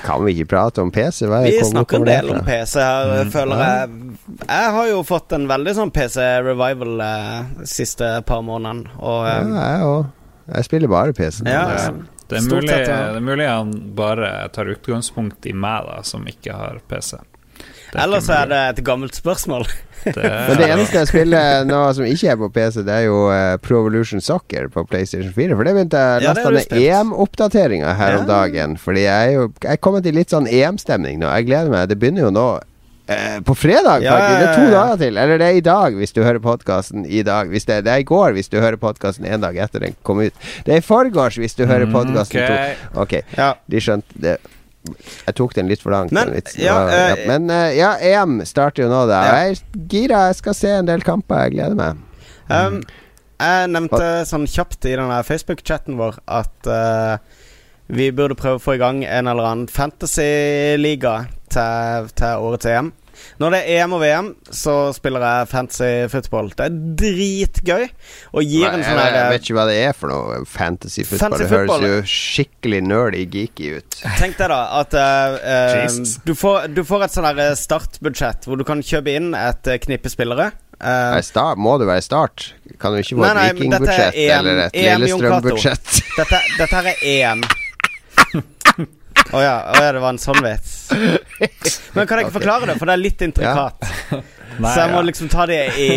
[0.03, 1.29] Kan vi ikke prate om PC?
[1.29, 3.31] vi snakker en del om PC her, mm.
[3.31, 3.93] føler jeg.
[4.41, 8.91] Jeg har jo fått en veldig sånn PC-revival eh, siste par månedene.
[8.99, 10.11] Og, ja, eh, jeg òg.
[10.49, 11.41] Jeg spiller bare PC.
[11.47, 11.63] Ja,
[12.27, 16.59] det, er mulig, det er mulig han bare tar utgangspunkt i meg, da, som ikke
[16.59, 17.15] har PC.
[17.95, 19.71] Eller så er det et gammelt spørsmål.
[20.03, 23.19] Det, Men det eneste jeg spiller nå som ikke er på PC, det er jo
[23.27, 25.57] uh, Pro Evolution Soccer på PlayStation 4.
[25.57, 28.23] For det begynte jeg ja, nesten med EM-oppdateringa her ja.
[28.23, 28.77] om dagen.
[28.80, 31.31] Fordi jeg er jo Jeg er kommet i litt sånn EM-stemning nå.
[31.39, 31.89] Jeg gleder meg.
[31.91, 32.49] Det begynner jo nå
[33.09, 34.39] Eh, på fredag, ja, faktisk.
[34.39, 35.17] Det er to dager til.
[35.17, 37.49] Eller det er i dag, hvis du hører podkasten i dag.
[37.49, 40.21] Hvis det, det, er i går, hvis du hører podkasten en dag etter den kom
[40.21, 40.35] ut.
[40.65, 42.76] Det er i forgårs, hvis du hører mm, podkasten okay.
[42.77, 43.01] to.
[43.01, 43.53] Ok, ja.
[43.65, 44.38] de skjønte det.
[44.88, 46.14] Jeg tok den litt for langt.
[46.15, 49.19] Men, ja, ja, uh, men uh, ja, EM starter jo nå, da.
[49.27, 50.23] Jeg er gira.
[50.30, 51.47] Jeg skal se en del kamper.
[51.47, 51.99] Jeg gleder meg.
[52.49, 52.80] Um,
[53.39, 57.19] jeg nevnte sånn kjapt i denne Facebook-chatten vår at uh,
[57.89, 61.14] vi burde prøve å få i gang en eller annen fantasy-liga
[61.49, 62.91] til, til årets EM.
[63.39, 66.51] Når det er EM og VM, så spiller jeg fantasy football.
[66.51, 67.85] Det er dritgøy.
[68.33, 71.35] Og gir Nei, en sånn Jeg vet ikke hva det er for noe fantasy football.
[71.37, 73.99] Fantasy det høres jo skikkelig nerdy geeky ut.
[74.19, 78.65] Tenk deg da at uh, du, får, du, får, et sånn eh, startbudsjett hvor du
[78.67, 80.51] kan kjøpe inn et knippe spillere.
[80.79, 82.53] Uh, start, må det være start?
[82.79, 85.97] Kan du ikke få et vikingbudsjett eller et Lillestrøm-budsjett?
[86.19, 87.43] Dette, dette er EM.
[89.30, 90.89] Å oh ja, oh ja, det var en sånn vits.
[91.93, 92.35] Men kan jeg ikke okay.
[92.39, 93.89] forklare det, for det er litt intrikat.
[94.10, 94.22] Ja.
[94.60, 95.89] Nei, så jeg må liksom ta det i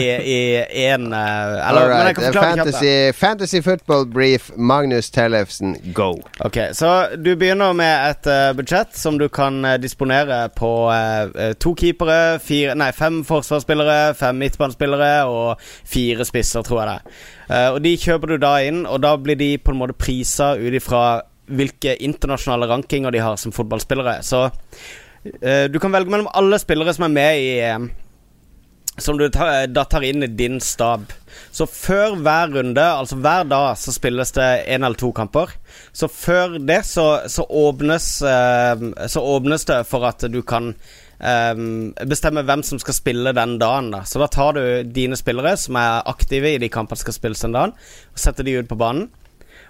[0.84, 1.96] én uh, eh, Eller right.
[1.96, 6.12] men jeg kan forklare fantasy, det fantasy football brief, Magnus Tellefsen, go.
[6.44, 10.72] Ok, Så du begynner med et uh, budsjett som du kan uh, disponere på
[11.58, 17.18] to keepere, fire, nei, fem forsvarsspillere, fem midtbanespillere og fire spisser, tror jeg det.
[17.72, 20.76] og de kjøper du da inn, og da blir de på en måte prisa ut
[20.76, 24.20] ifra hvilke internasjonale rankinger de har som fotballspillere.
[24.22, 27.90] Så uh, du kan velge mellom alle spillere som er med i EM.
[29.00, 31.12] Som du tar, da tar inn i din stab.
[31.50, 35.54] Så før hver runde, altså hver dag, så spilles det én eller to kamper.
[35.96, 40.74] Så før det så, så, åpnes, uh, så åpnes det for at du kan
[41.22, 43.92] Um, bestemme hvem som skal spille den dagen.
[43.94, 44.00] Da.
[44.02, 47.44] Så da tar du dine spillere som er aktive i de kampene som skal spilles
[47.44, 47.74] den dagen,
[48.10, 49.06] og setter de ut på banen.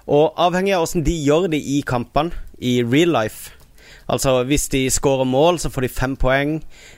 [0.06, 3.52] Og avhengig av åssen de gjør det i kampene, i real life
[4.12, 6.56] Altså hvis de scorer mål, så får de fem poeng.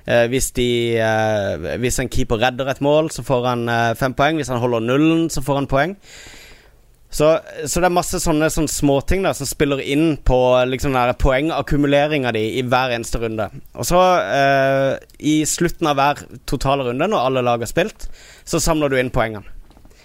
[0.08, 0.68] Eh, hvis, de,
[0.98, 4.40] eh, hvis en keeper redder et mål, så får han eh, fem poeng.
[4.40, 5.94] Hvis han holder nullen, så får han poeng.
[7.14, 7.28] Så,
[7.70, 12.42] så det er masse sånne, sånne småting da som spiller inn på liksom poengakkumuleringa di
[12.58, 13.46] i hver eneste runde.
[13.78, 18.08] Og så, eh, i slutten av hver totale runde, når alle lag har spilt,
[18.42, 19.53] så samler du inn poengene.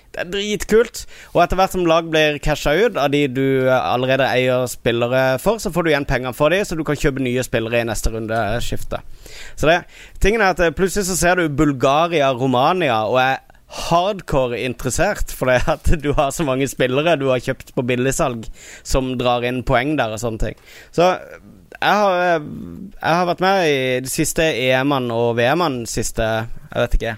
[0.09, 1.03] Det er dritkult.
[1.35, 5.61] Og etter hvert som lag blir casha ut av de du allerede eier spillere for,
[5.61, 8.13] så får du igjen penger for de, så du kan kjøpe nye spillere i neste
[8.13, 9.03] rundeskifte.
[9.55, 9.83] Så det
[10.23, 13.37] Tingen er at eh, plutselig så ser du Bulgaria, Romania, og er
[13.69, 18.49] hardcore interessert fordi at du har så mange spillere du har kjøpt på billigsalg
[18.81, 20.59] som drar inn poeng der og sånne ting.
[20.95, 21.13] Så
[21.79, 22.51] jeg har, eh,
[22.97, 27.17] jeg har vært med i de siste EM-ene og VM-ene siste Jeg vet ikke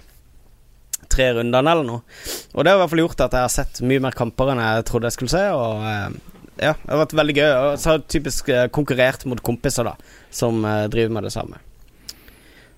[1.12, 2.04] tre rundene eller noe.
[2.52, 4.62] Og det har i hvert fall gjort at jeg har sett mye mer kamper enn
[4.62, 5.42] jeg trodde jeg skulle se.
[5.56, 6.06] Og eh,
[6.62, 7.50] ja, det har vært veldig gøy.
[7.50, 9.96] Og så har jeg typisk eh, konkurrert mot kompiser da
[10.32, 11.60] som eh, driver med det samme.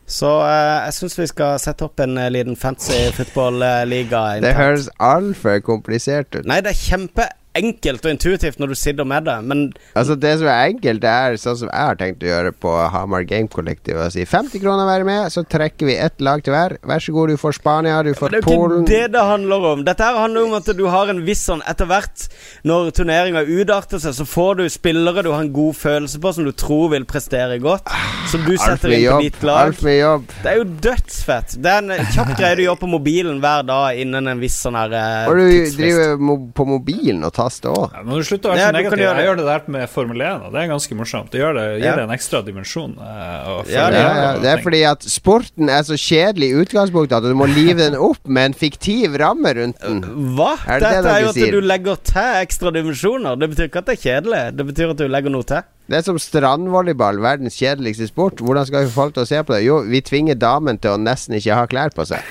[0.04, 4.34] Så jeg syns vi skal sette opp en liten fancy football-liga.
[4.44, 6.44] det høres altfor komplisert ut.
[6.44, 9.64] Nei, det er kjempe enkelt og intuitivt når du sitter med det, men
[9.94, 12.72] Altså, det som er enkelt, det er sånn som jeg har tenkt å gjøre på
[12.90, 14.00] Hamar Game Collective.
[14.02, 16.76] Å si 50 kroner være med, så trekker vi ett lag til hver.
[16.82, 19.24] Vær så god, du får Spania, du får Polen Det er jo ikke det det
[19.28, 19.84] handler om.
[19.86, 22.26] Dette her handler om at du har en viss sånn Etter hvert,
[22.66, 26.48] når turneringa utarter seg, så får du spillere du har en god følelse på, som
[26.48, 27.88] du tror vil prestere godt.
[28.32, 29.70] Som du setter inn på ditt lag.
[29.70, 30.26] Alt med jobb.
[30.42, 31.56] Det er jo dødsfett.
[31.62, 34.78] Det er en kjapp greie du gjør på mobilen hver dag innen en viss sånn
[34.78, 36.16] her uh, Og du driver
[36.56, 37.92] på mobilen og tar fast òg.
[37.92, 39.04] Ja, men du slutter å være så negativ.
[39.04, 41.30] Jeg gjør det der med Formel 1, og det er ganske morsomt.
[41.32, 41.96] Det gjør det, gir ja.
[41.98, 42.96] det en ekstra dimensjon.
[42.98, 44.02] Uh, ja, det,
[44.44, 47.98] det, er fordi at sporten er så kjedelig i utgangspunktet at du må live den
[47.98, 50.02] opp med en fiktiv ramme rundt den.
[50.38, 50.54] Hva?
[50.64, 51.54] Er det Dette det er jo at sier?
[51.54, 53.38] du legger til ekstra dimensjoner.
[53.40, 54.42] Det betyr ikke at det er kjedelig.
[54.58, 55.70] Det betyr at du legger noe til.
[55.84, 58.40] Det er som strandvolleyball, verdens kjedeligste sport.
[58.40, 59.64] Hvordan skal vi få folk til å se på det?
[59.66, 62.24] Jo, vi tvinger damen til å nesten ikke ha klær på seg.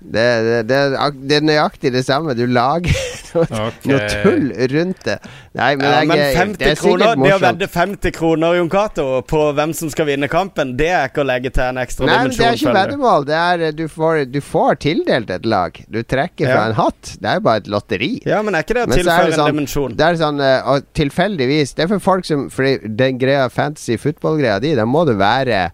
[0.00, 0.78] Det, det, det,
[1.26, 2.34] det, er nøyaktig det samme.
[2.38, 2.94] Du lager
[3.34, 3.90] noe, okay.
[3.90, 5.16] noe tull rundt det.
[5.58, 8.70] Nei, men, ja, jeg, men 50 det er kroner, Det å vedde 50 kroner Jon
[8.72, 12.06] Cato på hvem som skal vinne kampen, det er ikke å legge til en ekstra
[12.06, 12.38] Nei, dimensjon.
[12.38, 13.28] Det er ikke veddemål.
[13.28, 15.82] Det er, du, får, du får tildelt et lag.
[15.90, 17.14] Du trekker fra en hatt.
[17.18, 18.12] Det er jo bare et lotteri.
[18.28, 19.98] Ja, men er ikke det å tilføre sånn, en dimensjon?
[19.98, 24.58] Det er sånn og tilfeldigvis Det er for folk som For den greia fantasy football-greia
[24.62, 25.68] di, da må det være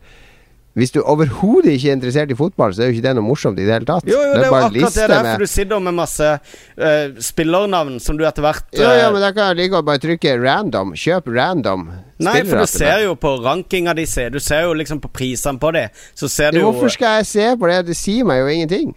[0.74, 3.60] hvis du overhodet ikke er interessert i fotball, så er jo ikke det noe morsomt
[3.62, 4.08] i det hele tatt.
[4.10, 6.30] Jo, jo, det er, det er jo akkurat det der, for du sitter med masse
[6.34, 9.86] uh, spillernavn som du etter hvert uh, Ja, ja, men da kan jeg like godt
[9.86, 10.96] bare trykke random.
[10.98, 11.86] Kjøp random.
[12.26, 14.34] Nei, for du ser jo på rankinga de ser.
[14.34, 15.88] Du ser jo liksom på prisene på det.
[16.18, 17.78] Så ser du jo Hvorfor skal jeg se på det?
[17.92, 18.90] Det sier meg jo ingenting.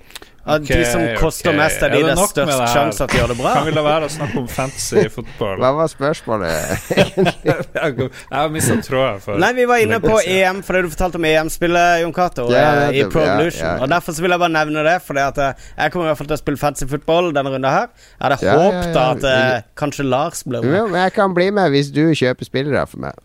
[0.48, 1.60] Okay, de som koster okay.
[1.60, 3.53] mest, er de er det, det største sjanse at de gjør det bra?
[3.57, 5.57] Kan vi la være å snakke om fantasy fotball?
[5.60, 6.88] Hva var spørsmålet,
[7.48, 9.41] jeg har mista tråden.
[9.44, 13.03] Nei, vi var inne på EM fordi du fortalte om EM-spillet, Jon Cato, ja, i
[13.11, 13.65] Pro Evolution.
[13.65, 13.84] Ja, ja.
[13.84, 16.30] Og Derfor vil jeg bare nevne det, Fordi at eh, jeg kommer i hvert fall
[16.32, 17.90] til å spille fantasy fotball denne runden her.
[18.15, 20.78] Jeg hadde ja, håpet at uh, kanskje Lars ble med.
[20.94, 23.19] men jeg kan bli med hvis du kjøper spillere for meg.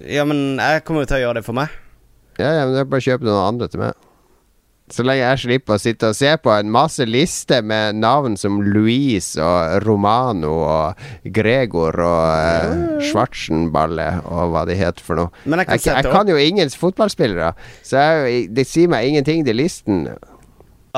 [0.00, 1.72] Ja, men jeg kommer jo til å gjøre det for meg.
[2.40, 4.09] Ja, ja, men jeg bare kjøpe noen andre til meg.
[4.90, 8.58] Så lenge jeg slipper å sitte og se på en masse lister med navn som
[8.64, 15.44] Louise og Romano og Gregor og eh, Schwarzenballe og hva de heter for noe.
[15.44, 17.52] Men jeg kan, jeg, jeg kan jo ingen fotballspillere,
[17.86, 20.08] så jeg, det sier meg ingenting de listen.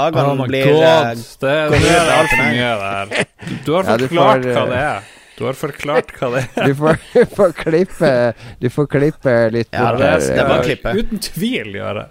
[0.00, 1.18] Agan oh blir God.
[1.40, 3.26] det, det, det er altfor mye der.
[3.66, 5.10] Du har forklart ja, får, hva det er.
[5.36, 6.64] Du har forklart hva det er.
[6.68, 8.10] Du får, du får klippe
[8.62, 10.24] Du får klippe litt ja, det, her.
[10.24, 10.96] Det er det klippe.
[10.96, 12.08] Uten tvil gjøre.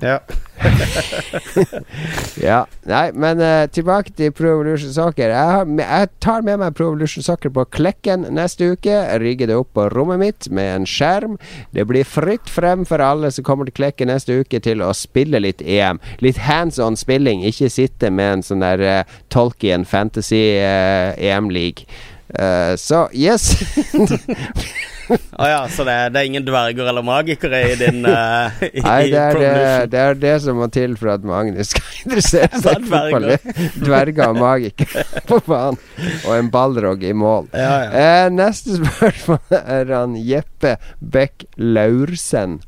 [0.00, 0.18] Ja.
[2.42, 2.66] ja.
[2.84, 5.32] Nei, men uh, tilbake til Pro Evolution Soccer.
[5.32, 8.92] Jeg, jeg, tar med meg Pro Evolution Soccer på Klekken neste uke.
[8.92, 11.38] Jeg rigger det opp på rommet mitt med en skjerm.
[11.76, 15.40] Det blir fritt frem for alle som kommer til Klekken neste uke, til å spille
[15.42, 16.00] litt EM.
[16.24, 21.88] Litt hands on spilling, ikke sitte med en sånn der uh, Tolkien Fantasy uh, EM-league.
[22.76, 23.52] Så yes.
[25.38, 29.00] oh, ja, så det, det, er ingen dverger eller magikere i din uh, i, Nei,
[29.12, 29.52] det er det,
[29.92, 33.28] det er det, som må til for at Magnus skal interessere seg for fotball.
[33.78, 35.80] Dverger og magikere på banen.
[36.26, 37.50] Og en ballrog i mål.
[37.54, 37.90] Ja, ja.
[38.02, 42.60] Eh, neste spørsmål er han Jeppe Beck Laursen.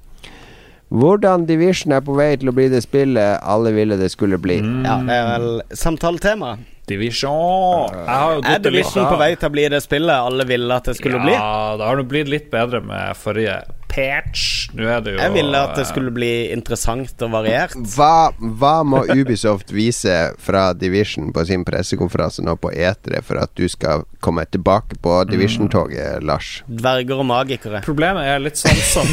[0.88, 4.62] Hvordan Division er på vei til å bli det spillet alle ville det skulle bli.
[4.64, 4.82] Mm.
[4.86, 6.56] Ja, det er vel samtaletema.
[6.88, 7.94] Division.
[8.08, 11.26] er Division på vei til å bli det spillet alle ville at det skulle ja,
[11.26, 11.34] bli?
[11.36, 14.68] Ja, det har nå blitt litt bedre med forrige patch.
[14.76, 17.72] Nå er det jo Jeg ville at det skulle bli interessant og variert.
[17.94, 23.54] Hva, hva må Ubisoft vise fra Division på sin pressekonferanse nå på Etere for at
[23.56, 26.50] du skal komme tilbake på Division-toget, Lars?
[26.68, 27.80] Dverger og magikere.
[27.86, 29.08] Problemet er litt sånn som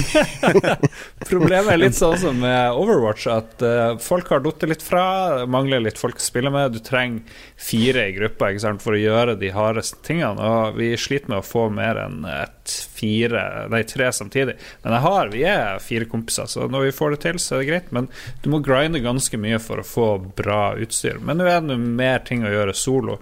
[1.32, 5.46] Problemet er litt sånn som med Overwatch, at uh, folk har falt litt fra.
[5.48, 6.76] Mangler litt folk å spille med.
[6.76, 7.24] Du trenger
[7.66, 10.42] fire i gruppa ikke sant, for å gjøre de hardeste tingene.
[10.42, 14.58] Og vi sliter med å få mer enn et fire, nei tre samtidig.
[14.84, 17.64] Men jeg har, vi er fire kompiser, så når vi får det til, så er
[17.64, 17.92] det greit.
[17.96, 18.10] Men
[18.44, 21.20] du må grinde ganske mye for å få bra utstyr.
[21.22, 23.20] Men nå er det mer ting å gjøre solo.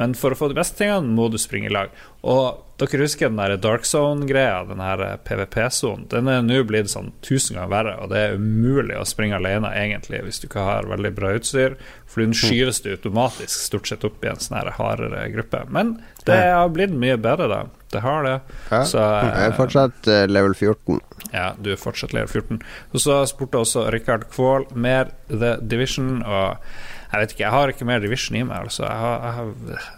[0.00, 1.94] Men for å få de beste tingene må du springe i lag.
[2.26, 6.08] Og dere husker den der Dark Zone-greia, den her PVP-sonen.
[6.10, 9.70] Den er nå blitt sånn tusen ganger verre, og det er umulig å springe alene
[9.78, 11.76] egentlig hvis du ikke har veldig bra utstyr.
[12.10, 15.62] For den skyves du automatisk stort sett opp i en sånn hardere gruppe.
[15.70, 15.96] Men
[16.26, 17.62] det har blitt mye bedre, da.
[17.94, 18.34] Det har det.
[18.90, 20.98] Så, jeg er fortsatt uh, level 14.
[21.30, 22.58] Ja, du er fortsatt level 14.
[22.90, 26.24] Og så spurte også Rikard Kvål mer The Division.
[26.26, 26.58] Og
[27.14, 28.64] jeg vet ikke, jeg har ikke mer Division i meg.
[28.66, 28.82] Altså.
[28.86, 29.50] Jeg har, jeg har,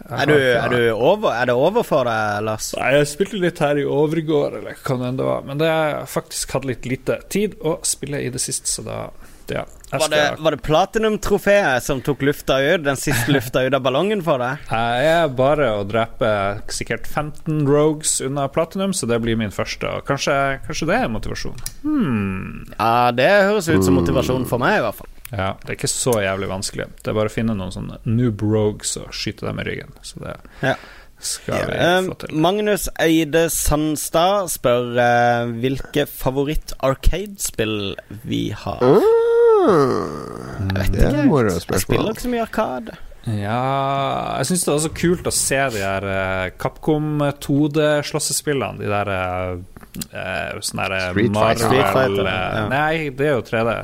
[0.09, 2.69] jeg er, du, er, du over, er, det over for deg, Lars?
[2.77, 5.47] Nei, jeg spilte litt her i overgård, eller hva det enn var.
[5.47, 8.99] Men det har faktisk hatt litt lite tid å spille i det siste, så da
[9.47, 12.83] ja, var, det, var det platinum-trofeet som tok lufta ut?
[12.83, 14.65] Den siste lufta ut av ballongen for deg?
[14.71, 16.31] Jeg er bare å drepe
[16.73, 20.01] sikkert 15 rogues unna platinum, så det blir min første.
[20.07, 20.35] Kanskje,
[20.67, 21.61] kanskje det er motivasjon?
[21.85, 22.65] Hmm.
[22.75, 25.13] Ja, det høres ut som motivasjon for meg, i hvert fall.
[25.31, 26.87] Ja, Det er ikke så jævlig vanskelig.
[27.01, 29.91] Det er bare å finne noen sånne noob rogues og skyte dem i ryggen.
[30.05, 30.75] Så det ja.
[31.19, 31.89] skal vi ja.
[32.05, 32.37] få til.
[32.47, 38.85] Magnus Eide Sandstad spør uh, hvilke favoritt-arcade-spill vi har.
[38.85, 39.03] Mm.
[39.67, 41.27] Jeg vet ikke.
[41.51, 42.97] Jeg spiller ikke så mye Arkade.
[43.27, 48.79] Ja Jeg syns det er så kult å se de her uh, Capcom 2D-slåssespillene.
[48.79, 52.67] De der uh, sånne Street Marvel Street Fighter ja.
[52.71, 53.79] Nei, det er jo 3D.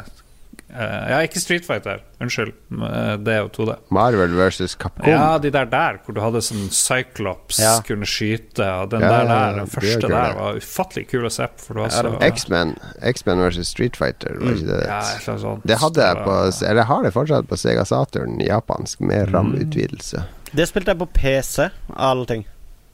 [0.73, 2.01] Uh, ja, ikke Street Fighter.
[2.23, 2.53] Unnskyld.
[2.73, 3.75] Uh, det er jo 2D.
[3.93, 5.09] Marvel versus Capcom.
[5.09, 7.75] Ja, de der der hvor du hadde sånn Cyclops ja.
[7.85, 11.47] kunne skyte, og den ja, der, der den første der var ufattelig kul å se
[11.51, 11.77] på.
[11.77, 12.75] Ja, X-Men
[13.13, 14.81] X-Men versus Street Fighter, var ikke det?
[14.83, 15.11] Mm.
[15.27, 15.63] Ja, sånn.
[15.67, 16.39] Det hadde jeg på
[16.69, 20.23] Eller har det fortsatt på Sega Saturn, japansk, med rammeutvidelse RAM-utvidelse.
[20.53, 22.45] Det spilte jeg på PC, alle ting.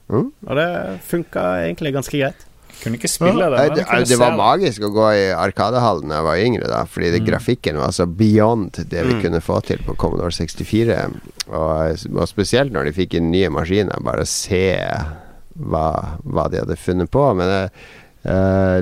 [0.09, 0.31] Mm?
[0.47, 0.69] Og det
[1.05, 2.45] funka egentlig ganske greit.
[2.79, 3.63] Kunne ikke spille det.
[3.75, 7.23] det, det var magisk å gå i Arkadehallen da jeg var yngre, da fordi det,
[7.23, 7.27] mm.
[7.27, 9.23] grafikken var så beyond det vi mm.
[9.25, 11.01] kunne få til på Commodore 64.
[11.49, 14.63] Og, og, spesielt når de fikk inn nye maskiner, bare se
[15.59, 15.89] hva,
[16.23, 17.27] hva de hadde funnet på.
[17.35, 17.61] Men det
[18.29, 18.81] uh,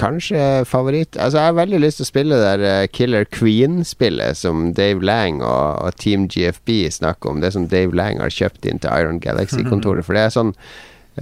[0.00, 4.38] Kanskje favoritt Altså Jeg har veldig lyst til å spille det der eh, Killer Queen-spillet
[4.40, 7.42] som Dave Lang og, og, Team GFB snakker om.
[7.44, 10.04] Det som Dave Lang har kjøpt inn til Iron Galaxy-kontoret.
[10.08, 10.54] For det er sånn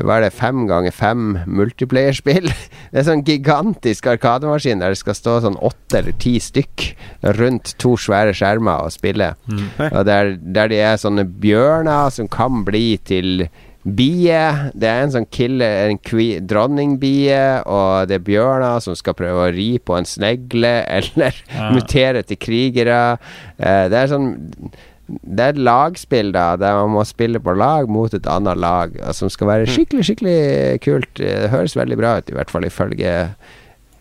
[0.03, 2.51] hva er det, fem ganger fem multiplayerspill.
[2.93, 6.85] Det er sånn gigantisk arkademaskin der det skal stå sånn åtte eller ti stykk
[7.37, 9.33] rundt to svære skjermer og spille.
[9.51, 9.67] Mm.
[9.91, 13.49] Og der, der, de er sånne bjørner som kan bli til
[13.87, 14.41] bie.
[14.75, 19.55] Det er en sånn killer, en dronningbie, og det er bjørner som skal prøve å
[19.55, 21.71] ri på en snegle eller ja.
[21.75, 23.01] mutere til krigere.
[23.61, 24.31] Uh, det er sånn
[25.07, 28.97] det er et lagspill, da, der man må spille på lag mot et annet lag,
[29.15, 29.75] som skal være mm.
[29.77, 30.41] skikkelig, skikkelig
[30.83, 31.13] kult.
[31.21, 33.13] Det høres veldig bra ut, i hvert fall ifølge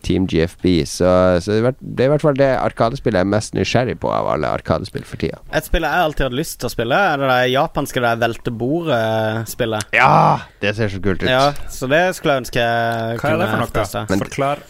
[0.06, 0.66] Team GFB.
[0.86, 1.10] Så,
[1.42, 4.52] så, det er i hvert fall det arkadespillet jeg er mest nysgjerrig på av alle
[4.54, 5.42] arkadespill for tida.
[5.56, 8.54] Et spill jeg alltid hadde lyst til å spille, er det det japanske der velte
[8.64, 9.98] bordet-spillet.
[9.98, 10.16] Ja!
[10.62, 11.30] Det ser så kult ut.
[11.30, 14.08] Ja, så det skulle jeg ønske jeg Hva er det for noe?
[14.26, 14.66] Forklar.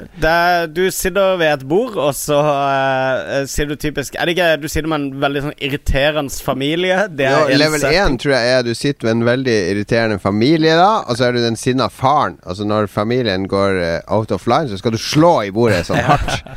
[0.00, 4.48] Er, du sitter ved et bord, og så uh, sier du typisk Er det ikke
[4.62, 6.96] du sitter med en veldig sånn irriterende familie?
[7.20, 11.18] Jo, level 1 tror jeg er du sitter med en veldig irriterende familie, da, og
[11.18, 12.38] så er du den sinna faren.
[12.48, 16.00] Altså Når familien går uh, out of line, så skal du slå i bordet sånn
[16.06, 16.48] hardt.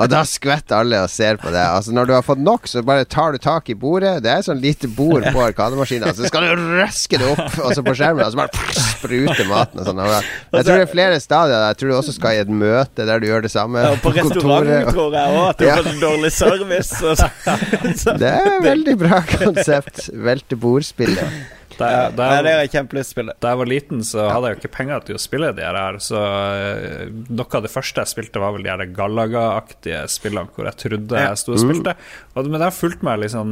[0.00, 1.64] og da skvetter alle og ser på deg.
[1.64, 4.16] Altså Når du har fått nok, så bare tar du tak i bordet.
[4.24, 7.82] Det er sånn lite bord på arkademaskinen, så skal du røske det opp og så
[7.84, 10.02] på skjermen, og så bare spruter maten og sånn.
[10.04, 11.68] Jeg tror det er flere stadier.
[11.72, 13.82] Jeg tror du også skal i et møte møte der du gjør det samme.
[13.84, 15.80] Ja, på restaurant tror jeg òg, at du ja.
[15.80, 17.16] får dårlig service.
[18.20, 20.08] det er et veldig bra konsept.
[20.12, 21.36] Veltebordspillet.
[21.74, 24.76] Da, da, ja, det er kjempelyst Da jeg var liten, så hadde jeg jo ikke
[24.76, 25.96] penger til å spille de her.
[25.98, 30.68] Så uh, noe av det første jeg spilte, var vel de her Galaga-aktige spillene hvor
[30.70, 31.64] jeg trodde jeg sto og mm.
[31.64, 31.96] spilte.
[32.34, 33.50] Og, men det har fulgt meg liksom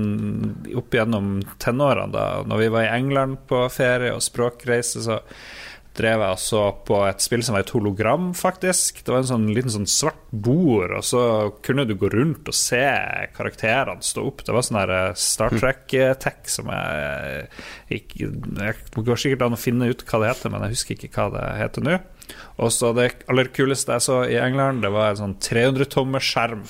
[0.78, 2.28] opp gjennom tenårene, da.
[2.46, 5.18] Når vi var i England på ferie og språkreise, så
[5.96, 9.02] drev jeg og så på et spill som var et hologram, faktisk.
[9.04, 11.22] Det var en sånn liten sånn svart bord, og så
[11.64, 12.84] kunne du gå rundt og se
[13.36, 14.44] karakterene stå opp.
[14.46, 17.46] Det var sånn her eh, Star Trek-tech som jeg
[17.98, 21.12] ikke Det går sikkert an å finne ut hva det heter, men jeg husker ikke
[21.18, 22.00] hva det heter nå.
[22.62, 26.64] Og så det aller kuleste jeg så i England, det var en sånn 300 skjerm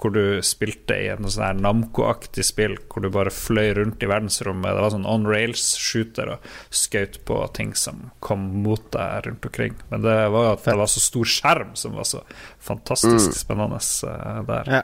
[0.00, 4.74] hvor du spilte i en sånn Namco-aktig spill hvor du bare fløy rundt i verdensrommet.
[4.74, 9.74] Det var sånn on rails-shooter og skjøt på ting som kom mot deg rundt omkring.
[9.92, 12.20] Men det var at det var så stor skjerm som var så
[12.58, 13.38] fantastisk mm.
[13.38, 14.64] spennende uh, der.
[14.80, 14.82] Ja.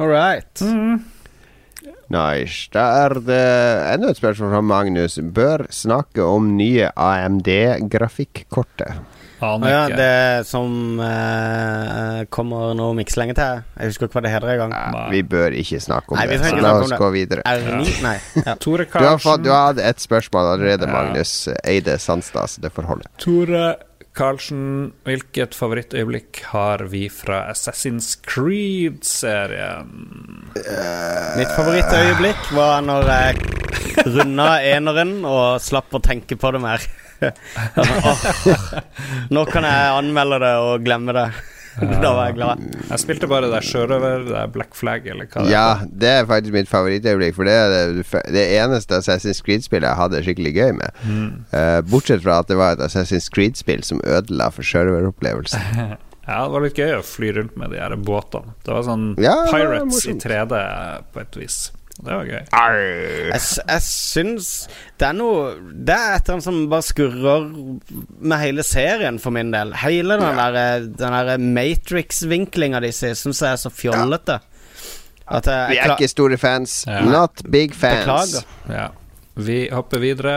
[0.00, 0.62] All right.
[0.62, 1.02] Mm.
[2.12, 2.68] Nice.
[2.72, 3.42] Da er det
[3.92, 5.18] enda et spørsmål fra Magnus.
[5.34, 8.92] Bør snakke om nye AMD-grafikkortet.
[9.42, 9.82] Aner ja.
[9.96, 13.62] Det som eh, kommer noe om lenge til.
[13.76, 14.74] Jeg husker ikke hva det heter engang.
[14.76, 17.46] Ja, vi bør ikke snakke om Nei, det, så la oss gå videre.
[17.46, 17.94] R9?
[18.06, 18.18] Nei.
[18.42, 18.56] Ja.
[18.58, 22.72] Tore du har, fått, du har hatt et spørsmål allerede, Magnus Eide Sandstad, så det
[22.74, 23.10] får holde.
[23.22, 23.62] Tore
[24.12, 29.92] Karlsen, hvilket favorittøyeblikk har vi fra Assassin's Creed-serien?
[30.52, 33.38] Uh, Mitt favorittøyeblikk var når jeg
[34.16, 36.84] runda eneren og slapp å tenke på det mer
[39.34, 41.28] nå kan jeg anmelde det og glemme det.
[42.02, 42.62] da var jeg glad.
[42.90, 46.56] Jeg spilte bare det sjørøver, det Black Flag, eller hva det Ja, det er faktisk
[46.56, 48.04] mitt favorittøyeblikk, for det er det,
[48.34, 51.02] det eneste Assassin's Creed-spillet jeg hadde skikkelig gøy med.
[51.08, 51.28] Mm.
[51.54, 55.64] Uh, bortsett fra at det var et Assassin's Creed-spill som ødela for sjørøveropplevelsen.
[56.28, 58.56] ja, det var litt gøy å fly rundt med de her båtene.
[58.66, 60.64] Det var sånn ja, Pirates i 3D
[61.14, 61.62] på et vis.
[62.02, 62.40] Det var gøy.
[63.30, 64.46] Jeg, jeg syns
[64.98, 67.44] det er noe Det er et eller annet som bare skurrer
[68.18, 69.70] med hele serien, for min del.
[69.84, 70.48] Hele den ja.
[70.54, 74.40] der, der Matrix-vinklinga de syns jeg er så fjollete.
[74.42, 74.48] Ja.
[75.32, 76.82] Jeg, Vi er ikke store fans.
[76.90, 77.04] Ja.
[77.06, 78.02] Not big fans.
[78.02, 78.50] Beklager.
[78.68, 78.88] Ja.
[79.34, 80.34] Vi hopper videre.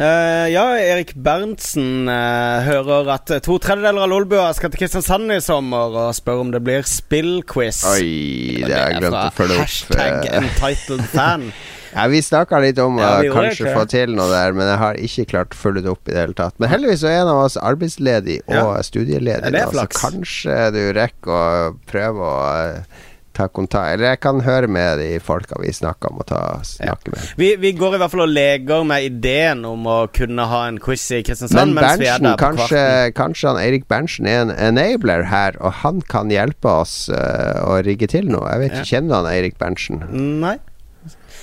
[0.00, 5.36] Uh, ja, Erik Berntsen uh, hører at to tredjedeler av Lolbua skal til Kristiansand i
[5.44, 7.82] sommer og spør om det blir spillquiz.
[7.90, 9.66] Oi, det har jeg glemt å følge opp.
[9.66, 11.44] Hashtag entitled fan.
[11.98, 14.80] ja, Vi snakka litt om å ja, kanskje det, få til noe der, men jeg
[14.86, 16.56] har ikke klart å følge det opp i det hele tatt.
[16.64, 18.64] Men heldigvis er en av oss arbeidsledig og ja.
[18.88, 21.44] studieledig, ja, så kanskje du rekker å
[21.92, 22.40] prøve å
[22.80, 23.04] uh,
[23.40, 27.10] ta kontakt Eller jeg kan høre med de folka vi snakker om, å ta, snakke
[27.10, 27.14] ja.
[27.14, 27.34] med.
[27.40, 30.80] Vi, vi, går i hvert fall og leker med ideen om å kunne ha en
[30.82, 31.74] quiz i Kristiansand.
[31.76, 32.82] Men Berntsen, kanskje,
[33.16, 37.80] kanskje han Eirik Berntsen er en enabler her, og han kan hjelpe oss uh, å
[37.86, 38.46] rigge til noe.
[38.50, 38.90] Jeg vet ikke, ja.
[38.94, 40.04] Kjenner du han Eirik Berntsen?
[40.42, 40.58] Nei.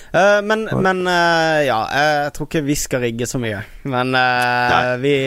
[0.07, 3.59] Uh, men, men uh, ja, jeg tror ikke vi skal rigge så mye.
[3.89, 5.17] Men uh, vi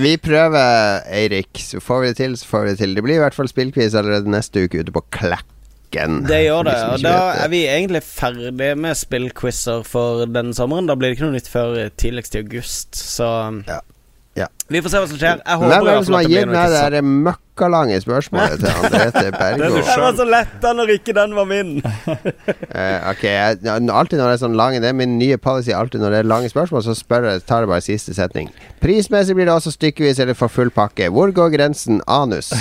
[0.00, 1.52] Vi prøver, Eirik.
[1.62, 2.98] Så får vi det til, så får vi det til.
[2.98, 5.48] Det blir i hvert fall spillquiz allerede neste uke ute på Klekk.
[5.90, 6.22] Bekken.
[6.28, 6.74] Det gjør det.
[6.94, 10.86] Og da er vi egentlig ferdig med spillquizer for denne sommeren.
[10.86, 13.30] Da blir det ikke noe nytt før tidligst i august, så
[13.66, 13.80] ja.
[14.38, 14.46] Ja.
[14.70, 15.40] Vi får se hva som skjer.
[15.42, 19.22] Jeg håper Hvem er det som har gitt meg det der møkkalange spørsmålet til Andrete
[19.40, 19.80] Bergo?
[19.80, 21.72] det var så lett da når ikke den var min.
[21.82, 25.72] uh, ok, jeg, alltid når det er sånn lange Det er min nye policy.
[25.74, 28.54] Alltid når det er lange spørsmål, så spør jeg, tar jeg bare siste setning.
[28.78, 31.10] Prismessig blir det også stykkevis eller for full pakke.
[31.10, 31.98] Hvor går grensen?
[32.06, 32.54] Anus.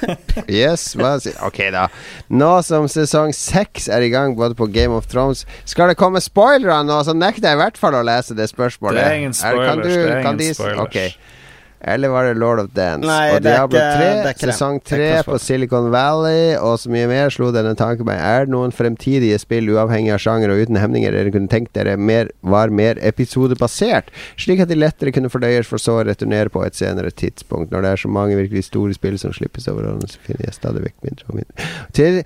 [0.46, 1.16] yes, hva
[1.48, 1.88] Ok, da.
[2.30, 6.22] Nå som sesong seks er i gang både på Game of Thrones, skal det komme
[6.22, 9.02] spoilere nå, så nekter jeg i hvert fall å lese det spørsmålet.
[9.02, 9.72] Det er ingen spoilers.
[9.74, 10.86] Er, du, det er ingen spoilers.
[10.86, 11.34] Okay.
[11.80, 13.06] Eller var det Lord of Dance?
[13.06, 17.74] Nei, og Diablo 3, sesong 3 på Silicon Valley, og så mye mer slo denne
[17.78, 18.18] tanken meg.
[18.18, 21.98] Er det noen fremtidige spill, uavhengig av sjanger og uten hemninger, dere kunne tenkt dere
[22.00, 26.64] mer, var mer episodebasert, slik at de lettere kunne fordøyes for så å returnere på
[26.66, 27.72] et senere tidspunkt?
[27.74, 30.56] Når det er så mange virkelig store spill som slippes over årene, så finner jeg
[30.56, 31.74] stadig vekk mindre og mindre.
[31.96, 32.22] Til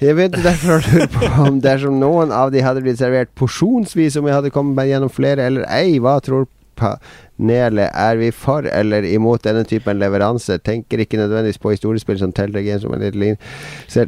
[0.00, 4.16] jeg vet derfor å lure på om dersom noen av de hadde blitt servert porsjonsvis,
[4.16, 6.48] om jeg hadde kommet meg gjennom flere eller ei, hva tror
[6.80, 10.58] panelet er vi for eller imot denne typen leveranse?
[10.66, 13.38] Tenker ikke nødvendigvis på historiespill som teller Games som en liten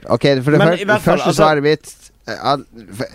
[0.09, 1.95] Ok, for det første, første altså, svaret mitt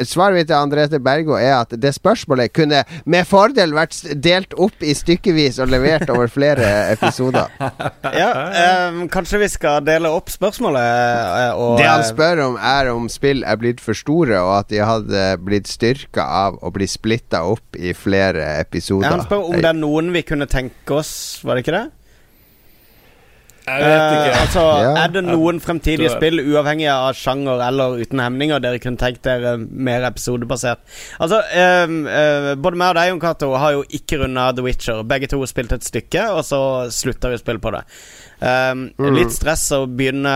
[0.03, 4.83] svaret mitt til Andrete Bergo er at det spørsmålet kunne med fordel vært delt opp
[4.83, 7.51] i stykkevis og levert over flere episoder.
[8.17, 8.29] ja,
[8.91, 13.07] um, kanskje vi skal dele opp spørsmålet eh, og Det han spør om, er om
[13.11, 17.43] spill er blitt for store, og at de hadde blitt styrka av å bli splitta
[17.47, 19.07] opp i flere episoder.
[19.07, 21.13] Ja, han spør om det er noen vi kunne tenke oss,
[21.45, 21.85] var det ikke det?
[23.67, 24.31] Jeg vet ikke.
[24.31, 24.91] Uh, altså, ja.
[25.03, 29.57] Er det noen fremtidige spill, uavhengig av sjanger eller uten hemninger, dere kunne tenkt dere
[29.59, 30.79] mer episodebasert?
[31.19, 35.03] Altså, uh, uh, både meg og deg, Jon Cato, har jo ikke runda The Witcher.
[35.09, 36.61] Begge to har spilt et stykke, og så
[36.95, 37.83] slutta vi å spille på det.
[38.39, 39.11] Um, mm.
[39.17, 40.33] Litt stress å begynne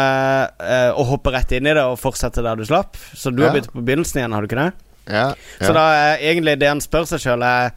[0.98, 3.00] å hoppe rett inn i det og fortsette der du slapp.
[3.16, 3.48] Så du ja.
[3.48, 4.72] har begynt på begynnelsen igjen, har du ikke det?
[5.12, 7.72] Ja, Så da er egentlig det han spør seg sjøl, er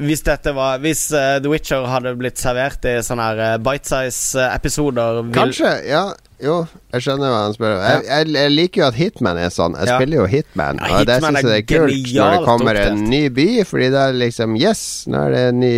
[0.00, 0.24] hvis
[0.54, 6.08] var Hvis uh, The Witcher hadde blitt servert i sånne her uh, bite-size-episoder Kanskje, ja.
[6.40, 6.62] Jo,
[6.94, 7.80] jeg skjønner hva han spør om.
[7.84, 9.74] Jeg, jeg, jeg, liker jo at Hitman er sånn.
[9.76, 9.96] Jeg ja.
[9.98, 13.20] spiller jo Hitman, ja, og det syns jeg er kult når det kommer en ny
[13.36, 15.74] by, fordi det er liksom Yes, nå er det ny,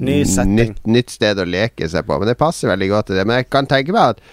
[0.00, 0.16] ny
[0.54, 2.16] nytt, nytt, sted å leke seg på.
[2.22, 3.26] Men det passer veldig godt til det.
[3.28, 4.24] Men jeg kan tenke meg at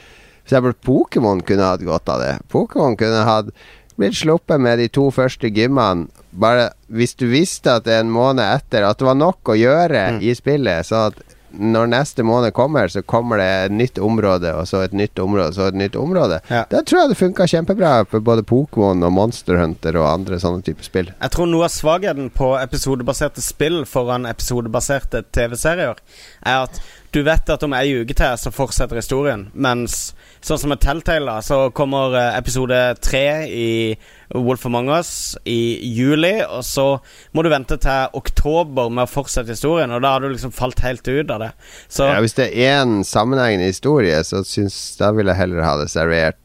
[0.48, 0.80] f.eks.
[0.88, 2.32] Pokémon kunne hatt godt av det.
[2.56, 3.52] Pokémon kunne hatt
[4.00, 8.14] blitt sluppet med de to første gymmene bare hvis du visste at det er en
[8.14, 10.24] måned etter At det var nok å gjøre mm.
[10.26, 11.18] i spillet, så at
[11.50, 15.54] når neste måned kommer, så kommer det et nytt område, og så et nytt område,
[15.56, 16.40] så et nytt område.
[16.50, 16.64] Ja.
[16.70, 20.62] Da tror jeg det funka kjempebra for både Pokémon og Monster Hunter og andre sånne
[20.66, 21.12] typer spill.
[21.16, 25.98] Jeg tror noe av svakheten på episodebaserte spill foran episodebaserte TV-serier,
[26.46, 26.82] er at
[27.12, 30.14] du vet at om ei uke til så fortsetter historien, mens
[30.46, 33.70] sånn som med Telltale, så kommer eh, episode tre i
[34.36, 35.12] Wolf Among Us
[35.50, 36.86] i juli, og så
[37.34, 40.84] må du vente til oktober med å fortsette historien, og da har du liksom falt
[40.86, 41.52] helt ut av det.
[41.88, 45.78] Så, ja, hvis det er én sammenhengende historie, så syns Da vil jeg heller ha
[45.80, 46.44] det servert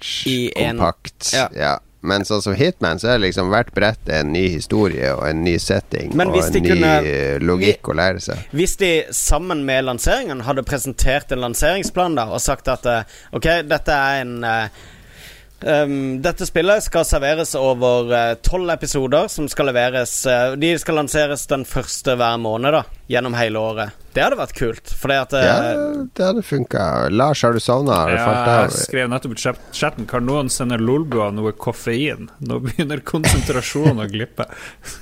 [0.56, 1.32] kompakt.
[1.32, 1.48] En, ja.
[1.58, 1.74] ja.
[2.04, 5.54] Men sånn som Hitman, så er liksom hvert brett en ny historie og en ny
[5.62, 6.94] setting og en ny kunne,
[7.40, 8.42] logikk å lære seg.
[8.52, 13.48] Hvis de sammen med lanseringen hadde presentert en lanseringsplan da og sagt at eh, ok,
[13.68, 14.84] dette er en uh,
[15.62, 20.74] Um, dette spillet skal serveres over eh, tolv uh, episoder som skal leveres uh, De
[20.76, 22.82] skal lanseres den første hver måned, da.
[23.08, 24.02] Gjennom hele året.
[24.12, 24.92] Det hadde vært kult.
[25.00, 25.56] Fordi at uh, Ja,
[26.04, 26.84] det hadde funka.
[27.14, 28.02] Lars, har du sovna?
[28.12, 28.26] Ja,
[28.64, 32.28] jeg skrev nettopp i chatten Kan noen sende Lolbua noe koffein?
[32.44, 34.48] Nå begynner konsentrasjonen å glippe.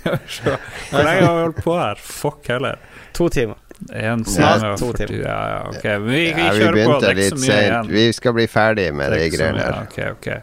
[0.05, 2.07] Hvor lenge har vi holdt på her?
[2.23, 2.79] Fuck heller.
[3.19, 3.59] To timer.
[3.91, 5.23] En Snart to timer.
[5.25, 5.85] Ja, ja, ok.
[5.85, 7.91] vi, vi, ja, vi begynte litt seint.
[7.91, 9.83] Vi skal bli ferdig med de greiene her.
[9.89, 10.41] Okay, okay.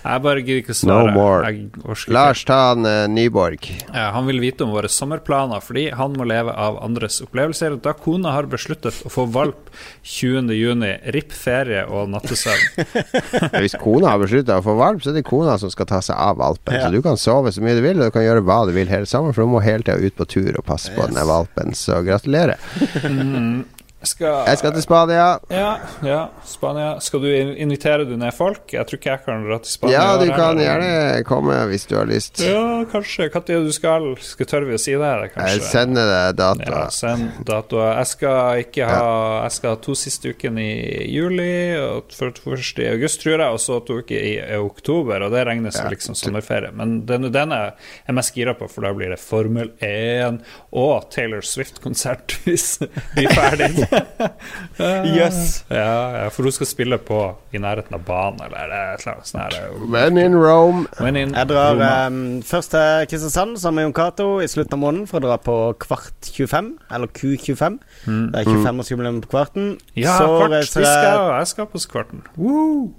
[0.00, 1.10] Jeg bare gidder ikke svare.
[1.10, 1.94] No more.
[2.12, 3.66] Lars, ta han uh, Nyborg.
[3.90, 7.76] Ja, han vil vite om våre sommerplaner, fordi han må leve av andres opplevelser.
[7.84, 9.70] Da kona har besluttet å få valp
[10.06, 10.86] 20.6,
[11.16, 12.94] ripp ferie og nattesøvn.
[13.60, 16.16] Hvis kona har besluttet å få valp, så er det kona som skal ta seg
[16.16, 16.78] av valpen.
[16.78, 16.86] Ja.
[16.86, 18.90] Så du kan sove så mye du vil, og du kan gjøre hva du vil
[18.90, 21.12] hele sommeren, for du må hele tida ut på tur og passe på yes.
[21.12, 21.76] denne valpen.
[21.76, 22.56] Så gratulerer.
[23.04, 23.66] Mm.
[24.00, 25.24] Skal, jeg skal til Spania.
[25.52, 25.70] Ja,
[26.06, 26.94] ja, Spania.
[27.04, 28.62] Skal du invitere du ned folk?
[28.72, 29.98] Jeg tror ikke jeg kan dra til Spania.
[29.98, 30.62] Ja, du kan eller?
[30.64, 32.40] gjerne komme hvis du har lyst.
[32.40, 33.28] Ja, kanskje.
[33.28, 34.06] Når du skal?
[34.24, 35.10] Skal tør vi å si det?
[35.34, 35.50] Kanskje?
[35.52, 36.72] Jeg sender deg datoer.
[36.72, 37.90] Ja, send datoer.
[37.98, 39.10] Jeg skal ikke ha
[39.44, 43.60] Jeg skal ha to siste ukene i juli, og først i august, tror jeg, og
[43.60, 45.84] så to uker i, oktober, og det regnes ja.
[45.92, 46.72] liksom sommerferie.
[46.76, 47.74] Men den, den er
[48.06, 50.40] jeg mest gira på, for da blir det Formel 1
[50.72, 53.89] og Taylor Swift-konsert hvis vi er ferdig.
[55.20, 55.64] Yes.
[55.68, 57.18] Ja, ja, for hun skal spille på
[57.52, 59.56] i nærheten av banen, eller et eller annet sånt.
[59.92, 60.86] When in Rome.
[61.00, 64.82] When in jeg drar um, først til Kristiansand sammen med Jon Cato i slutten av
[64.84, 67.78] måneden for å dra på Kvart 25, eller Q25.
[68.06, 68.24] Mm.
[68.32, 69.70] Det er 25-årsjubileum på Kvarten.
[69.96, 72.26] Ja, Så kvart, jeg, skal, jeg skal på Kvarten.
[72.40, 72.90] Woo!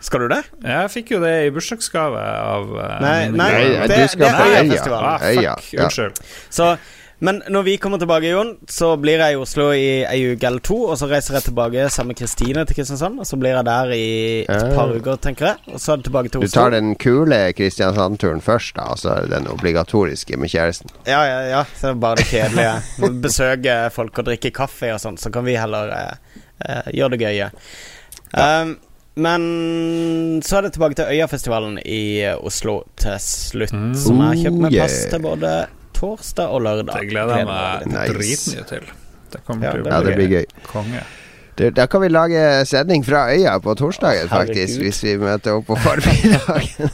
[0.00, 0.44] Skal du det?
[0.64, 4.30] Jeg fikk jo det i bursdagsgave av uh, Nei, nei, nei det, du skal det,
[4.32, 5.52] på Øya.
[5.52, 6.22] Ah, fuck, unnskyld.
[6.48, 6.70] Så
[7.20, 10.62] men når vi kommer tilbake, Jon, så blir jeg i Oslo i ei uke eller
[10.64, 10.78] to.
[10.88, 13.20] Og så reiser jeg tilbake sammen med Kristine til Kristiansand.
[13.20, 14.06] Og så blir jeg der i
[14.46, 15.74] et par uker, tenker jeg.
[15.74, 16.48] Og så det tilbake til Oslo.
[16.48, 18.88] Du tar den kule Kristiansand-turen først, da?
[18.94, 20.92] Altså den obligatoriske med kjæresten?
[21.04, 21.64] Ja, ja, ja.
[21.76, 23.10] Så bare det kjedelige.
[23.26, 25.20] Besøke folk og drikke kaffe og sånn.
[25.20, 27.50] Så kan vi heller eh, eh, gjøre det gøye.
[28.30, 28.46] Ja.
[28.62, 28.78] Um,
[29.20, 29.42] men
[30.46, 33.92] så er det tilbake til Øyafestivalen i Oslo til slutt, mm.
[33.98, 35.52] som jeg har kjøpt meg pass til både
[36.00, 36.94] torsdag og lørdag.
[36.96, 38.10] Det gleder jeg meg nice.
[38.16, 38.92] dritmye til.
[39.30, 40.46] Det kommer ja, til å bli, bli gøy.
[40.66, 41.08] Konge.
[41.60, 45.76] Da kan vi lage sending fra øya på torsdagen, faktisk, hvis vi møter opp på
[45.76, 46.88] formiddagen.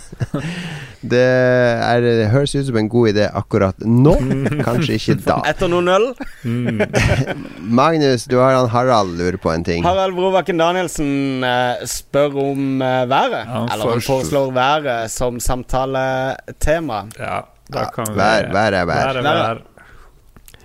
[1.13, 4.17] det, er, det høres ut som en god idé akkurat nå,
[4.67, 5.39] kanskje ikke da.
[5.47, 6.09] Etter noen øl?
[6.43, 6.83] Mm.
[7.79, 9.87] Magnus, du har han Harald lurer på en ting.
[9.87, 13.45] Harald Brovaken Danielsen uh, spør om uh, været.
[13.47, 17.07] Ja, Eller han foreslår været som samtaletema.
[17.21, 19.19] Ja da kan vi Vær, vær er vær.
[19.19, 19.65] vær, vær.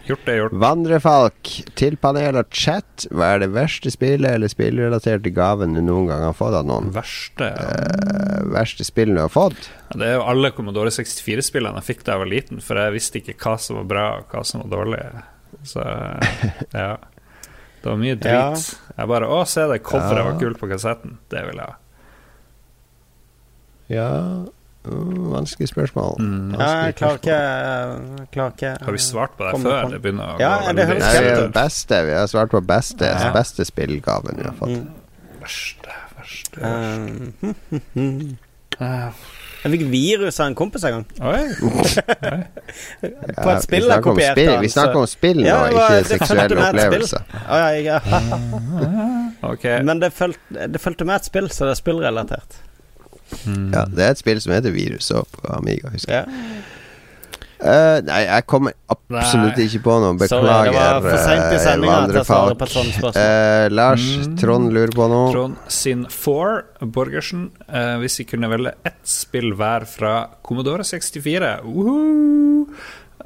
[0.01, 0.55] Gjort er gjort.
[0.63, 3.05] Vandrefalk til panel og chat.
[3.13, 6.89] Hva er det verste spillet eller spillrelaterte gaven du noen gang har fått av noen?
[6.95, 7.67] Verste ja.
[7.69, 9.69] uh, Verste spillet du har fått?
[9.91, 12.95] Ja, det er jo alle Commodore 64-spillene jeg fikk da jeg var liten, for jeg
[12.97, 15.03] visste ikke hva som var bra og hva som var dårlig.
[15.69, 15.85] Så
[16.83, 16.95] ja.
[17.81, 18.33] Det var mye drit.
[18.33, 18.95] Ja.
[18.97, 21.19] Jeg bare Å, se det coveret var kult på kassetten.
[21.29, 21.77] Det vil jeg ha.
[23.91, 24.09] Ja
[24.81, 26.15] Uh, vanskelig spørsmål.
[26.19, 26.53] Mm.
[26.59, 27.35] ja, jeg klarer ikke,
[28.33, 29.89] klarer ikke Har vi svart på det før?
[29.93, 33.05] Det begynner å ja, gå det høres Nei, det beste, Vi har svart på beste,
[33.05, 33.27] ja.
[33.35, 34.73] beste spillgaven vi har fått.
[34.73, 34.87] Mm.
[35.43, 37.59] Verste, verste, verste.
[38.01, 38.37] Um.
[39.61, 41.05] jeg fikk virus av en kompis en gang.
[43.43, 44.57] På et spill jeg kopierte.
[44.65, 47.21] Vi snakker om spill nå, ikke seksuelle opplevelser.
[49.53, 49.77] okay.
[49.85, 52.61] Men det fulgte med et spill, så det er spillrelatert.
[53.45, 53.71] Mm.
[53.73, 56.29] Ja, det er et spill som heter Virus òg på Amiga, husker jeg.
[56.29, 56.77] Ja.
[57.61, 59.67] Uh, nei, jeg kommer absolutt nei.
[59.67, 60.15] ikke på noe.
[60.17, 61.05] Beklager,
[61.61, 62.63] Sorry, vandrefalk.
[63.13, 64.31] Uh, Lars, mm.
[64.41, 65.27] Trond lurer på noe.
[65.29, 67.51] Trond sin Four Borgersen.
[67.67, 72.65] Uh, hvis vi kunne velge ett spill hver fra Commodore 64 uh -huh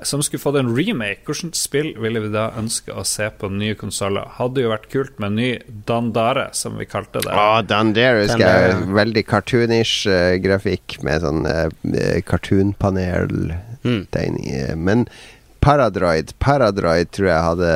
[0.03, 3.75] som skulle fått en remake, hvilket spill ville vi da ønske å se på nye
[3.79, 4.25] konsoller?
[4.37, 7.33] Hadde jo vært kult med en ny Dandare, som vi kalte det.
[7.33, 8.75] Å, Dandare husker jeg.
[8.97, 11.69] Veldig cartoonish uh, grafikk med sånn uh,
[12.27, 14.45] cartoonpanel-tegning.
[14.73, 14.79] Mm.
[14.85, 14.97] Men
[15.65, 17.69] Paradroid Paradroid tror jeg hadde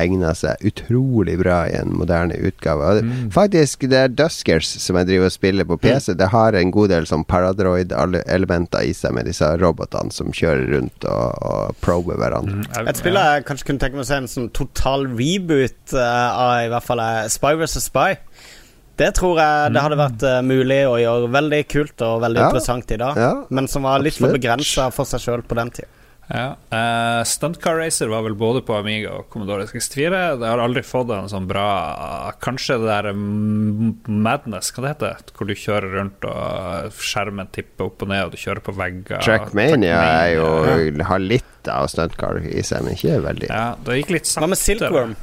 [0.00, 2.94] egna seg utrolig bra i en moderne utgave.
[3.04, 3.26] Mm.
[3.34, 6.14] Faktisk, det er Duskers som jeg driver og spiller på PC.
[6.14, 6.20] Mm.
[6.22, 11.08] Det har en god del sånn Paradroid-elementer i seg med disse robotene som kjører rundt
[11.10, 12.62] og, og prober hverandre.
[12.64, 12.88] Mm.
[12.88, 16.54] Et spill jeg kanskje kunne tenke meg å se en sånn total reboot uh, av
[16.64, 17.78] i hvert fall uh, Spy vs.
[17.90, 18.16] Spy.
[19.00, 20.06] Det tror jeg det hadde mm.
[20.06, 22.48] vært uh, mulig å gjøre veldig kult og veldig ja.
[22.48, 23.24] interessant i dag.
[23.28, 25.96] Ja, men som var litt for begrensa for seg sjøl på den tida.
[26.30, 26.54] Ja.
[26.70, 30.20] Uh, Stunt Car Racer var vel både på Amiga og Commodore 64.
[30.38, 31.66] Det har aldri fått en sånn bra
[32.42, 38.04] Kanskje det der Madness, hva det heter Hvor du kjører rundt og skjermen tipper opp
[38.06, 39.24] og ned, og du kjører på vegger.
[39.26, 41.08] Trackmania er jo ja.
[41.10, 43.50] har litt av Stunt Car i seg, men ikke veldig.
[43.50, 44.44] Ja, det gikk litt sakte.
[44.44, 45.16] Hva med Silkworm?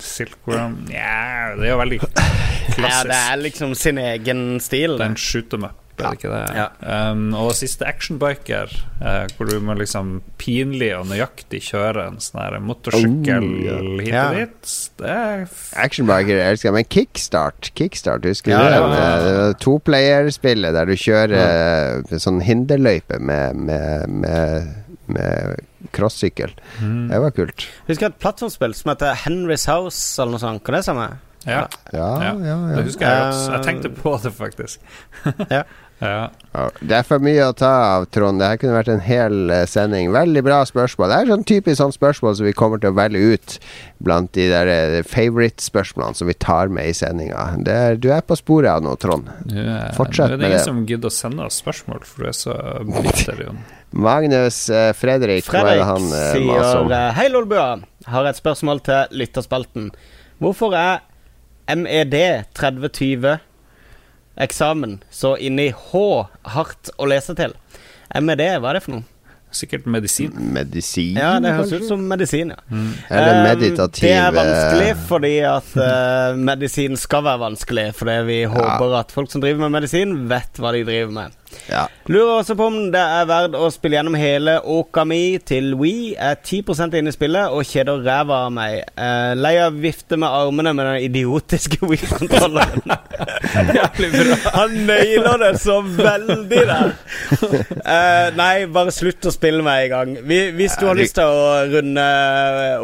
[0.00, 2.26] Silkworm Nja, det er jo veldig klassisk.
[2.80, 4.94] Ja, det er liksom sin egen stil.
[4.96, 6.42] Den shoot em up er det ikke det?
[6.56, 6.66] Ja.
[7.12, 12.58] Um, og siste Actionbiker, uh, hvor du må liksom pinlig og nøyaktig kjøre en sånn
[12.66, 14.02] motorsykkel oh, ja.
[14.02, 14.74] hit og dit.
[15.00, 15.46] Det er
[15.84, 18.82] Actionbiker elsker jeg, men Kickstart, Kickstart husker du ja, det?
[18.82, 19.48] Ja, ja.
[19.62, 22.20] Toplayerspillet der du kjører ja.
[22.22, 24.76] sånn hinderløype med, med, med
[25.10, 25.56] med
[25.90, 26.52] crossykkel.
[26.78, 27.08] Mm.
[27.10, 27.66] Det var kult.
[27.88, 30.62] Husker jeg et plattformspill som heter Henry's House, eller noe sånt.
[30.62, 31.08] Hva er det samme?
[31.46, 31.62] Ja.
[31.92, 32.56] Ja, ja, ja.
[32.76, 33.52] Det husker jeg også.
[33.54, 34.80] Jeg tenkte på det, faktisk.
[35.50, 35.64] ja.
[36.00, 36.30] Ja.
[36.80, 38.40] Det er for mye å ta av, Trond.
[38.40, 40.08] Det her kunne vært en hel uh, sending.
[40.14, 41.12] Veldig bra spørsmål.
[41.12, 43.56] Det er sånn typisk sånn spørsmål som vi kommer til å velge ut
[44.02, 47.44] blant de der uh, favorite-spørsmålene som vi tar med i sendinga.
[48.00, 49.28] Du er på sporet av noe, Trond.
[49.52, 50.46] Ja, Fortsett med det.
[50.46, 52.56] Det er ingen som gidder å sende oss spørsmål, for du er så
[52.88, 53.60] bitter, Jon.
[53.90, 57.80] Magnus eh, Fredrik, Fredrik han, sier Hei, Lolbua.
[58.06, 59.90] Har et spørsmål til lytterspalten.
[60.40, 61.02] Hvorfor er
[61.74, 62.14] MED
[62.54, 63.40] 3020
[64.40, 66.02] eksamen så inni H
[66.56, 67.56] hardt å lese til.
[68.10, 69.06] MED, hva er det for noe?
[69.50, 70.30] Sikkert medisin.
[70.54, 72.60] Medisin, Ja, det høres ut som medisin, ja.
[72.70, 72.92] Mm.
[73.10, 77.88] Eller meditativ Det er vanskelig fordi at uh, medisin skal være vanskelig.
[77.98, 78.52] Fordi vi ja.
[78.54, 81.39] håper at folk som driver med medisin, vet hva de driver med.
[81.70, 81.86] Ja.
[82.10, 85.92] Lurer også på om det er verdt å spille gjennom hele Okami til We.
[86.18, 88.80] Er 10 inne i spillet og kjeder ræva av meg.
[88.98, 92.94] Uh, lei av vifte med armene med den idiotiske We-kontrolleren.
[94.56, 96.94] Han nailer det så veldig der.
[97.40, 100.16] Uh, nei, bare slutt å spille med en gang.
[100.56, 102.08] Hvis du har lyst til å runde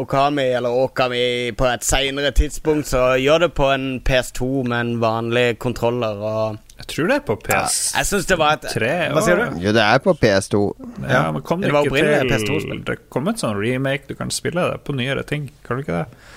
[0.03, 1.25] Okami eller Okami
[1.57, 6.23] på et seinere tidspunkt, så gjør det på en PS2 med en vanlig kontroller.
[6.23, 7.57] og jeg tror det er på PS3.
[7.57, 9.61] Ja, jeg synes det var et Hva sier du?
[9.65, 10.63] Jo, det er på PS2.
[11.09, 12.83] Ja, men kom det, det ikke til PS2-spill.
[12.87, 16.03] Det kom et sånn remake, du kan spille det på nyere ting, kan du ikke
[16.03, 16.33] det?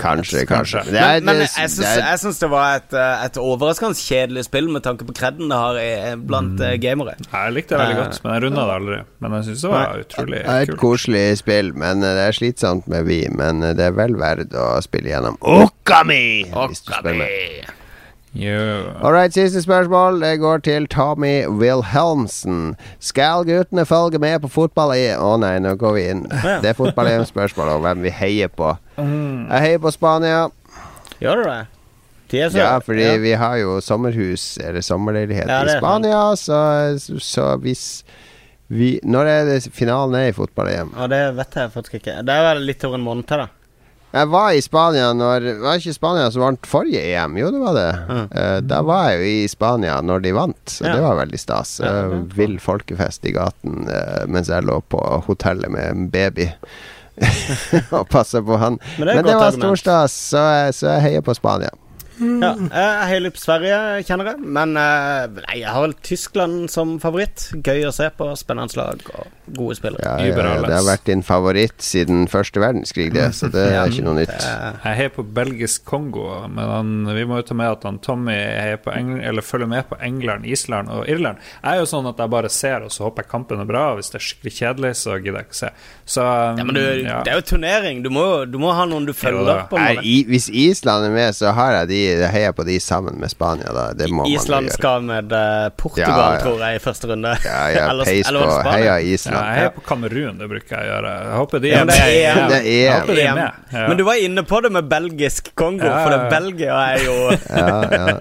[0.00, 0.78] Kanskje, kanskje.
[0.78, 0.96] kanskje.
[0.96, 4.70] Er, men, men, jeg syns, jeg syns det var et, eh, et, overraskende kjedelig spill
[4.72, 6.78] med tanke på kredden det har eh, blant mm.
[6.80, 7.18] gamere.
[7.26, 9.02] Jeg likte det veldig godt, men jeg runda det aldri.
[9.18, 10.48] Men jeg syns det var utrolig kult.
[10.48, 13.20] Det er et koselig spill, men det er slitsomt med vi.
[13.36, 16.24] Men det er vel verdt å spille gjennom Okami!
[16.48, 17.30] Okami.
[18.34, 20.22] All right, siste spørsmål.
[20.22, 22.76] Det går til Tommy Wilhelmsen.
[23.00, 26.24] Skal guttene følge med på fotball i Å oh, nei, nå går vi inn.
[26.32, 28.72] Det er fotball-EM-spørsmål om hvem vi heier på.
[28.96, 29.50] Mm.
[29.50, 30.46] Jeg heier på Spania.
[31.20, 31.62] Gjør du det?
[32.32, 33.16] Så, ja, fordi ja.
[33.20, 36.60] vi har jo sommerhus, eller sommerleilighet, ja, i Spania, så,
[37.20, 38.04] så hvis
[38.72, 40.94] vi Når er det finalen er i fotball-EM?
[40.96, 42.22] Ja, det vet jeg faktisk ikke.
[42.24, 43.61] Det er vel litt over en måned til, da.
[44.12, 47.38] Jeg var i Spania når Var ikke Spania som vant forrige EM?
[47.40, 47.90] Jo, det var det.
[48.08, 48.24] Mm.
[48.34, 50.96] Uh, da var jeg jo i Spania når de vant, så ja.
[50.96, 51.78] det var veldig stas.
[51.80, 56.50] Uh, vill folkefest i gaten uh, mens jeg lå på hotellet med en baby.
[57.96, 58.78] og passa på han.
[58.98, 60.44] Men det, Men det var stor stas, så,
[60.76, 61.72] så jeg heier på Spania.
[62.22, 64.44] Ja, jeg heier litt på Sverige, kjenner jeg.
[64.44, 67.48] Men nei, jeg har vel Tyskland som favoritt.
[67.64, 68.28] Gøy å se på.
[68.38, 69.00] Spennende lag.
[69.16, 70.02] Og gode spillere.
[70.04, 74.04] Ja, ja, det har vært din favoritt siden første verdenskrig, det, så det er ikke
[74.06, 74.32] noe nytt.
[74.32, 78.34] Jeg heier på belgisk Kongo, men han, vi må jo ta med at han Tommy
[78.34, 81.42] Eller følger med på England, Island og Irland.
[81.62, 83.84] Jeg er jo sånn at jeg bare ser, og så håper jeg kampen er bra.
[83.98, 85.72] Hvis det er skikkelig kjedelig, så gidder jeg ikke se.
[86.04, 87.20] Så, ja, men du, ja.
[87.26, 88.02] det er jo turnering.
[88.04, 89.80] Du må, du må ha noen du følger på.
[89.80, 93.18] Nei, i, hvis Island er med, så har jeg de Jeg heier på de sammen
[93.22, 93.88] med Spania, da.
[93.96, 94.78] Det må Island man gjøre.
[94.78, 97.34] skal med uh, Portugal, tror jeg, i første runde.
[97.46, 98.46] Ja, ja, peis på.
[98.68, 99.41] Heia Island.
[99.42, 101.12] Ja, jeg heier på Kamerun, det bruker jeg å gjøre.
[101.26, 101.92] Jeg håper de er med.
[101.92, 103.60] Det er, de er med.
[103.72, 103.84] Ja.
[103.88, 107.16] Men du var inne på det med belgisk Kongo, ja, for det Belgia er jo
[107.32, 108.14] Ja, ja.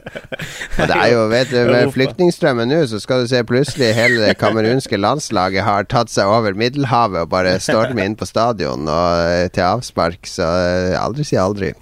[0.81, 4.25] Og det er jo, vet du, med flyktningstrømmen nå, så skal du se plutselig hele
[4.25, 9.31] det kamerunske landslaget har tatt seg over Middelhavet og bare stormer inn på stadion og
[9.31, 11.73] eh, til avspark, så eh, aldri si aldri.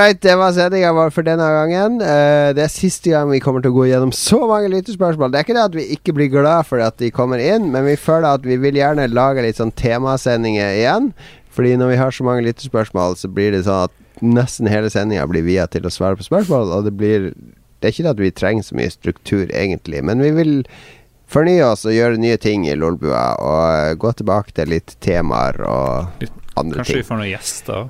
[0.00, 2.00] Right, det var sendinga vår for denne gangen.
[2.02, 5.32] Uh, det er siste gang vi kommer til å gå gjennom så mange lytterspørsmål.
[5.32, 7.86] Det er ikke det at vi ikke blir glad for at de kommer inn, men
[7.88, 11.12] vi føler at vi vil gjerne lage litt sånn temasendinger igjen.
[11.50, 15.26] Fordi når vi har så mange lytterspørsmål, så blir det sånn at nesten hele sendinga
[15.30, 17.32] blir via til å svare på spørsmål, og det blir
[17.80, 20.50] Det er ikke det at vi trenger så mye struktur, egentlig, men vi vil
[21.32, 26.20] fornye oss og gjøre nye ting i Lolbua, og gå tilbake til litt temaer og
[26.20, 26.74] andre kanskje ting.
[26.76, 27.88] Kanskje vi får noen gjester?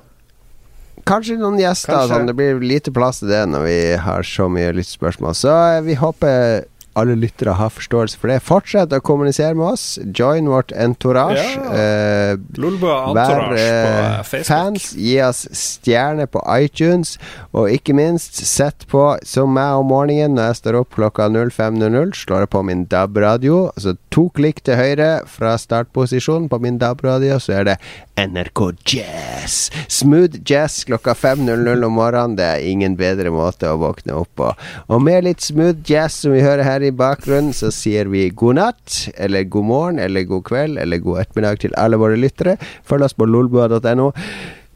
[1.08, 1.96] Kanskje noen gjester.
[2.10, 2.28] Sånn.
[2.28, 5.36] Det blir lite plass til det når vi har så mye lyttspørsmål.
[5.38, 6.66] Så eh, vi håper
[6.98, 8.40] alle lyttere har forståelse for det.
[8.42, 9.84] Fortsett å kommunisere med oss.
[10.16, 11.44] Join vårt entourage.
[11.54, 12.34] Ja.
[12.34, 14.90] Uh, vær uh, fans.
[14.98, 17.16] Gi oss stjerne på iTunes.
[17.54, 22.14] Og ikke minst, sett på som meg om morgenen når jeg står opp klokka 05.00.
[22.24, 23.62] Slår jeg på min DAB-radio.
[23.74, 27.80] Altså to klikk til høyre fra startposisjonen på min DAB-radio, så er det
[28.20, 29.70] NRK Jazz.
[29.88, 32.36] Smooth jazz klokka 5.00 om morgenen.
[32.36, 34.50] Det er ingen bedre måte å våkne opp på.
[34.90, 38.58] Og med litt smooth jazz som vi hører her i bakgrunnen, så sier vi god
[38.58, 42.56] natt, eller god morgen, eller god kveld, eller god ettermiddag til alle våre lyttere.
[42.88, 44.10] Følg oss på lolbua.no.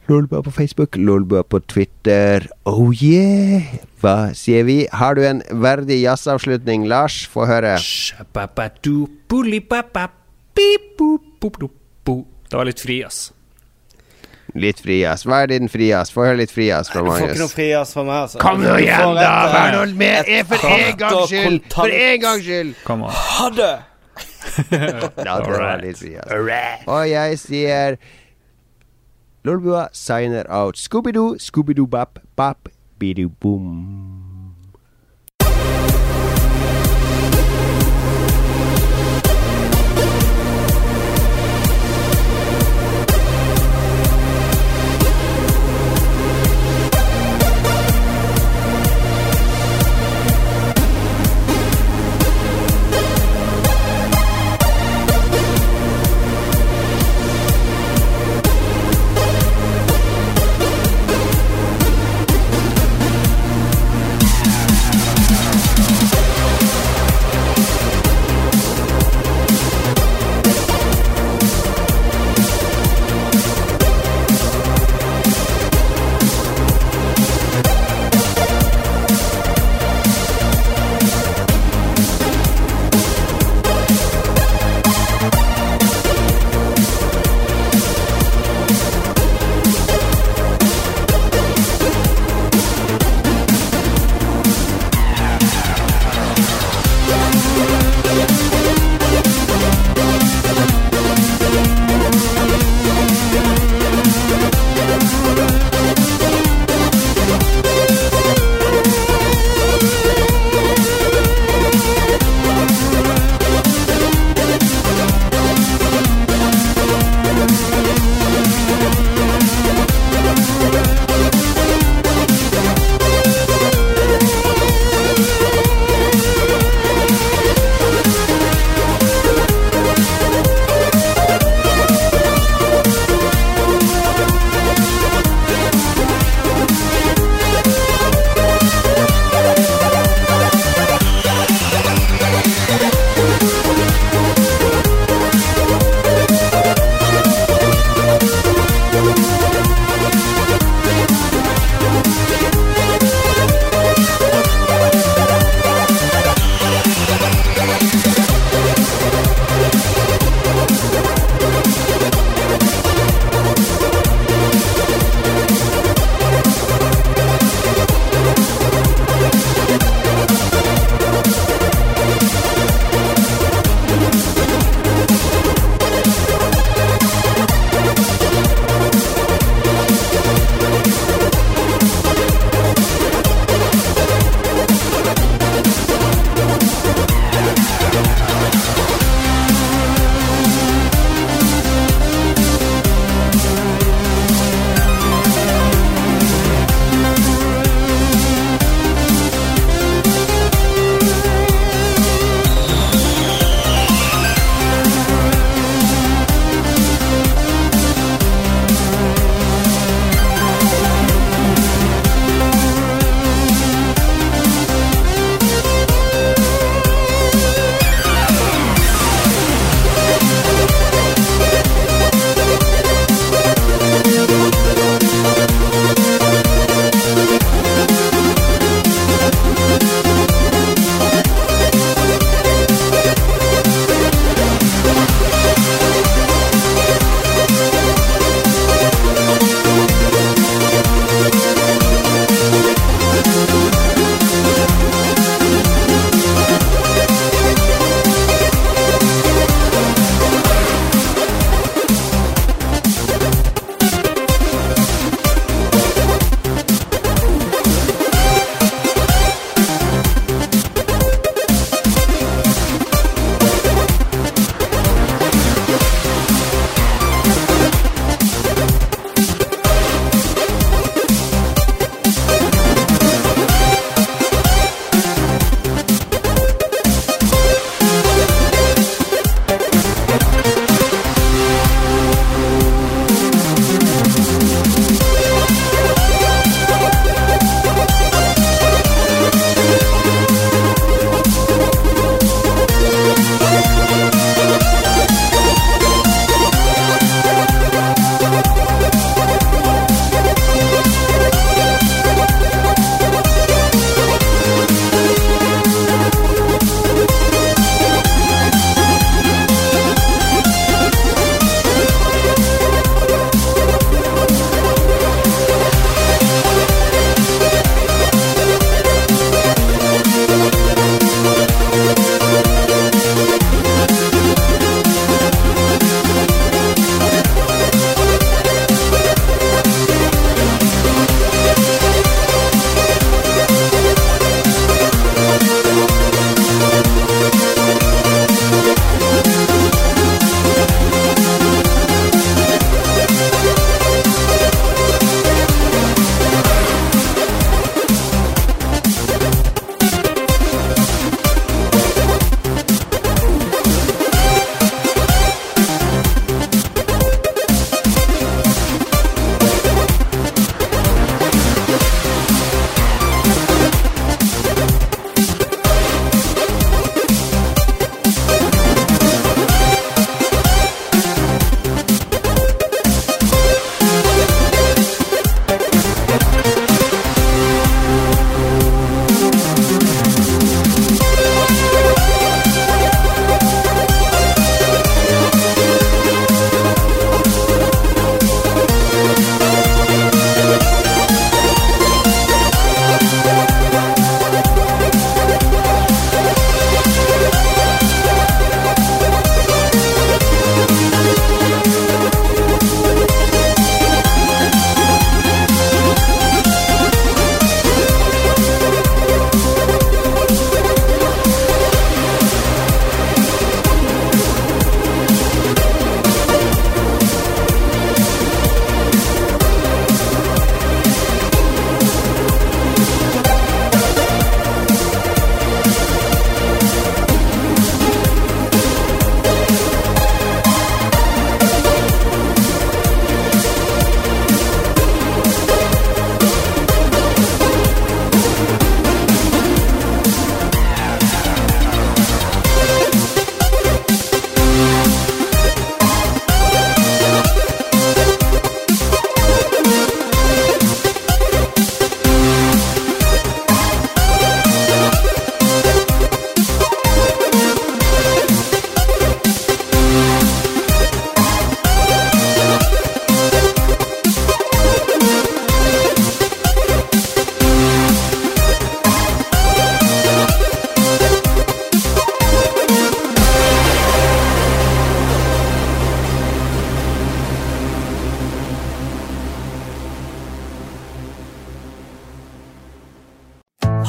[0.09, 2.45] Lolbua på Facebook, Lolbua på Twitter.
[2.69, 3.73] Oh yeah!
[4.05, 4.85] Hva sier vi?
[4.93, 7.23] Har du en verdig jazzavslutning, Lars?
[7.33, 7.79] Få høre.
[12.51, 13.34] Det var litt fri, ass.
[14.55, 15.25] Litt frijazz.
[15.27, 16.13] Hva er din frijazz?
[16.15, 17.19] Få høre litt frijazz fra Magnus.
[17.19, 18.39] Du får ikke noe frijazz fra meg, altså.
[18.43, 19.33] Kom nå igjen, da!
[19.51, 21.67] Vær nå med for en gangs skyld!
[21.75, 22.75] For en gangs skyld!
[22.87, 23.73] Ha det!
[24.71, 26.87] ja, det var litt frijazz.
[26.87, 27.99] Og jeg sier
[29.45, 30.79] Lolbua signer out.
[30.79, 32.71] Scooby-Doo, Scooby-Doo-bap, bap,
[33.03, 34.14] bidu-boom.